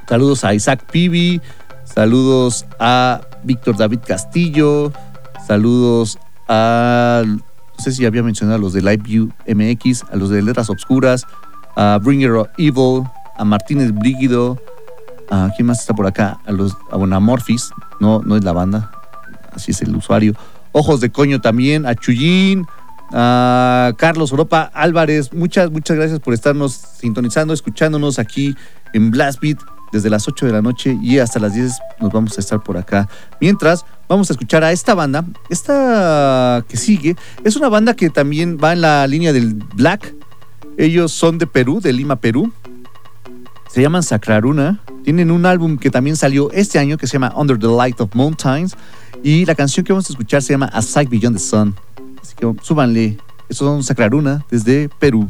Saludos 0.09 0.43
a 0.43 0.55
Isaac 0.55 0.83
Pibi. 0.91 1.39
Saludos 1.83 2.65
a 2.79 3.21
Víctor 3.43 3.77
David 3.77 3.99
Castillo. 4.07 4.91
Saludos 5.45 6.17
a. 6.47 7.21
No 7.27 7.43
sé 7.77 7.91
si 7.91 8.07
había 8.07 8.23
mencionado 8.23 8.57
a 8.57 8.59
los 8.59 8.73
de 8.73 8.81
LiveView 8.81 9.29
MX, 9.47 10.05
a 10.11 10.15
los 10.15 10.31
de 10.31 10.41
Letras 10.41 10.71
Obscuras, 10.71 11.27
a 11.75 11.99
Bringer 12.01 12.31
of 12.31 12.47
Evil, 12.57 13.03
a 13.37 13.45
Martínez 13.45 13.93
Brígido. 13.93 14.59
¿A 15.29 15.51
quién 15.55 15.67
más 15.67 15.81
está 15.81 15.93
por 15.93 16.07
acá? 16.07 16.39
A 16.47 16.51
los 16.51 16.75
a 16.89 16.97
Bonamorphis. 16.97 17.69
No, 17.99 18.23
no 18.25 18.35
es 18.35 18.43
la 18.43 18.51
banda. 18.51 18.89
Así 19.53 19.69
es 19.69 19.83
el 19.83 19.95
usuario. 19.95 20.33
Ojos 20.77 20.99
de 20.99 21.09
Coño 21.09 21.39
también, 21.39 21.85
a 21.85 21.95
Chuyín, 21.95 22.67
a 23.13 23.93
Carlos 23.97 24.31
Europa 24.31 24.69
Álvarez. 24.73 25.31
Muchas, 25.31 25.71
muchas 25.71 25.95
gracias 25.95 26.19
por 26.19 26.33
estarnos 26.33 26.73
sintonizando, 26.73 27.53
escuchándonos 27.53 28.19
aquí 28.19 28.57
en 28.93 29.09
Blast 29.09 29.39
Beat 29.39 29.59
desde 29.93 30.09
las 30.09 30.27
8 30.27 30.47
de 30.47 30.51
la 30.51 30.61
noche 30.61 30.97
y 31.01 31.19
hasta 31.19 31.39
las 31.39 31.53
10 31.53 31.71
nos 32.01 32.11
vamos 32.11 32.37
a 32.37 32.41
estar 32.41 32.61
por 32.61 32.75
acá. 32.75 33.07
Mientras, 33.39 33.85
vamos 34.09 34.29
a 34.29 34.33
escuchar 34.33 34.65
a 34.65 34.73
esta 34.73 34.93
banda. 34.95 35.23
Esta 35.49 36.65
que 36.67 36.75
sigue 36.75 37.15
es 37.45 37.55
una 37.55 37.69
banda 37.69 37.95
que 37.95 38.09
también 38.09 38.57
va 38.61 38.73
en 38.73 38.81
la 38.81 39.07
línea 39.07 39.31
del 39.31 39.53
Black. 39.53 40.13
Ellos 40.77 41.13
son 41.13 41.37
de 41.37 41.47
Perú, 41.47 41.79
de 41.79 41.93
Lima, 41.93 42.17
Perú. 42.17 42.51
Se 43.75 43.81
llaman 43.81 44.03
Sacraruna. 44.03 44.79
Tienen 45.03 45.31
un 45.31 45.45
álbum 45.45 45.77
que 45.77 45.89
también 45.89 46.15
salió 46.15 46.49
este 46.51 46.79
año 46.79 46.97
que 46.97 47.07
se 47.07 47.11
llama 47.11 47.33
Under 47.35 47.59
the 47.59 47.67
Light 47.67 47.99
of 47.99 48.15
Mountains. 48.15 48.73
Y 49.21 49.43
la 49.43 49.53
canción 49.53 49.85
que 49.85 49.91
vamos 49.91 50.09
a 50.09 50.13
escuchar 50.13 50.41
se 50.41 50.53
llama 50.53 50.67
A 50.67 50.81
Sight 50.81 51.09
Beyond 51.09 51.35
the 51.35 51.43
Sun. 51.43 51.75
Así 52.21 52.35
que 52.37 52.49
súbanle. 52.61 53.17
Estos 53.49 53.67
son 53.67 53.83
Sacraruna 53.83 54.45
desde 54.49 54.87
Perú. 54.87 55.29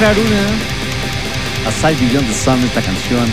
Masacre 0.00 0.22
Aruna. 0.22 0.46
Aside 1.68 2.06
Beyond 2.06 2.26
the 2.26 2.32
Sun, 2.32 2.58
esta 2.60 2.80
canción. 2.80 3.28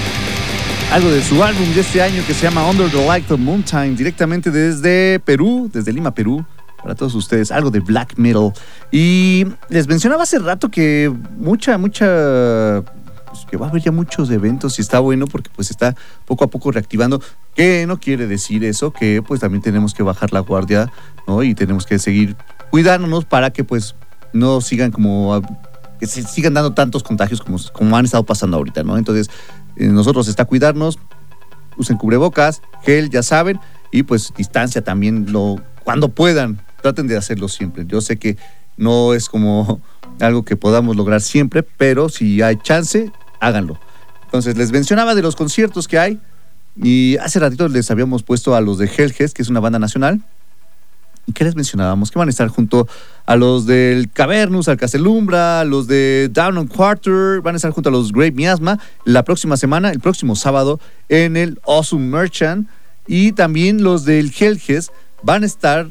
Algo 0.92 1.10
de 1.10 1.22
su 1.22 1.42
álbum 1.42 1.74
de 1.74 1.80
este 1.80 2.02
año 2.02 2.22
que 2.28 2.34
se 2.34 2.44
llama 2.44 2.70
Under 2.70 2.92
the 2.92 3.06
Light 3.06 3.30
of 3.32 3.40
Moontime, 3.40 3.92
directamente 3.92 4.52
desde 4.52 5.20
Perú, 5.20 5.70
desde 5.72 5.94
Lima, 5.94 6.14
Perú. 6.14 6.46
Para 6.82 6.94
todos 6.94 7.16
ustedes, 7.16 7.52
algo 7.52 7.72
de 7.72 7.80
black 7.80 8.18
metal. 8.18 8.52
Y 8.92 9.46
les 9.70 9.88
mencionaba 9.88 10.24
hace 10.24 10.40
rato 10.40 10.70
que 10.70 11.14
mucha, 11.38 11.78
mucha 11.78 12.84
pues, 13.28 13.46
que 13.50 13.56
va 13.56 13.68
a 13.68 13.70
haber 13.70 13.82
ya 13.82 13.92
muchos 13.94 14.30
eventos 14.30 14.78
y 14.78 14.82
está 14.82 15.00
bueno 15.00 15.26
porque 15.28 15.50
pues 15.56 15.70
está 15.72 15.96
poco 16.26 16.44
a 16.44 16.48
poco 16.48 16.72
reactivando. 16.72 17.22
Que 17.56 17.86
no 17.88 17.98
quiere 17.98 18.28
decir 18.28 18.66
eso, 18.66 18.92
que 18.92 19.22
pues 19.22 19.40
también 19.40 19.62
tenemos 19.62 19.94
que 19.94 20.04
bajar 20.04 20.34
la 20.34 20.42
guardia, 20.42 20.92
¿no? 21.28 21.44
Y 21.44 21.56
tenemos 21.56 21.86
que 21.86 21.98
seguir 21.98 22.36
cuidándonos 22.72 23.24
para 23.24 23.52
que 23.52 23.64
pues 23.64 23.96
no 24.34 24.60
sigan 24.60 24.92
como 24.92 25.42
que 26.00 26.08
se 26.08 26.24
sigan 26.24 26.54
dando 26.54 26.74
tantos 26.74 27.04
contagios 27.04 27.42
como, 27.42 27.58
como 27.74 27.98
han 27.98 28.06
estado 28.06 28.24
pasando 28.24 28.58
ahorita, 28.58 28.84
¿no? 28.84 28.98
Entonces, 28.98 29.30
eh, 29.76 29.88
nosotros 29.88 30.28
está 30.28 30.46
cuidarnos, 30.46 31.00
usen 31.78 31.98
cubrebocas, 31.98 32.62
gel, 32.84 33.10
ya 33.10 33.24
saben, 33.24 33.60
y 33.92 34.04
pues 34.04 34.34
distancia 34.36 34.84
también, 34.84 35.32
lo, 35.32 35.62
cuando 35.84 36.10
puedan, 36.10 36.62
traten 36.82 37.08
de 37.08 37.18
hacerlo 37.18 37.48
siempre. 37.48 37.86
Yo 37.88 38.02
sé 38.02 38.18
que 38.18 38.38
no 38.76 39.14
es 39.14 39.30
como 39.30 39.82
algo 40.20 40.44
que 40.44 40.56
podamos 40.56 40.96
lograr 40.96 41.22
siempre, 41.22 41.64
pero 41.64 42.10
si 42.10 42.42
hay 42.42 42.58
chance, 42.58 43.12
háganlo. 43.40 43.80
Entonces, 44.26 44.58
les 44.58 44.72
mencionaba 44.72 45.16
de 45.16 45.22
los 45.22 45.36
conciertos 45.36 45.88
que 45.88 46.00
hay, 46.00 46.20
y 46.76 47.18
hace 47.18 47.40
ratito 47.40 47.68
les 47.70 47.90
habíamos 47.90 48.24
puesto 48.24 48.56
a 48.56 48.62
los 48.62 48.78
de 48.78 48.86
Hellgest, 48.86 49.36
que 49.36 49.42
es 49.42 49.50
una 49.50 49.60
banda 49.60 49.80
nacional, 49.80 50.22
¿Y 51.28 51.34
qué 51.34 51.44
les 51.44 51.56
mencionábamos? 51.56 52.10
Que 52.10 52.18
van 52.18 52.30
a 52.30 52.32
estar 52.32 52.48
junto 52.48 52.88
a 53.26 53.36
los 53.36 53.66
del 53.66 54.10
Cavernus, 54.10 54.70
al 54.70 54.78
Castelumbra, 54.78 55.66
los 55.66 55.86
de 55.86 56.30
Down 56.32 56.58
on 56.58 56.68
Quarter, 56.68 57.42
van 57.42 57.54
a 57.54 57.58
estar 57.58 57.72
junto 57.72 57.90
a 57.90 57.92
los 57.92 58.14
Great 58.14 58.34
Miasma 58.34 58.80
la 59.04 59.24
próxima 59.24 59.58
semana, 59.58 59.90
el 59.92 60.00
próximo 60.00 60.38
sábado, 60.38 60.80
en 61.10 61.36
el 61.36 61.60
Awesome 61.68 62.08
Merchant. 62.08 62.70
Y 63.08 63.34
también 63.34 63.84
los 63.84 64.06
del 64.06 64.32
Helges 64.38 64.90
van 65.22 65.44
a 65.44 65.46
estar, 65.46 65.90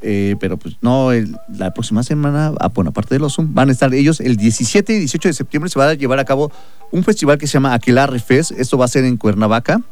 eh, 0.00 0.34
pero 0.40 0.56
pues 0.56 0.76
no 0.80 1.10
la 1.54 1.74
próxima 1.74 2.02
semana, 2.02 2.54
ah, 2.58 2.68
bueno, 2.68 2.90
aparte 2.90 3.14
del 3.14 3.24
Awesome, 3.24 3.50
van 3.52 3.68
a 3.68 3.72
estar 3.72 3.92
ellos 3.92 4.18
el 4.20 4.38
17 4.38 4.94
y 4.94 4.98
18 5.00 5.28
de 5.28 5.34
septiembre. 5.34 5.68
Se 5.68 5.78
va 5.78 5.90
a 5.90 5.94
llevar 5.94 6.20
a 6.20 6.24
cabo 6.24 6.50
un 6.90 7.04
festival 7.04 7.36
que 7.36 7.46
se 7.46 7.52
llama 7.52 7.74
Aquelarre 7.74 8.18
Fest. 8.18 8.52
Esto 8.52 8.78
va 8.78 8.86
a 8.86 8.88
ser 8.88 9.04
en 9.04 9.18
Cuernavaca. 9.18 9.82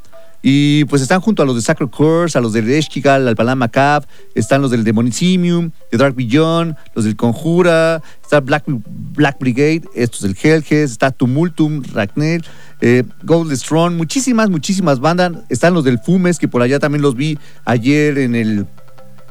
Y 0.43 0.85
pues 0.85 1.03
están 1.03 1.21
junto 1.21 1.43
a 1.43 1.47
los 1.47 1.57
de 1.57 1.63
Sacred 1.63 1.89
Course, 1.89 2.39
a 2.39 2.41
los 2.41 2.53
de 2.53 2.79
Eshkigal, 2.79 3.27
al 3.27 3.37
Palama 3.37 3.69
Cab, 3.69 4.07
están 4.35 4.63
los 4.63 4.71
del 4.71 4.85
Demonicium, 4.85 5.71
de 5.91 5.99
Dark 5.99 6.15
Beyond, 6.15 6.77
los 6.95 7.05
del 7.05 7.17
Conjura, 7.17 8.03
está 8.23 8.41
Black, 8.41 8.65
Black 8.67 9.39
Brigade, 9.41 9.83
estos 9.95 10.23
del 10.23 10.37
Hellges, 10.41 10.93
está 10.93 11.11
Tumultum, 11.11 11.83
Ragnel, 11.93 12.45
eh, 12.81 13.05
Gold 13.23 13.53
Strong, 13.55 13.95
muchísimas, 13.95 14.51
muchísimas 14.51 15.01
bandas. 15.01 15.33
Están 15.49 15.75
los 15.75 15.85
del 15.85 15.99
Fumes, 15.99 16.39
que 16.39 16.49
por 16.49 16.63
allá 16.63 16.79
también 16.79 17.03
los 17.03 17.17
vi 17.17 17.39
ayer 17.65 18.19
en 18.19 18.35
el, 18.35 18.67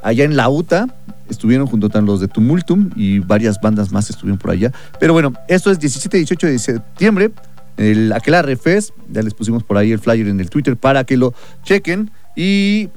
allá 0.01 0.23
en 0.23 0.35
la 0.35 0.49
UTA. 0.49 0.87
Estuvieron 1.29 1.65
junto 1.65 1.89
a 1.91 2.01
los 2.01 2.19
de 2.19 2.27
Tumultum 2.27 2.91
y 2.95 3.19
varias 3.19 3.59
bandas 3.59 3.91
más 3.91 4.09
estuvieron 4.09 4.37
por 4.37 4.51
allá. 4.51 4.71
Pero 4.99 5.13
bueno, 5.13 5.33
esto 5.47 5.71
es 5.71 5.79
17 5.79 6.17
y 6.17 6.19
18 6.21 6.47
de 6.47 6.59
septiembre 6.59 7.31
el 7.77 8.13
Aquelarre 8.13 8.55
Fest. 8.55 8.91
Ya 9.11 9.21
les 9.21 9.33
pusimos 9.33 9.63
por 9.63 9.77
ahí 9.77 9.91
el 9.91 9.99
flyer 9.99 10.27
en 10.27 10.39
el 10.39 10.49
Twitter 10.49 10.77
para 10.77 11.03
que 11.03 11.17
lo 11.17 11.33
chequen 11.63 12.11
y 12.35 12.89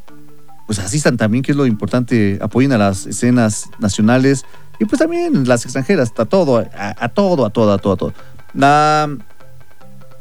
pues 0.67 0.79
asistan 0.79 1.17
también, 1.17 1.43
que 1.43 1.53
es 1.53 1.57
lo 1.57 1.67
importante, 1.67 2.39
apoyen 2.43 2.73
a 2.73 2.79
las 2.79 3.07
escenas 3.07 3.71
nacionales 3.79 4.45
y 4.79 4.85
pues 4.85 4.99
también 4.99 5.49
las 5.49 5.65
extranjeras, 5.65 6.13
a 6.17 6.25
todo, 6.27 6.59
a, 6.59 7.09
todo, 7.09 7.47
a 7.47 7.51
todo, 7.51 7.73
a 7.73 7.79
todo, 7.79 7.93
a 7.93 7.97
todo. 7.97 8.15
La, 8.53 9.09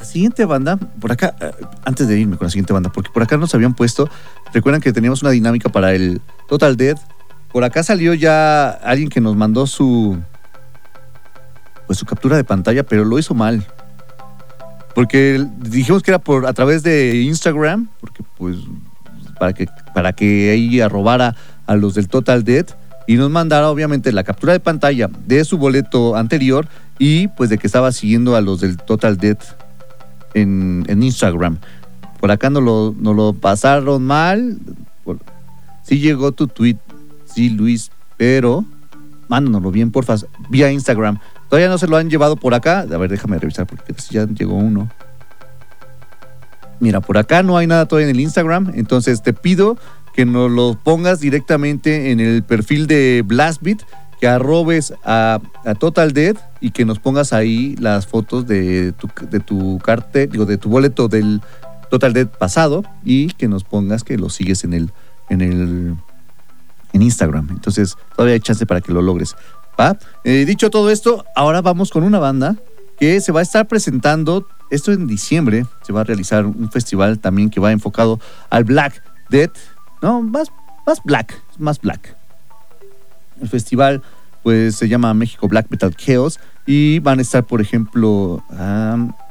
siguiente 0.02 0.46
banda, 0.46 0.78
por 0.78 1.12
acá, 1.12 1.36
eh, 1.40 1.52
antes 1.86 2.08
de 2.08 2.20
irme 2.20 2.38
con 2.38 2.46
la 2.46 2.52
siguiente 2.52 2.74
banda, 2.74 2.92
porque 2.92 3.10
por 3.12 3.24
acá 3.24 3.38
nos 3.38 3.54
habían 3.56 3.74
puesto, 3.74 4.10
recuerdan 4.54 4.82
que 4.82 4.94
teníamos 4.94 5.22
una 5.22 5.32
dinámica 5.32 5.70
para 5.70 5.94
el 5.94 6.22
Total 6.48 6.78
Dead. 6.78 6.98
Por 7.52 7.64
acá 7.64 7.84
salió 7.84 8.14
ya 8.14 8.70
alguien 8.70 9.10
que 9.10 9.22
nos 9.22 9.36
mandó 9.36 9.68
su 9.68 10.18
pues 11.88 12.00
su 12.00 12.06
captura 12.06 12.36
de 12.36 12.44
pantalla, 12.44 12.84
pero 12.84 13.06
lo 13.06 13.18
hizo 13.18 13.34
mal. 13.34 13.66
Porque 14.98 15.46
dijimos 15.60 16.02
que 16.02 16.10
era 16.10 16.18
por 16.18 16.48
a 16.48 16.54
través 16.54 16.82
de 16.82 17.22
Instagram, 17.22 17.88
porque 18.02 18.24
pues 18.36 18.58
para 19.38 19.54
que 19.54 19.68
para 19.94 20.12
que 20.14 20.50
ahí 20.50 20.82
arrobara 20.82 21.36
a 21.68 21.76
los 21.76 21.94
del 21.94 22.08
Total 22.08 22.44
Dead 22.44 22.66
y 23.06 23.14
nos 23.18 23.30
mandara 23.30 23.70
obviamente 23.70 24.12
la 24.12 24.24
captura 24.24 24.54
de 24.54 24.60
pantalla 24.60 25.08
de 25.28 25.46
su 25.46 25.60
boleto 25.60 26.16
anterior 26.16 26.68
y 26.98 27.28
pues 27.28 27.52
de 27.52 27.60
que 27.60 27.68
estaba 27.68 27.92
siguiendo 27.92 28.36
a 28.36 28.42
los 28.42 28.60
del 28.62 28.78
Total 28.78 29.18
Dead 29.18 29.38
en, 30.34 30.84
Instagram. 30.90 31.60
Por 32.20 32.32
acá 32.32 32.50
no 32.50 32.60
lo, 32.60 32.96
no 33.00 33.14
lo 33.14 33.34
pasaron 33.34 34.04
mal. 34.04 34.58
Sí 35.84 36.00
llegó 36.00 36.32
tu 36.32 36.48
tweet, 36.48 36.78
sí 37.24 37.52
Luis, 37.52 37.92
pero 38.18 38.66
mándanoslo 39.28 39.70
bien, 39.70 39.92
porfa, 39.92 40.16
vía 40.50 40.72
Instagram. 40.72 41.20
Todavía 41.50 41.70
no 41.70 41.78
se 41.78 41.88
lo 41.88 41.98
han 41.98 42.10
llevado 42.10 42.36
por 42.36 42.54
acá. 42.54 42.82
A 42.82 42.98
ver, 42.98 43.10
déjame 43.10 43.40
revisar 43.40 43.66
porque 43.66 43.94
ya 44.10 44.26
llegó 44.26 44.56
uno. 44.56 44.90
Mira, 46.80 47.02
por 47.02 47.18
acá 47.18 47.44
no 47.44 47.58
hay 47.58 47.68
nada 47.68 47.86
todavía 47.88 48.10
en 48.10 48.16
el 48.16 48.22
Instagram. 48.22 48.72
Entonces 48.76 49.22
te 49.22 49.34
pido 49.34 49.78
que 50.14 50.26
nos 50.26 50.52
lo 50.52 50.80
pongas 50.84 51.20
directamente 51.20 52.12
en 52.12 52.20
el 52.20 52.44
perfil 52.44 52.88
de 52.88 53.24
Blastbeat, 53.26 53.82
que 54.20 54.28
arrobes 54.28 54.94
a, 55.04 55.40
Total 55.80 56.12
Dead 56.12 56.36
y 56.60 56.72
que 56.72 56.86
nos 56.86 57.00
pongas 57.00 57.34
ahí 57.34 57.76
las 57.78 58.08
fotos 58.08 58.48
de 58.48 58.94
tu, 58.94 59.10
de 59.30 59.40
tu 59.40 59.80
cartel, 59.80 60.30
digo, 60.32 60.46
de 60.46 60.58
tu 60.58 60.70
boleto 60.70 61.08
del 61.08 61.42
Total 61.92 62.14
Dead 62.14 62.28
pasado 62.28 62.84
y 63.04 63.28
que 63.28 63.48
nos 63.48 63.64
pongas 63.64 64.04
que 64.04 64.18
lo 64.18 64.30
sigues 64.30 64.64
en 64.64 64.74
el, 64.74 64.92
en 65.30 65.42
el 65.42 65.96
en 66.94 67.02
Instagram. 67.02 67.50
Entonces, 67.52 67.96
todavía 68.16 68.34
hay 68.34 68.40
chance 68.40 68.66
para 68.66 68.82
que 68.82 68.92
lo 68.92 69.02
logres. 69.02 69.36
Eh, 70.24 70.46
dicho 70.46 70.70
todo 70.70 70.90
esto, 70.90 71.26
ahora 71.36 71.62
vamos 71.62 71.92
con 71.92 72.04
una 72.04 72.20
banda 72.20 72.56
que 73.00 73.22
se 73.22 73.32
va 73.32 73.42
a 73.42 73.44
estar 73.44 73.68
presentando, 73.68 74.48
esto 74.72 74.92
en 74.92 75.06
diciembre, 75.06 75.66
se 75.84 75.94
va 75.94 76.02
a 76.02 76.04
realizar 76.04 76.46
un 76.46 76.72
festival 76.72 77.20
también 77.20 77.50
que 77.50 77.60
va 77.60 77.72
enfocado 77.72 78.20
al 78.50 78.64
Black 78.64 79.04
Death, 79.30 79.56
no, 80.02 80.24
más, 80.24 80.52
más 80.86 81.02
Black, 81.04 81.40
más 81.60 81.80
Black. 81.80 82.16
El 83.40 83.50
festival 83.50 84.02
pues 84.42 84.76
se 84.76 84.88
llama 84.88 85.14
México 85.14 85.48
Black 85.48 85.68
Metal 85.70 85.96
Chaos 85.96 86.40
y 86.66 87.00
van 87.00 87.20
a 87.20 87.22
estar, 87.22 87.44
por 87.44 87.62
ejemplo, 87.62 88.44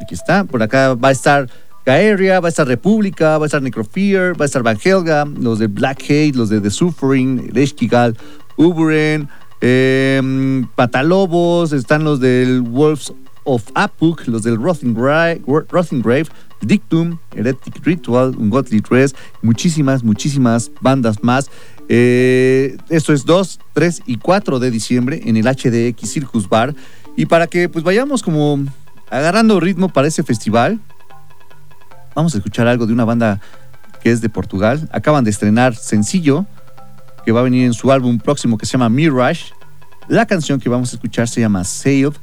aquí 0.01 0.15
está, 0.15 0.45
por 0.45 0.63
acá 0.63 0.95
va 0.95 1.09
a 1.09 1.13
estar 1.13 1.49
Gaeria, 1.85 2.41
va 2.41 2.49
a 2.49 2.51
estar 2.51 2.67
República, 2.67 3.39
va 3.39 3.45
a 3.45 3.47
estar 3.47 3.63
Necrofear, 3.63 4.41
va 4.41 4.45
a 4.45 4.47
estar 4.47 4.63
Van 4.63 4.79
Helga, 4.83 5.25
los 5.25 5.59
de 5.59 5.67
Black 5.67 6.03
Hate, 6.05 6.35
los 6.35 6.49
de 6.51 6.61
The 6.61 6.71
Suffering, 6.71 7.51
Leshkigal, 7.53 8.17
Uburen, 8.57 9.29
eh, 9.61 10.65
Patalobos, 10.75 11.73
están 11.73 12.05
los 12.05 12.21
del 12.21 12.61
Wolves 12.63 13.13
of 13.45 13.65
Apuk, 13.75 14.27
los 14.27 14.43
del 14.43 14.57
Rotting 14.57 14.93
Grave, 14.93 16.27
Dictum, 16.61 17.19
Heretic 17.35 17.85
Ritual, 17.85 18.35
Ungodly 18.37 18.81
Dress, 18.81 19.15
muchísimas, 19.41 20.03
muchísimas 20.03 20.71
bandas 20.81 21.23
más. 21.23 21.49
Eh, 21.89 22.77
esto 22.89 23.13
es 23.13 23.25
2, 23.25 23.61
3 23.73 24.03
y 24.07 24.19
4 24.19 24.59
de 24.59 24.71
diciembre 24.71 25.23
en 25.25 25.37
el 25.37 25.47
HDX 25.47 26.11
Circus 26.11 26.49
Bar. 26.49 26.75
Y 27.17 27.27
para 27.27 27.47
que 27.47 27.69
pues 27.69 27.85
vayamos 27.85 28.23
como 28.23 28.65
agarrando 29.11 29.61
ritmo 29.61 29.89
para 29.89 30.09
ese 30.09 30.23
festival, 30.25 30.81
vamos 32.15 32.35
a 32.35 32.39
escuchar 32.39 32.67
algo 32.67 32.87
de 32.87 32.93
una 32.93 33.05
banda 33.05 33.41
que 34.03 34.11
es 34.11 34.21
de 34.21 34.29
Portugal. 34.29 34.89
Acaban 34.93 35.25
de 35.25 35.31
estrenar 35.31 35.77
sencillo 35.77 36.47
que 37.27 37.33
va 37.33 37.41
a 37.41 37.43
venir 37.43 37.65
en 37.65 37.75
su 37.75 37.91
álbum 37.91 38.19
próximo 38.19 38.57
que 38.57 38.67
se 38.67 38.73
llama 38.73 38.89
Mirage. 38.89 39.47
La 40.07 40.27
canción 40.27 40.61
que 40.61 40.69
vamos 40.69 40.93
a 40.93 40.97
escuchar 40.97 41.27
se 41.27 41.41
llama 41.41 41.65
Sailed. 41.65 42.15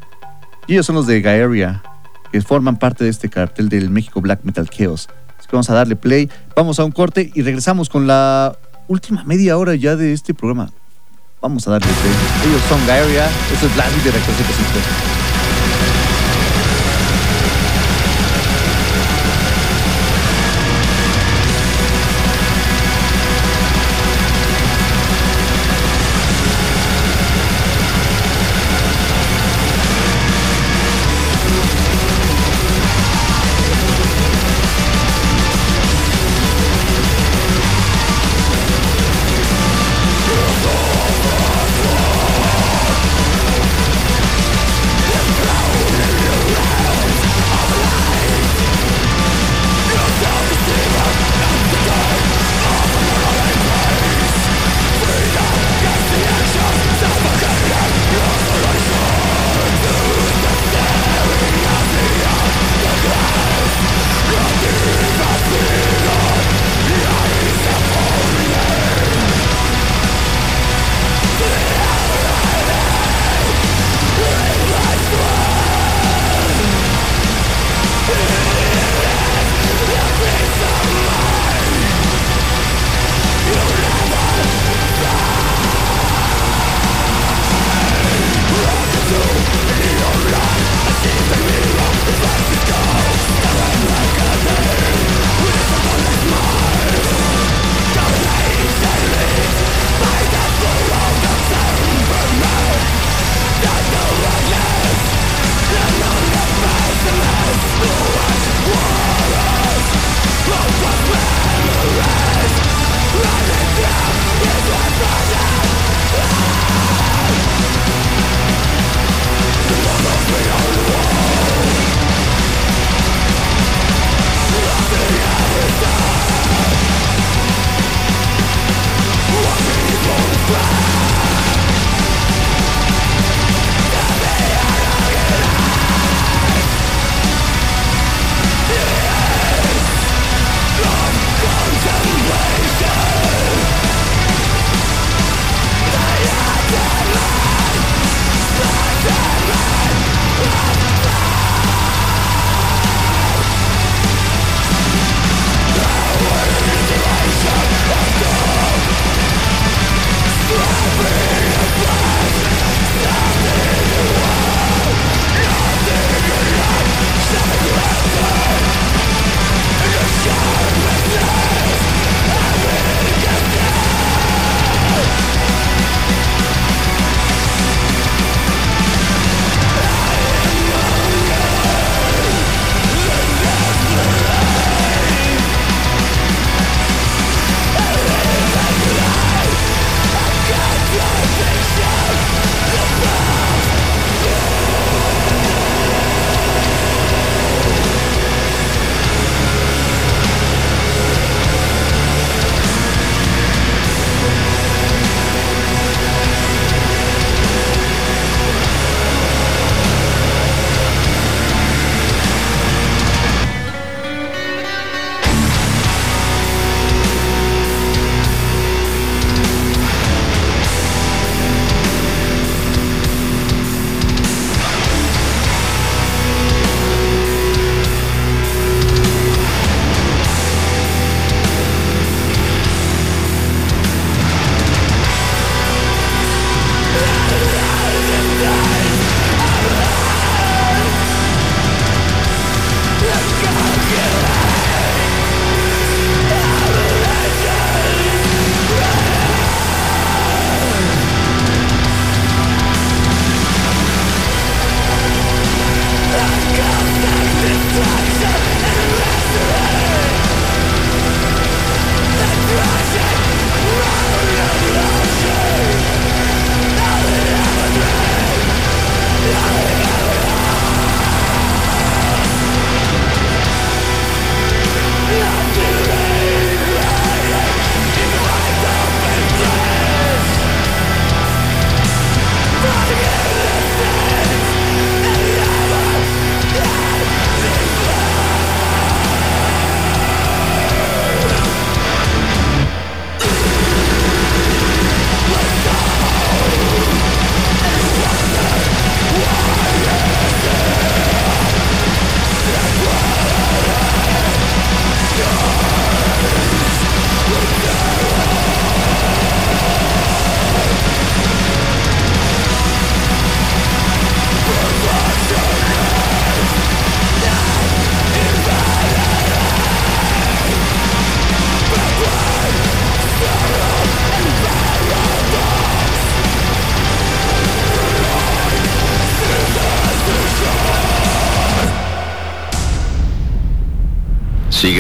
Y 0.66 0.74
ellos 0.74 0.86
son 0.86 0.96
los 0.96 1.06
de 1.08 1.20
Gaeria, 1.20 1.84
que 2.32 2.42
forman 2.42 2.80
parte 2.80 3.04
de 3.04 3.10
este 3.10 3.30
cartel 3.30 3.68
del 3.68 3.90
México 3.90 4.22
Black 4.22 4.40
Metal 4.44 4.68
Chaos. 4.70 5.10
Así 5.38 5.50
que 5.50 5.52
vamos 5.52 5.70
a 5.70 5.74
darle 5.74 5.98
play, 5.98 6.30
vamos 6.56 6.80
a 6.80 6.86
un 6.86 6.94
corte 6.94 7.30
y 7.36 7.42
regresamos 7.42 7.90
con 7.90 8.08
la 8.08 8.58
última 8.88 9.26
media 9.26 9.58
hora 9.58 9.76
ya 9.76 9.98
de 9.98 10.14
este 10.14 10.34
programa. 10.34 10.72
Vamos 11.42 11.68
a 11.68 11.72
darle 11.72 11.88
play. 11.88 12.50
Ellos 12.50 12.62
son 12.70 12.80
Gaeria, 12.88 13.28
eso 13.54 13.66
es 13.66 13.76
Black 13.76 13.92
de 14.06 14.12
Rector 14.12 15.23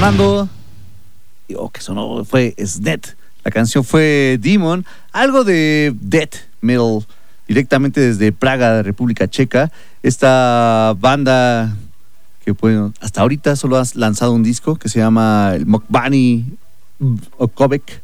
Sonando, 0.00 0.48
o 1.56 1.68
que 1.68 1.82
sonó, 1.82 2.24
fue 2.24 2.54
Snet. 2.58 3.18
La 3.44 3.50
canción 3.50 3.84
fue 3.84 4.38
Demon, 4.40 4.86
algo 5.12 5.44
de 5.44 5.94
death 6.00 6.36
metal 6.62 7.06
directamente 7.46 8.00
desde 8.00 8.32
Praga, 8.32 8.82
República 8.82 9.28
Checa. 9.28 9.70
Esta 10.02 10.96
banda 10.98 11.76
que 12.42 12.52
bueno, 12.52 12.94
hasta 13.02 13.20
ahorita 13.20 13.56
solo 13.56 13.76
ha 13.76 13.82
lanzado 13.92 14.32
un 14.32 14.42
disco 14.42 14.76
que 14.76 14.88
se 14.88 15.00
llama 15.00 15.52
el 15.54 15.66
Mokbani 15.66 16.46
Okovek. 17.36 18.00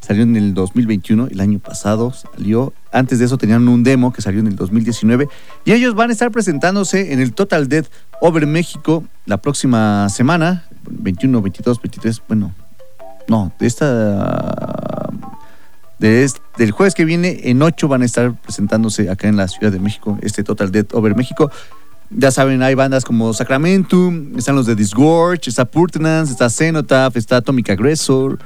Salió 0.00 0.24
en 0.24 0.34
el 0.34 0.54
2021, 0.54 1.28
el 1.30 1.38
año 1.38 1.60
pasado 1.60 2.12
salió. 2.12 2.72
Antes 2.90 3.20
de 3.20 3.26
eso 3.26 3.38
tenían 3.38 3.68
un 3.68 3.84
demo 3.84 4.12
que 4.12 4.22
salió 4.22 4.40
en 4.40 4.48
el 4.48 4.56
2019. 4.56 5.28
Y 5.64 5.72
ellos 5.72 5.94
van 5.94 6.10
a 6.10 6.12
estar 6.12 6.32
presentándose 6.32 7.12
en 7.12 7.20
el 7.20 7.32
Total 7.32 7.68
Death 7.68 7.86
Over 8.20 8.46
México 8.46 9.04
la 9.26 9.36
próxima 9.36 10.08
semana, 10.08 10.64
21, 10.90 11.42
22, 11.42 11.82
23, 11.82 12.22
bueno, 12.28 12.54
no, 13.28 13.52
de 13.58 13.66
esta, 13.66 15.10
de 15.98 16.30
del 16.56 16.70
jueves 16.70 16.94
que 16.94 17.04
viene, 17.04 17.40
en 17.44 17.60
8 17.62 17.88
van 17.88 18.02
a 18.02 18.04
estar 18.04 18.34
presentándose 18.34 19.10
acá 19.10 19.28
en 19.28 19.36
la 19.36 19.48
Ciudad 19.48 19.72
de 19.72 19.78
México, 19.78 20.18
este 20.22 20.42
Total 20.42 20.70
Dead 20.70 20.86
Over 20.92 21.16
México. 21.16 21.50
Ya 22.10 22.30
saben, 22.30 22.62
hay 22.62 22.74
bandas 22.74 23.04
como 23.04 23.34
Sacramentum, 23.34 24.38
están 24.38 24.56
los 24.56 24.64
de 24.64 24.74
Disgorge, 24.74 25.50
está 25.50 25.66
Purtenance, 25.66 26.32
está 26.32 26.48
Cenotaph, 26.48 27.16
está 27.16 27.36
Atomic 27.36 27.68
Aggressor, 27.70 28.38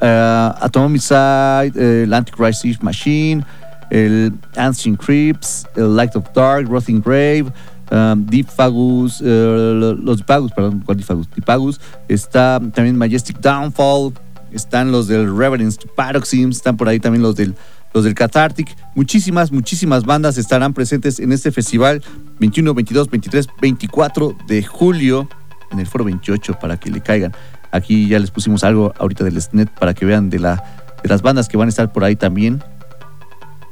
uh, 0.00 0.64
Atomicide, 0.64 2.04
el 2.04 2.14
Antichrist 2.14 2.82
Machine, 2.82 3.44
el 3.90 4.32
Ancient 4.56 4.98
Creeps, 4.98 5.66
el 5.76 5.94
Light 5.94 6.16
of 6.16 6.24
Dark, 6.34 6.66
Rotting 6.68 7.02
Grave, 7.02 7.52
um, 7.90 8.26
los 8.26 10.16
Dipagus, 10.18 10.52
perdón, 10.52 10.82
¿cuál 10.84 10.98
Dipagus? 10.98 11.28
Dipagus, 11.34 11.80
está 12.08 12.60
también 12.74 12.96
Majestic 12.96 13.40
Downfall, 13.40 14.12
están 14.52 14.92
los 14.92 15.08
del 15.08 15.36
Reverence 15.36 15.78
Paroxysm, 15.96 16.50
están 16.50 16.76
por 16.76 16.88
ahí 16.88 17.00
también 17.00 17.22
los 17.22 17.36
del, 17.36 17.54
los 17.92 18.04
del 18.04 18.14
Cathartic. 18.14 18.74
Muchísimas, 18.94 19.52
muchísimas 19.52 20.04
bandas 20.04 20.38
estarán 20.38 20.74
presentes 20.74 21.18
en 21.18 21.32
este 21.32 21.50
festival 21.52 22.02
21, 22.40 22.74
22, 22.74 23.10
23, 23.10 23.48
24 23.60 24.36
de 24.46 24.62
julio 24.62 25.28
en 25.72 25.80
el 25.80 25.86
Foro 25.86 26.04
28 26.04 26.58
para 26.60 26.78
que 26.78 26.90
le 26.90 27.00
caigan. 27.00 27.32
Aquí 27.72 28.08
ya 28.08 28.18
les 28.18 28.30
pusimos 28.30 28.62
algo 28.62 28.94
ahorita 28.98 29.24
del 29.24 29.40
SNET 29.40 29.68
para 29.70 29.94
que 29.94 30.06
vean 30.06 30.30
de, 30.30 30.38
la, 30.38 30.62
de 31.02 31.08
las 31.08 31.22
bandas 31.22 31.48
que 31.48 31.56
van 31.56 31.66
a 31.66 31.70
estar 31.70 31.92
por 31.92 32.04
ahí 32.04 32.16
también. 32.16 32.62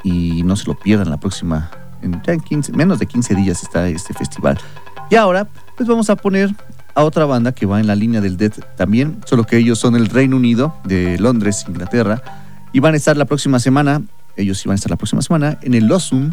Y 0.02 0.42
no 0.42 0.56
se 0.56 0.66
lo 0.66 0.76
pierdan 0.76 1.10
la 1.10 1.20
próxima 1.20 1.70
en, 2.02 2.20
ya 2.26 2.34
en 2.34 2.40
15, 2.40 2.72
menos 2.72 2.98
de 2.98 3.06
15 3.06 3.34
días 3.34 3.62
está 3.62 3.88
este 3.88 4.14
festival. 4.14 4.58
Y 5.10 5.16
ahora, 5.16 5.46
pues 5.76 5.88
vamos 5.88 6.10
a 6.10 6.16
poner 6.16 6.54
a 6.94 7.04
otra 7.04 7.24
banda 7.24 7.52
que 7.52 7.66
va 7.66 7.80
en 7.80 7.86
la 7.86 7.94
línea 7.94 8.20
del 8.20 8.36
Death 8.36 8.60
también, 8.76 9.20
solo 9.24 9.44
que 9.44 9.56
ellos 9.56 9.78
son 9.78 9.96
el 9.96 10.06
Reino 10.06 10.36
Unido, 10.36 10.74
de 10.84 11.18
Londres, 11.18 11.64
Inglaterra. 11.68 12.22
Y 12.72 12.80
van 12.80 12.94
a 12.94 12.96
estar 12.96 13.16
la 13.16 13.24
próxima 13.24 13.58
semana, 13.60 14.02
ellos 14.36 14.62
van 14.64 14.72
a 14.72 14.74
estar 14.76 14.90
la 14.90 14.96
próxima 14.96 15.22
semana, 15.22 15.58
en 15.62 15.74
el 15.74 15.86
Losum. 15.86 16.30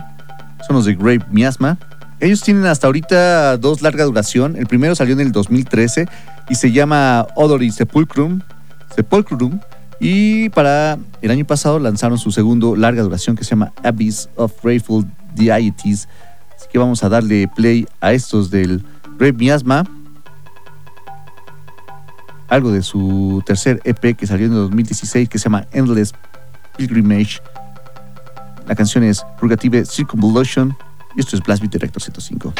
Son 0.66 0.76
los 0.76 0.86
de 0.86 0.96
Grave 0.96 1.26
Miasma. 1.32 1.78
Ellos 2.20 2.42
tienen 2.42 2.66
hasta 2.66 2.88
ahorita 2.88 3.58
dos 3.58 3.82
larga 3.82 4.04
duración. 4.04 4.58
El 4.58 4.68
primero 4.68 4.94
salió 4.96 5.14
en 5.14 5.22
el 5.22 5.32
2013 5.32 6.08
y 6.50 6.56
se 6.56 6.72
llama 6.72 7.28
Odori 7.36 7.72
Sepulcrum. 7.72 8.42
Sepulcrum. 8.94 9.60
Y 10.02 10.50
para 10.50 10.98
el 11.22 11.32
año 11.32 11.46
pasado 11.46 11.80
lanzaron 11.80 12.18
su 12.18 12.32
segundo 12.32 12.76
larga 12.76 13.04
duración 13.04 13.36
que 13.36 13.44
se 13.44 13.52
llama 13.52 13.72
Abyss 13.84 14.30
of 14.36 14.54
Grateful 14.64 15.06
Deities. 15.36 16.08
Así 16.56 16.68
que 16.72 16.78
vamos 16.78 17.04
a 17.04 17.10
darle 17.10 17.48
play 17.56 17.88
a 18.02 18.14
estos 18.14 18.50
del 18.50 18.84
Grave 19.18 19.34
Miasma. 19.34 19.84
Algo 22.48 22.72
de 22.72 22.82
su 22.82 23.44
tercer 23.46 23.80
EP 23.84 24.18
que 24.18 24.26
salió 24.26 24.48
en 24.48 24.54
2016 24.54 25.30
que 25.30 25.38
se 25.38 25.46
llama 25.46 25.68
Endless 25.72 26.14
Pilgrimage. 26.78 27.42
La 28.68 28.76
canción 28.76 29.04
es 29.04 29.24
Purgative 29.40 29.86
Circumvolution 29.86 30.76
y 31.16 31.22
esto 31.22 31.36
es 31.36 31.44
Blast 31.44 31.62
Beat 31.62 31.74
Director 31.74 32.02
105. 32.02 32.54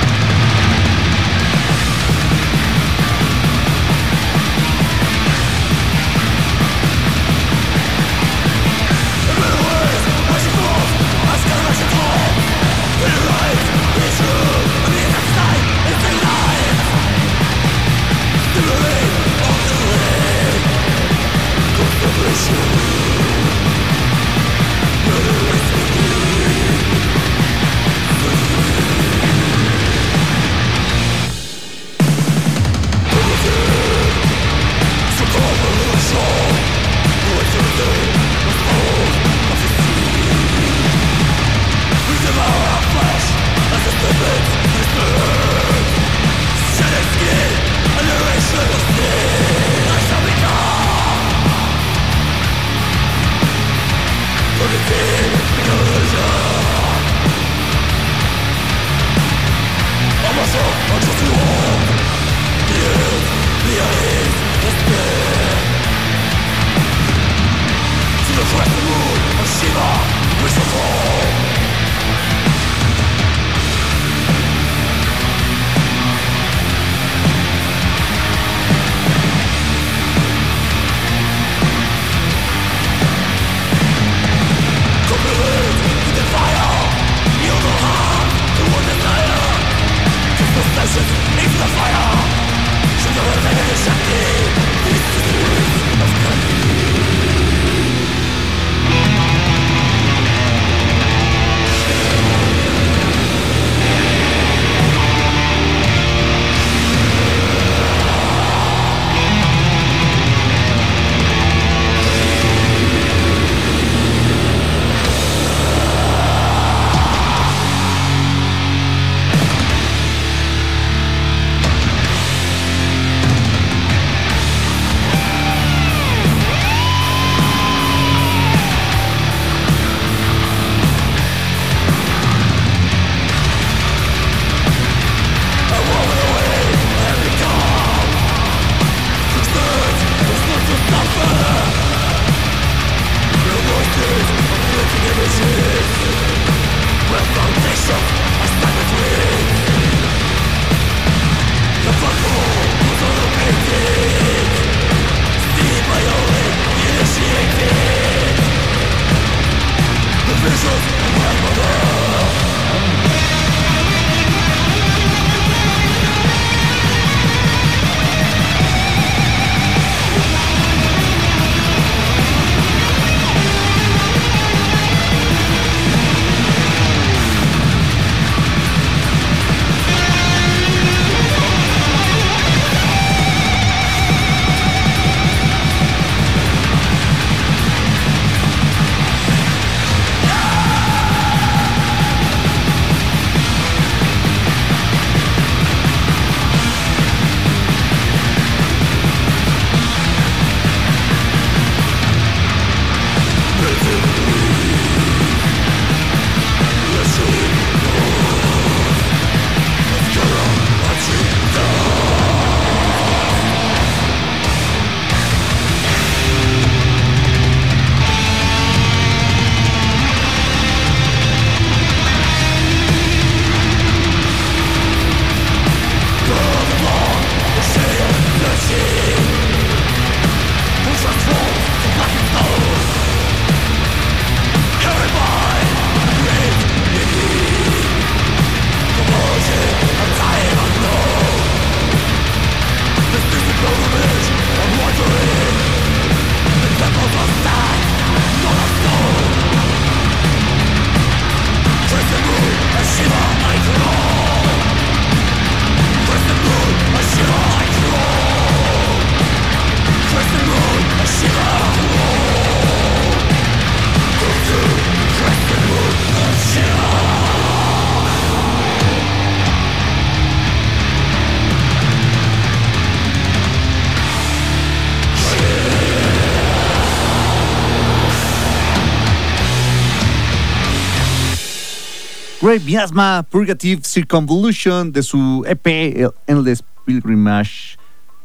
Grave 282.50 282.66
Miasma 282.66 283.24
Purgative 283.30 283.84
Circumvolution 283.84 284.92
de 284.92 285.04
su 285.04 285.46
EP 285.48 286.12
Endless 286.26 286.64
Pilgrimage. 286.84 287.78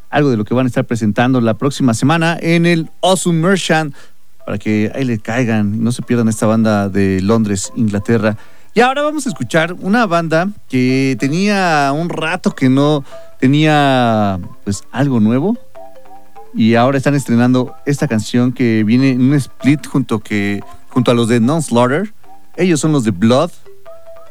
Algo 0.09 0.31
de 0.31 0.39
lo 0.39 0.47
que 0.47 0.55
van 0.55 0.65
a 0.65 0.69
estar 0.69 0.87
presentando 0.87 1.43
la 1.43 1.53
próxima 1.53 1.93
semana 1.93 2.39
en 2.41 2.65
el 2.65 2.91
Awesome 3.03 3.47
Merchant 3.47 3.95
para 4.47 4.57
que 4.57 4.91
ahí 4.95 5.05
le 5.05 5.19
caigan 5.19 5.75
y 5.75 5.77
no 5.77 5.93
se 5.93 6.01
pierdan 6.01 6.29
esta 6.29 6.47
banda 6.47 6.89
de 6.89 7.21
Londres, 7.21 7.71
Inglaterra. 7.77 8.39
Y 8.73 8.81
ahora 8.81 9.03
vamos 9.03 9.27
a 9.27 9.29
escuchar 9.29 9.75
una 9.75 10.07
banda 10.07 10.49
que 10.71 11.19
tenía 11.21 11.93
un 11.95 12.09
rato 12.09 12.55
que 12.55 12.71
no 12.71 13.05
tenía 13.39 14.41
pues 14.65 14.85
algo 14.91 15.21
nuevo 15.21 15.59
y 16.55 16.77
ahora 16.77 16.97
están 16.97 17.15
estrenando 17.15 17.75
esta 17.85 18.09
canción 18.09 18.53
que 18.53 18.85
viene 18.85 19.11
en 19.11 19.21
un 19.21 19.35
split 19.35 19.87
junto 19.87 20.19
que 20.21 20.63
junto 20.89 21.11
a 21.11 21.15
los 21.15 21.29
de 21.29 21.41
Non 21.41 21.61
Slaughter. 21.61 22.15
Ellos 22.57 22.81
son 22.81 22.93
los 22.93 23.05
de 23.05 23.11
Blood. 23.11 23.51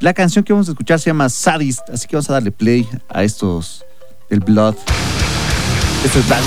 La 0.03 0.13
canción 0.13 0.43
que 0.43 0.51
vamos 0.51 0.67
a 0.67 0.71
escuchar 0.71 0.99
se 0.99 1.09
llama 1.11 1.30
Sadist, 1.30 1.89
así 1.89 2.09
que 2.09 2.17
vamos 2.17 2.30
a 2.30 2.34
darle 2.34 2.51
play 2.51 2.85
a 3.07 3.23
estos 3.23 3.85
del 4.30 4.41
Blood. 4.41 4.75
Esto 6.03 6.19
es 6.19 6.27
Bad 6.27 6.41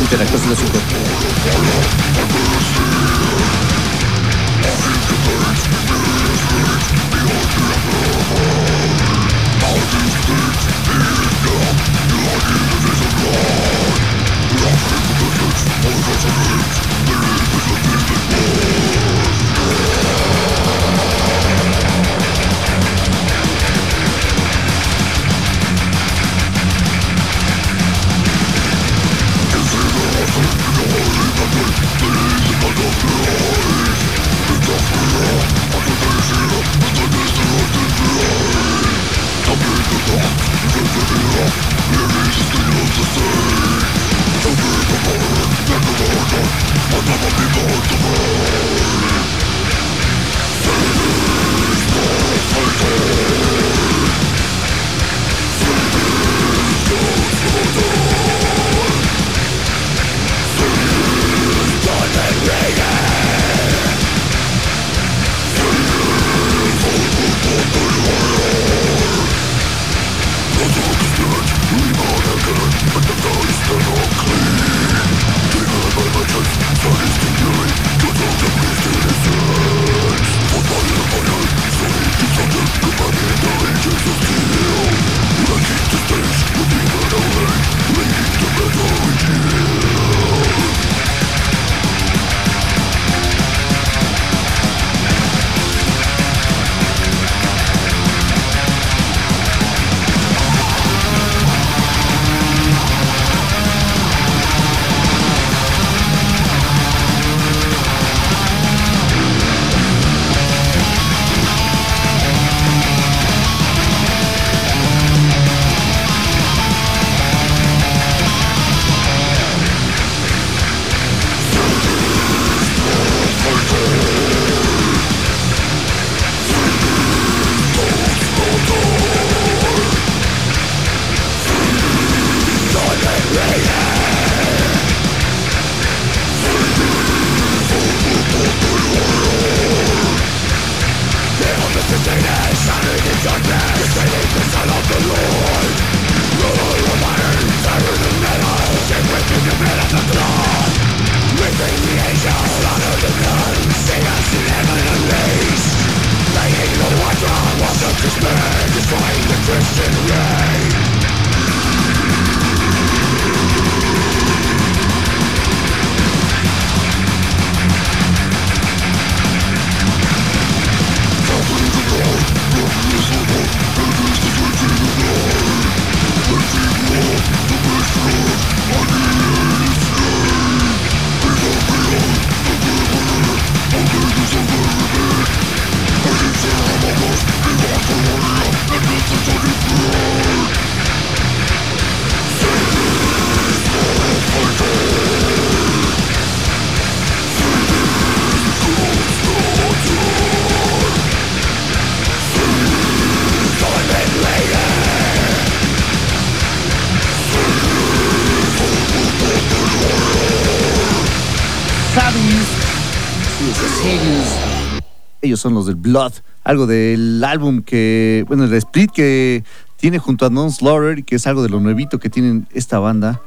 algo 216.47 216.69
del 216.69 217.23
álbum 217.25 217.63
que, 217.63 218.25
bueno, 218.29 218.45
el 218.45 218.55
split 218.55 218.93
que 218.93 219.43
tiene 219.75 219.99
junto 219.99 220.27
a 220.27 220.31
Non 220.31 220.53
Slaughter 220.53 221.05
que 221.05 221.17
es 221.17 221.27
algo 221.27 221.43
de 221.43 221.49
lo 221.49 221.59
nuevito 221.59 221.99
que 221.99 222.09
tienen 222.09 222.47
esta 222.55 222.79
banda 222.79 223.21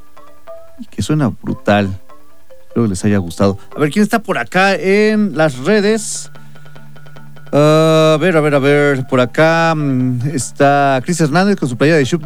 y 0.79 0.85
que 0.85 1.01
suena 1.01 1.27
brutal. 1.27 1.99
Espero 2.69 2.83
que 2.83 2.89
les 2.89 3.03
haya 3.03 3.17
gustado. 3.17 3.57
A 3.75 3.79
ver, 3.79 3.91
¿quién 3.91 4.03
está 4.03 4.19
por 4.19 4.37
acá 4.37 4.73
en 4.73 5.35
las 5.35 5.57
redes? 5.57 6.31
a 7.51 8.17
ver, 8.21 8.37
a 8.37 8.41
ver, 8.41 8.55
a 8.55 8.59
ver. 8.59 9.05
Por 9.07 9.19
acá 9.19 9.73
mm, 9.75 10.29
está 10.33 11.01
Chris 11.03 11.19
Hernández 11.19 11.57
con 11.57 11.67
su 11.67 11.75
playera 11.75 11.97
de 11.97 12.05
Shub 12.05 12.23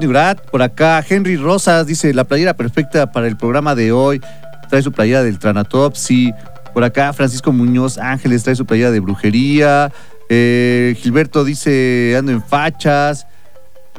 Por 0.52 0.62
acá 0.62 1.04
Henry 1.10 1.38
Rosas 1.38 1.88
dice 1.88 2.14
la 2.14 2.26
playera 2.26 2.54
perfecta 2.54 3.12
para 3.12 3.26
el 3.26 3.36
programa 3.36 3.74
de 3.74 3.92
hoy. 3.92 4.22
Trae 4.70 4.84
su 4.84 4.92
playera 4.92 5.24
del 5.24 5.40
Tranatopsy. 5.40 6.34
Por 6.72 6.84
acá 6.84 7.14
Francisco 7.14 7.52
Muñoz 7.52 7.98
Ángeles 7.98 8.44
trae 8.44 8.56
su 8.56 8.68
playera 8.68 8.92
de 8.92 9.00
brujería. 9.00 9.92
Eh, 10.36 10.96
Gilberto 10.98 11.44
dice 11.44 12.16
ando 12.18 12.32
en 12.32 12.42
fachas. 12.42 13.28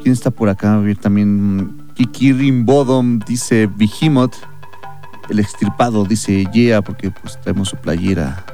¿Quién 0.02 0.12
está 0.12 0.32
por 0.32 0.48
acá? 0.48 0.74
A 0.74 0.78
ver 0.78 0.97
también. 0.97 1.93
Kiki 1.94 2.32
Rimbodom 2.32 3.20
dice 3.20 3.69
Behemoth. 3.69 4.35
El 5.28 5.39
extirpado 5.39 6.05
dice 6.05 6.44
Yeah, 6.52 6.82
porque 6.82 7.12
pues 7.12 7.40
traemos 7.40 7.69
su 7.69 7.77
playera 7.77 8.44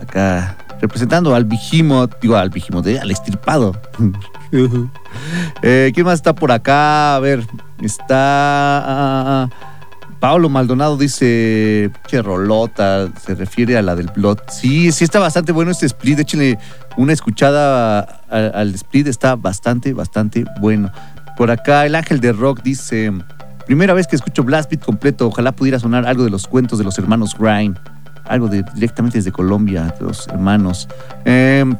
acá 0.00 0.56
representando 0.80 1.34
al 1.34 1.44
Behemoth, 1.44 2.20
digo 2.20 2.36
al 2.36 2.50
Behemoth, 2.50 2.86
eh, 2.86 3.00
al 3.00 3.10
extirpado. 3.10 3.80
Eh, 5.62 5.90
¿Quién 5.92 6.06
más 6.06 6.14
está 6.14 6.32
por 6.32 6.52
acá? 6.52 7.16
A 7.16 7.18
ver, 7.18 7.44
está... 7.82 9.50
Pablo 10.24 10.48
Maldonado 10.48 10.96
dice 10.96 11.90
que 12.08 12.22
rolota, 12.22 13.10
se 13.26 13.34
refiere 13.34 13.76
a 13.76 13.82
la 13.82 13.94
del 13.94 14.06
Blood. 14.06 14.38
Sí, 14.48 14.90
sí 14.90 15.04
está 15.04 15.18
bastante 15.18 15.52
bueno 15.52 15.70
este 15.70 15.84
split. 15.84 16.18
Échenle 16.18 16.58
una 16.96 17.12
escuchada 17.12 18.00
al 18.30 18.74
split, 18.74 19.06
está 19.06 19.36
bastante, 19.36 19.92
bastante 19.92 20.46
bueno. 20.62 20.90
Por 21.36 21.50
acá 21.50 21.84
el 21.84 21.94
ángel 21.94 22.20
de 22.20 22.32
rock 22.32 22.62
dice, 22.62 23.12
primera 23.66 23.92
vez 23.92 24.06
que 24.06 24.16
escucho 24.16 24.42
Blast 24.44 24.70
Beat 24.70 24.82
completo, 24.82 25.26
ojalá 25.26 25.52
pudiera 25.52 25.78
sonar 25.78 26.06
algo 26.06 26.24
de 26.24 26.30
los 26.30 26.48
cuentos 26.48 26.78
de 26.78 26.86
los 26.86 26.98
hermanos 26.98 27.36
Grind. 27.38 27.78
Algo 28.24 28.48
de, 28.48 28.64
directamente 28.74 29.18
desde 29.18 29.30
Colombia, 29.30 29.94
de 30.00 30.06
los 30.06 30.26
hermanos. 30.28 30.88
Em, 31.26 31.76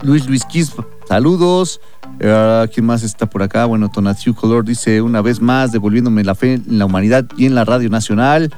Luis 0.00 0.26
Luis 0.26 0.42
Kiss, 0.46 0.72
saludos. 1.08 1.80
Eh, 2.20 2.68
¿Quién 2.72 2.86
más 2.86 3.02
está 3.02 3.26
por 3.26 3.42
acá? 3.42 3.64
Bueno, 3.66 3.90
Tonatiu 3.90 4.34
Color 4.34 4.64
dice 4.64 5.02
una 5.02 5.22
vez 5.22 5.40
más, 5.40 5.72
devolviéndome 5.72 6.24
la 6.24 6.34
fe 6.34 6.54
en 6.54 6.78
la 6.78 6.86
humanidad 6.86 7.26
y 7.36 7.46
en 7.46 7.54
la 7.54 7.64
Radio 7.64 7.90
Nacional. 7.90 8.52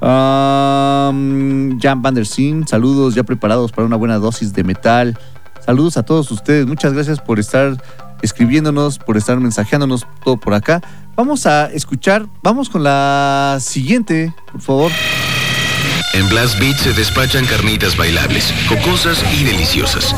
Jan 0.00 1.12
Van 2.02 2.14
der 2.14 2.26
Seen, 2.26 2.66
saludos, 2.66 3.14
ya 3.14 3.24
preparados 3.24 3.72
para 3.72 3.86
una 3.86 3.96
buena 3.96 4.18
dosis 4.18 4.52
de 4.52 4.64
metal. 4.64 5.18
Saludos 5.64 5.96
a 5.96 6.02
todos 6.04 6.30
ustedes, 6.30 6.66
muchas 6.66 6.92
gracias 6.92 7.20
por 7.20 7.38
estar 7.38 7.76
escribiéndonos, 8.22 8.98
por 8.98 9.16
estar 9.16 9.38
mensajeándonos 9.38 10.06
todo 10.24 10.36
por 10.36 10.54
acá. 10.54 10.80
Vamos 11.16 11.46
a 11.46 11.66
escuchar, 11.66 12.26
vamos 12.42 12.68
con 12.68 12.84
la 12.84 13.58
siguiente, 13.60 14.32
por 14.52 14.60
favor. 14.60 14.92
En 16.14 16.28
Blast 16.28 16.58
Beat 16.58 16.76
se 16.78 16.92
despachan 16.92 17.44
carnitas 17.44 17.96
bailables, 17.96 18.52
cocosas 18.68 19.22
y 19.38 19.44
deliciosas. 19.44 20.14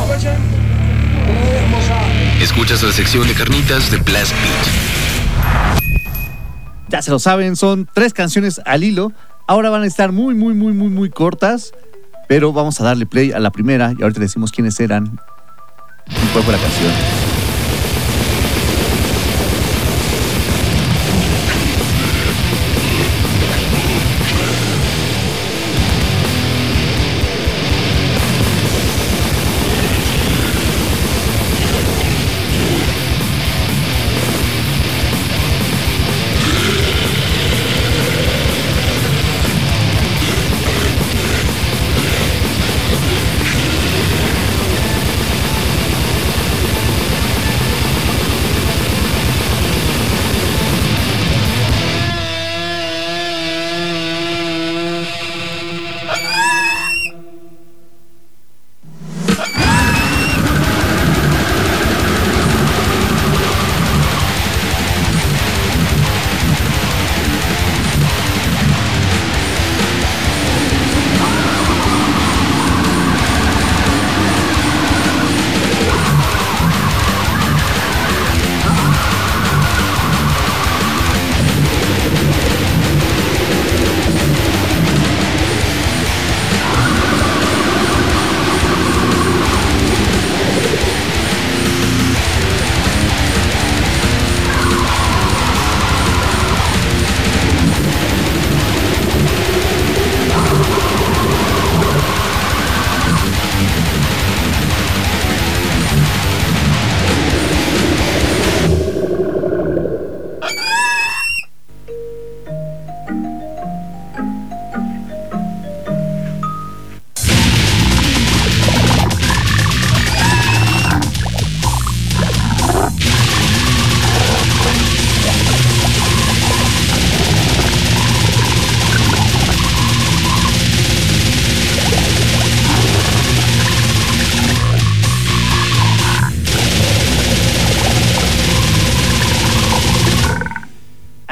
Escuchas 2.40 2.82
la 2.82 2.90
sección 2.90 3.28
de 3.28 3.34
carnitas 3.34 3.90
de 3.90 3.98
Blast 3.98 4.32
Beat. 4.32 5.82
Ya 6.88 7.02
se 7.02 7.10
lo 7.10 7.18
saben, 7.18 7.54
son 7.54 7.86
tres 7.92 8.14
canciones 8.14 8.62
al 8.64 8.82
hilo. 8.82 9.12
Ahora 9.46 9.68
van 9.68 9.82
a 9.82 9.86
estar 9.86 10.10
muy, 10.10 10.34
muy, 10.34 10.54
muy, 10.54 10.72
muy, 10.72 10.88
muy 10.88 11.10
cortas. 11.10 11.72
Pero 12.28 12.54
vamos 12.54 12.80
a 12.80 12.84
darle 12.84 13.04
play 13.04 13.32
a 13.32 13.40
la 13.40 13.50
primera 13.50 13.92
y 13.96 14.02
ahorita 14.02 14.20
decimos 14.20 14.52
quiénes 14.52 14.80
eran 14.80 15.20
y 16.06 16.26
cuál 16.32 16.44
fue 16.44 16.54
la 16.54 16.60
canción. 16.60 16.92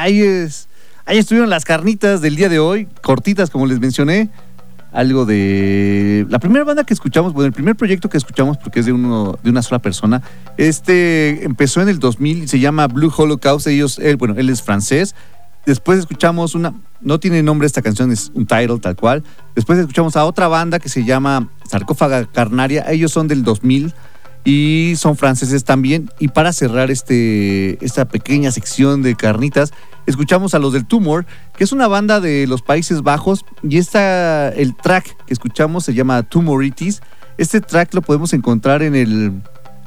Ahí 0.09 0.23
es. 0.23 0.69
Ahí 1.05 1.19
estuvieron 1.19 1.51
las 1.51 1.67
carnitas 1.67 2.23
del 2.23 2.35
día 2.35 2.49
de 2.49 2.59
hoy, 2.59 2.89
cortitas 3.03 3.51
como 3.51 3.67
les 3.67 3.79
mencioné. 3.79 4.31
Algo 4.91 5.27
de. 5.27 6.25
La 6.31 6.39
primera 6.39 6.65
banda 6.65 6.85
que 6.85 6.95
escuchamos, 6.95 7.35
bueno, 7.35 7.49
el 7.49 7.53
primer 7.53 7.77
proyecto 7.77 8.09
que 8.09 8.17
escuchamos, 8.17 8.57
porque 8.57 8.81
es 8.81 8.87
de, 8.87 8.93
uno, 8.93 9.39
de 9.43 9.51
una 9.51 9.61
sola 9.61 9.81
persona, 9.81 10.23
este 10.57 11.45
empezó 11.45 11.83
en 11.83 11.91
el 11.91 11.99
2000 11.99 12.45
y 12.45 12.49
se 12.49 12.59
llama 12.59 12.87
Blue 12.87 13.13
Holocaust. 13.15 13.67
Ellos, 13.67 13.99
él, 13.99 14.17
bueno, 14.17 14.35
él 14.39 14.49
es 14.49 14.63
francés. 14.63 15.15
Después 15.67 15.99
escuchamos 15.99 16.55
una. 16.55 16.73
No 17.03 17.21
tiene 17.21 17.43
nombre 17.43 17.67
esta 17.67 17.83
canción, 17.83 18.11
es 18.11 18.33
un 18.33 18.47
title 18.47 18.79
tal 18.79 18.97
cual. 18.97 19.25
Después 19.55 19.79
escuchamos 19.79 20.17
a 20.17 20.25
otra 20.25 20.49
banda 20.49 20.79
que 20.79 20.89
se 20.89 21.05
llama 21.05 21.51
Sarcófaga 21.71 22.25
Carnaria. 22.25 22.87
Ellos 22.91 23.13
son 23.13 23.29
del 23.29 23.45
2000 23.45 23.93
y 24.49 24.95
son 24.97 25.17
franceses 25.17 25.65
también. 25.65 26.11
Y 26.19 26.29
para 26.29 26.55
cerrar 26.55 26.91
este, 26.91 27.85
esta 27.85 28.07
pequeña 28.07 28.51
sección 28.51 29.03
de 29.03 29.15
carnitas, 29.15 29.75
escuchamos 30.09 30.55
a 30.55 30.59
los 30.59 30.73
del 30.73 30.87
Tumor, 30.87 31.27
que 31.57 31.65
es 31.65 31.73
una 31.73 31.87
banda 31.87 32.21
de 32.21 32.47
los 32.47 32.63
Países 32.63 33.03
Bajos. 33.03 33.45
Y 33.63 33.79
esta, 33.79 34.49
el 34.49 34.75
track 34.75 35.17
que 35.27 35.33
escuchamos 35.33 35.85
se 35.85 35.95
llama 35.95 36.23
Tumoritis. 36.23 37.03
Este 37.37 37.61
track 37.61 37.95
lo 37.95 38.03
podemos 38.03 38.33
encontrar 38.33 38.83
en 38.83 38.97
el, 38.97 39.33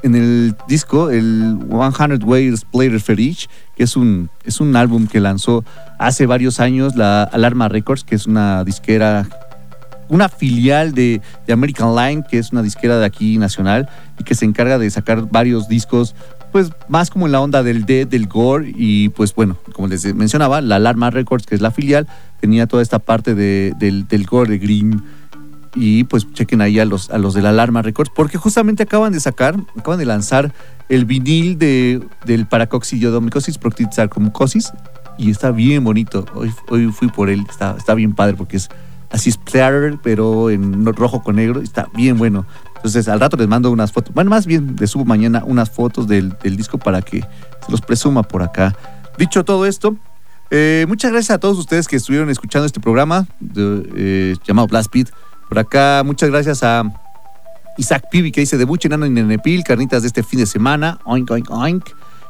en 0.03 0.15
el 0.15 0.55
disco, 0.67 1.09
el 1.09 1.57
100 1.69 2.23
Ways 2.23 2.65
Player 2.65 2.99
Fetish, 2.99 3.49
que 3.75 3.83
es 3.83 3.97
un, 3.97 4.29
es 4.45 4.61
un 4.61 4.75
álbum 4.75 5.07
que 5.07 5.19
lanzó 5.19 5.65
hace 5.99 6.25
varios 6.27 6.59
años 6.59 6.95
la 6.95 7.23
Alarma 7.23 7.67
Records, 7.67 8.03
que 8.03 8.15
es 8.15 8.27
una 8.27 8.63
disquera 8.63 9.27
una 10.07 10.27
filial 10.27 10.93
de, 10.93 11.21
de, 11.47 11.53
American 11.53 11.95
Line, 11.95 12.23
que 12.29 12.37
es 12.37 12.51
una 12.51 12.61
disquera 12.61 12.99
de 12.99 13.05
aquí 13.05 13.37
nacional 13.37 13.87
y 14.19 14.25
que 14.25 14.35
se 14.35 14.43
encarga 14.43 14.77
de 14.77 14.89
sacar 14.89 15.29
varios 15.31 15.69
discos, 15.69 16.15
pues 16.51 16.71
más 16.87 17.09
como 17.09 17.25
en 17.25 17.31
la 17.31 17.41
onda 17.41 17.63
del 17.63 17.85
death, 17.85 18.09
del 18.09 18.27
gore 18.27 18.71
y 18.75 19.09
pues 19.09 19.33
bueno, 19.33 19.57
como 19.73 19.87
les 19.87 20.13
mencionaba, 20.15 20.61
la 20.61 20.75
Alarma 20.75 21.09
Records, 21.09 21.45
que 21.45 21.55
es 21.55 21.61
la 21.61 21.71
filial, 21.71 22.07
tenía 22.39 22.67
toda 22.67 22.83
esta 22.83 22.99
parte 22.99 23.35
de, 23.35 23.73
del, 23.77 24.07
del 24.07 24.25
gore 24.25 24.51
de 24.51 24.57
Green 24.59 25.03
y 25.75 26.03
pues 26.03 26.31
chequen 26.33 26.61
ahí 26.61 26.79
a 26.79 26.85
los, 26.85 27.09
a 27.09 27.17
los 27.17 27.33
de 27.33 27.41
la 27.41 27.49
Alarma 27.49 27.81
Records, 27.81 28.11
porque 28.13 28.37
justamente 28.37 28.83
acaban 28.83 29.13
de 29.13 29.19
sacar, 29.19 29.55
acaban 29.77 29.99
de 29.99 30.05
lanzar 30.05 30.53
el 30.89 31.05
vinil 31.05 31.57
de, 31.57 32.05
del 32.25 32.45
paracoxiliodomicosis 32.45 33.57
proctitis 33.57 33.95
sarcomucosis 33.95 34.73
y 35.17 35.31
está 35.31 35.51
bien 35.51 35.83
bonito. 35.83 36.25
Hoy, 36.33 36.51
hoy 36.69 36.91
fui 36.91 37.07
por 37.07 37.29
él, 37.29 37.45
está, 37.49 37.75
está 37.77 37.93
bien 37.93 38.13
padre 38.13 38.35
porque 38.35 38.57
es 38.57 38.69
así 39.11 39.31
splatter, 39.31 39.97
pero 40.01 40.49
en 40.49 40.85
rojo 40.85 41.21
con 41.21 41.35
negro, 41.35 41.61
está 41.61 41.87
bien 41.93 42.17
bueno. 42.17 42.45
Entonces 42.81 43.07
al 43.07 43.19
rato 43.19 43.37
les 43.37 43.47
mando 43.47 43.69
unas 43.69 43.91
fotos, 43.91 44.11
bueno, 44.11 44.31
más 44.31 44.47
bien 44.47 44.75
les 44.79 44.89
subo 44.89 45.05
mañana 45.05 45.43
unas 45.45 45.69
fotos 45.69 46.07
del, 46.07 46.35
disco 46.41 46.79
para 46.79 47.03
que 47.03 47.21
se 47.21 47.71
los 47.71 47.79
presuma 47.79 48.23
por 48.23 48.41
acá. 48.41 48.75
Dicho 49.19 49.45
todo 49.45 49.67
esto, 49.67 49.95
eh, 50.49 50.85
muchas 50.87 51.11
gracias 51.11 51.35
a 51.35 51.39
todos 51.39 51.59
ustedes 51.59 51.87
que 51.87 51.95
estuvieron 51.95 52.31
escuchando 52.31 52.65
este 52.65 52.79
programa 52.79 53.27
eh, 53.55 54.35
llamado 54.47 54.67
Blast 54.67 54.91
Beat. 54.91 55.09
Por 55.47 55.59
acá, 55.59 56.01
muchas 56.03 56.31
gracias 56.31 56.63
a 56.63 56.83
Isaac 57.77 58.05
Pibi 58.09 58.31
que 58.31 58.41
dice 58.41 58.57
debut 58.57 58.83
enano 58.83 59.05
en 59.05 59.13
Nenepil, 59.13 59.63
carnitas 59.63 60.01
de 60.01 60.07
este 60.07 60.23
fin 60.23 60.39
de 60.39 60.47
semana. 60.47 60.97
Oink, 61.05 61.29
oink, 61.29 61.51
oink. 61.51 61.85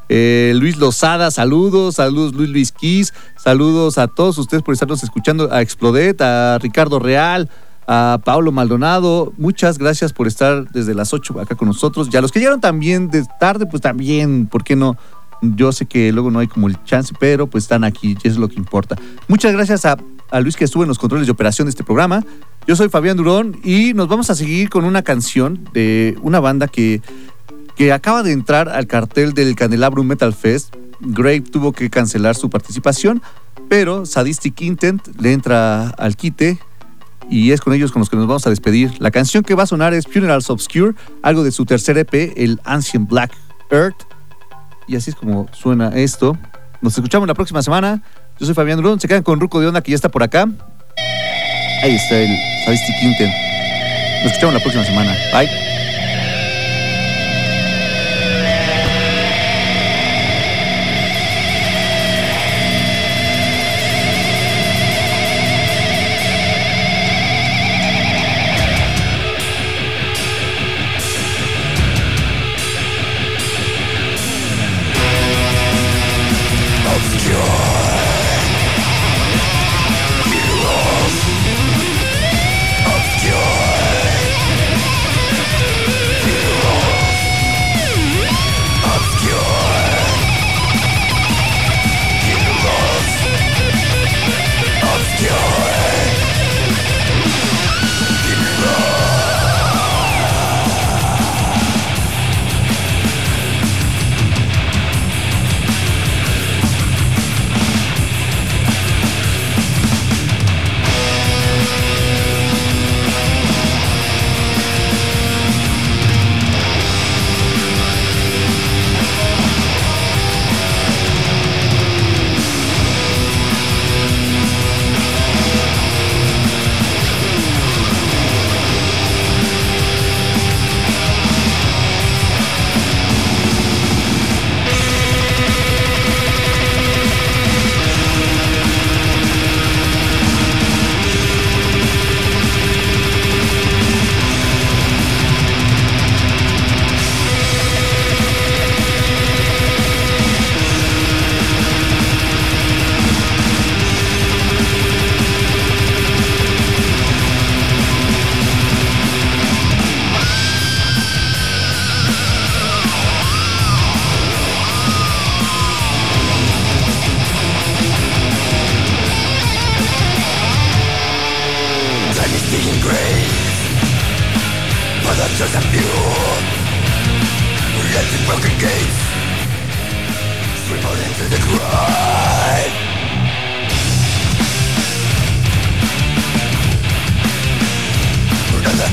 Eh, 0.10 0.52
Luis 0.56 0.76
Lozada, 0.76 1.32
saludos, 1.32 1.95
saludos 1.95 2.34
Luis 2.34 2.49
Luis 2.49 2.72
Kiss, 2.73 3.14
saludos 3.38 3.98
a 3.98 4.10
todos 4.10 4.38
ustedes 4.38 4.61
por 4.61 4.73
estarnos 4.73 5.02
escuchando, 5.03 5.48
a 5.53 5.61
Explodet, 5.61 6.22
a 6.22 6.57
Ricardo 6.60 6.99
Real, 6.99 7.49
a 7.87 8.19
Pablo 8.23 8.51
Maldonado, 8.51 9.33
muchas 9.37 9.77
gracias 9.77 10.13
por 10.13 10.27
estar 10.27 10.69
desde 10.71 10.93
las 10.93 11.13
8 11.13 11.39
acá 11.39 11.55
con 11.55 11.67
nosotros. 11.67 12.09
Y 12.11 12.17
a 12.17 12.21
los 12.21 12.31
que 12.31 12.39
llegaron 12.39 12.61
también 12.61 13.09
de 13.09 13.25
tarde, 13.39 13.65
pues 13.65 13.81
también, 13.81 14.47
¿por 14.47 14.63
qué 14.63 14.75
no? 14.75 14.97
Yo 15.41 15.71
sé 15.71 15.87
que 15.87 16.11
luego 16.11 16.29
no 16.29 16.39
hay 16.39 16.47
como 16.47 16.67
el 16.67 16.81
chance, 16.83 17.13
pero 17.19 17.47
pues 17.47 17.63
están 17.63 17.83
aquí 17.83 18.15
es 18.23 18.37
lo 18.37 18.47
que 18.47 18.55
importa. 18.55 18.95
Muchas 19.27 19.53
gracias 19.53 19.85
a, 19.85 19.97
a 20.29 20.39
Luis 20.39 20.55
que 20.55 20.65
estuvo 20.65 20.83
en 20.83 20.89
los 20.89 20.99
controles 20.99 21.25
de 21.25 21.31
operación 21.31 21.65
de 21.65 21.71
este 21.71 21.83
programa. 21.83 22.23
Yo 22.67 22.75
soy 22.75 22.89
Fabián 22.89 23.17
Durón 23.17 23.59
y 23.63 23.93
nos 23.95 24.07
vamos 24.07 24.29
a 24.29 24.35
seguir 24.35 24.69
con 24.69 24.85
una 24.85 25.01
canción 25.01 25.67
de 25.73 26.15
una 26.21 26.39
banda 26.39 26.67
que, 26.67 27.01
que 27.75 27.91
acaba 27.91 28.21
de 28.21 28.33
entrar 28.33 28.69
al 28.69 28.85
cartel 28.85 29.33
del 29.33 29.55
Candelabrum 29.55 30.05
Metal 30.05 30.33
Fest. 30.33 30.75
Grave 30.99 31.41
tuvo 31.41 31.71
que 31.71 31.89
cancelar 31.89 32.35
su 32.35 32.51
participación, 32.51 33.23
pero 33.67 34.05
Sadistic 34.05 34.61
Intent 34.61 35.07
le 35.19 35.33
entra 35.33 35.89
al 35.89 36.15
quite 36.15 36.59
y 37.30 37.52
es 37.52 37.61
con 37.61 37.73
ellos 37.73 37.91
con 37.91 37.99
los 38.02 38.10
que 38.10 38.18
nos 38.18 38.27
vamos 38.27 38.45
a 38.48 38.49
despedir. 38.49 38.91
La 38.99 39.11
canción 39.11 39.43
que 39.43 39.56
va 39.56 39.64
a 39.64 39.68
sonar 39.68 39.93
es 39.93 40.06
Funerals 40.06 40.49
Obscure, 40.49 40.93
algo 41.22 41.43
de 41.43 41.52
su 41.52 41.65
tercer 41.65 41.98
EP, 41.98 42.34
el 42.35 42.60
Ancient 42.65 43.10
Black 43.10 43.31
Earth. 43.69 44.03
Y 44.88 44.95
así 44.95 45.11
es 45.11 45.15
como 45.15 45.48
suena 45.53 45.89
esto. 45.89 46.38
Nos 46.81 46.98
escuchamos 46.98 47.27
la 47.27 47.34
próxima 47.34 47.61
semana. 47.61 48.02
Yo 48.39 48.45
soy 48.45 48.56
Fabián 48.56 48.77
Durón. 48.77 48.99
Se 48.99 49.07
quedan 49.07 49.23
con 49.23 49.39
Ruco 49.39 49.60
de 49.60 49.68
Onda, 49.68 49.81
que 49.81 49.91
ya 49.91 49.95
está 49.95 50.10
por 50.10 50.23
acá. 50.23 50.48
Ahí 51.84 51.95
está 51.95 52.18
el 52.18 52.35
Sadistic. 52.65 52.95
Nos 54.23 54.26
escuchamos 54.26 54.53
la 54.56 54.60
próxima 54.60 54.84
semana. 54.84 55.15
Bye. 55.34 55.80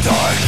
Dark 0.08 0.47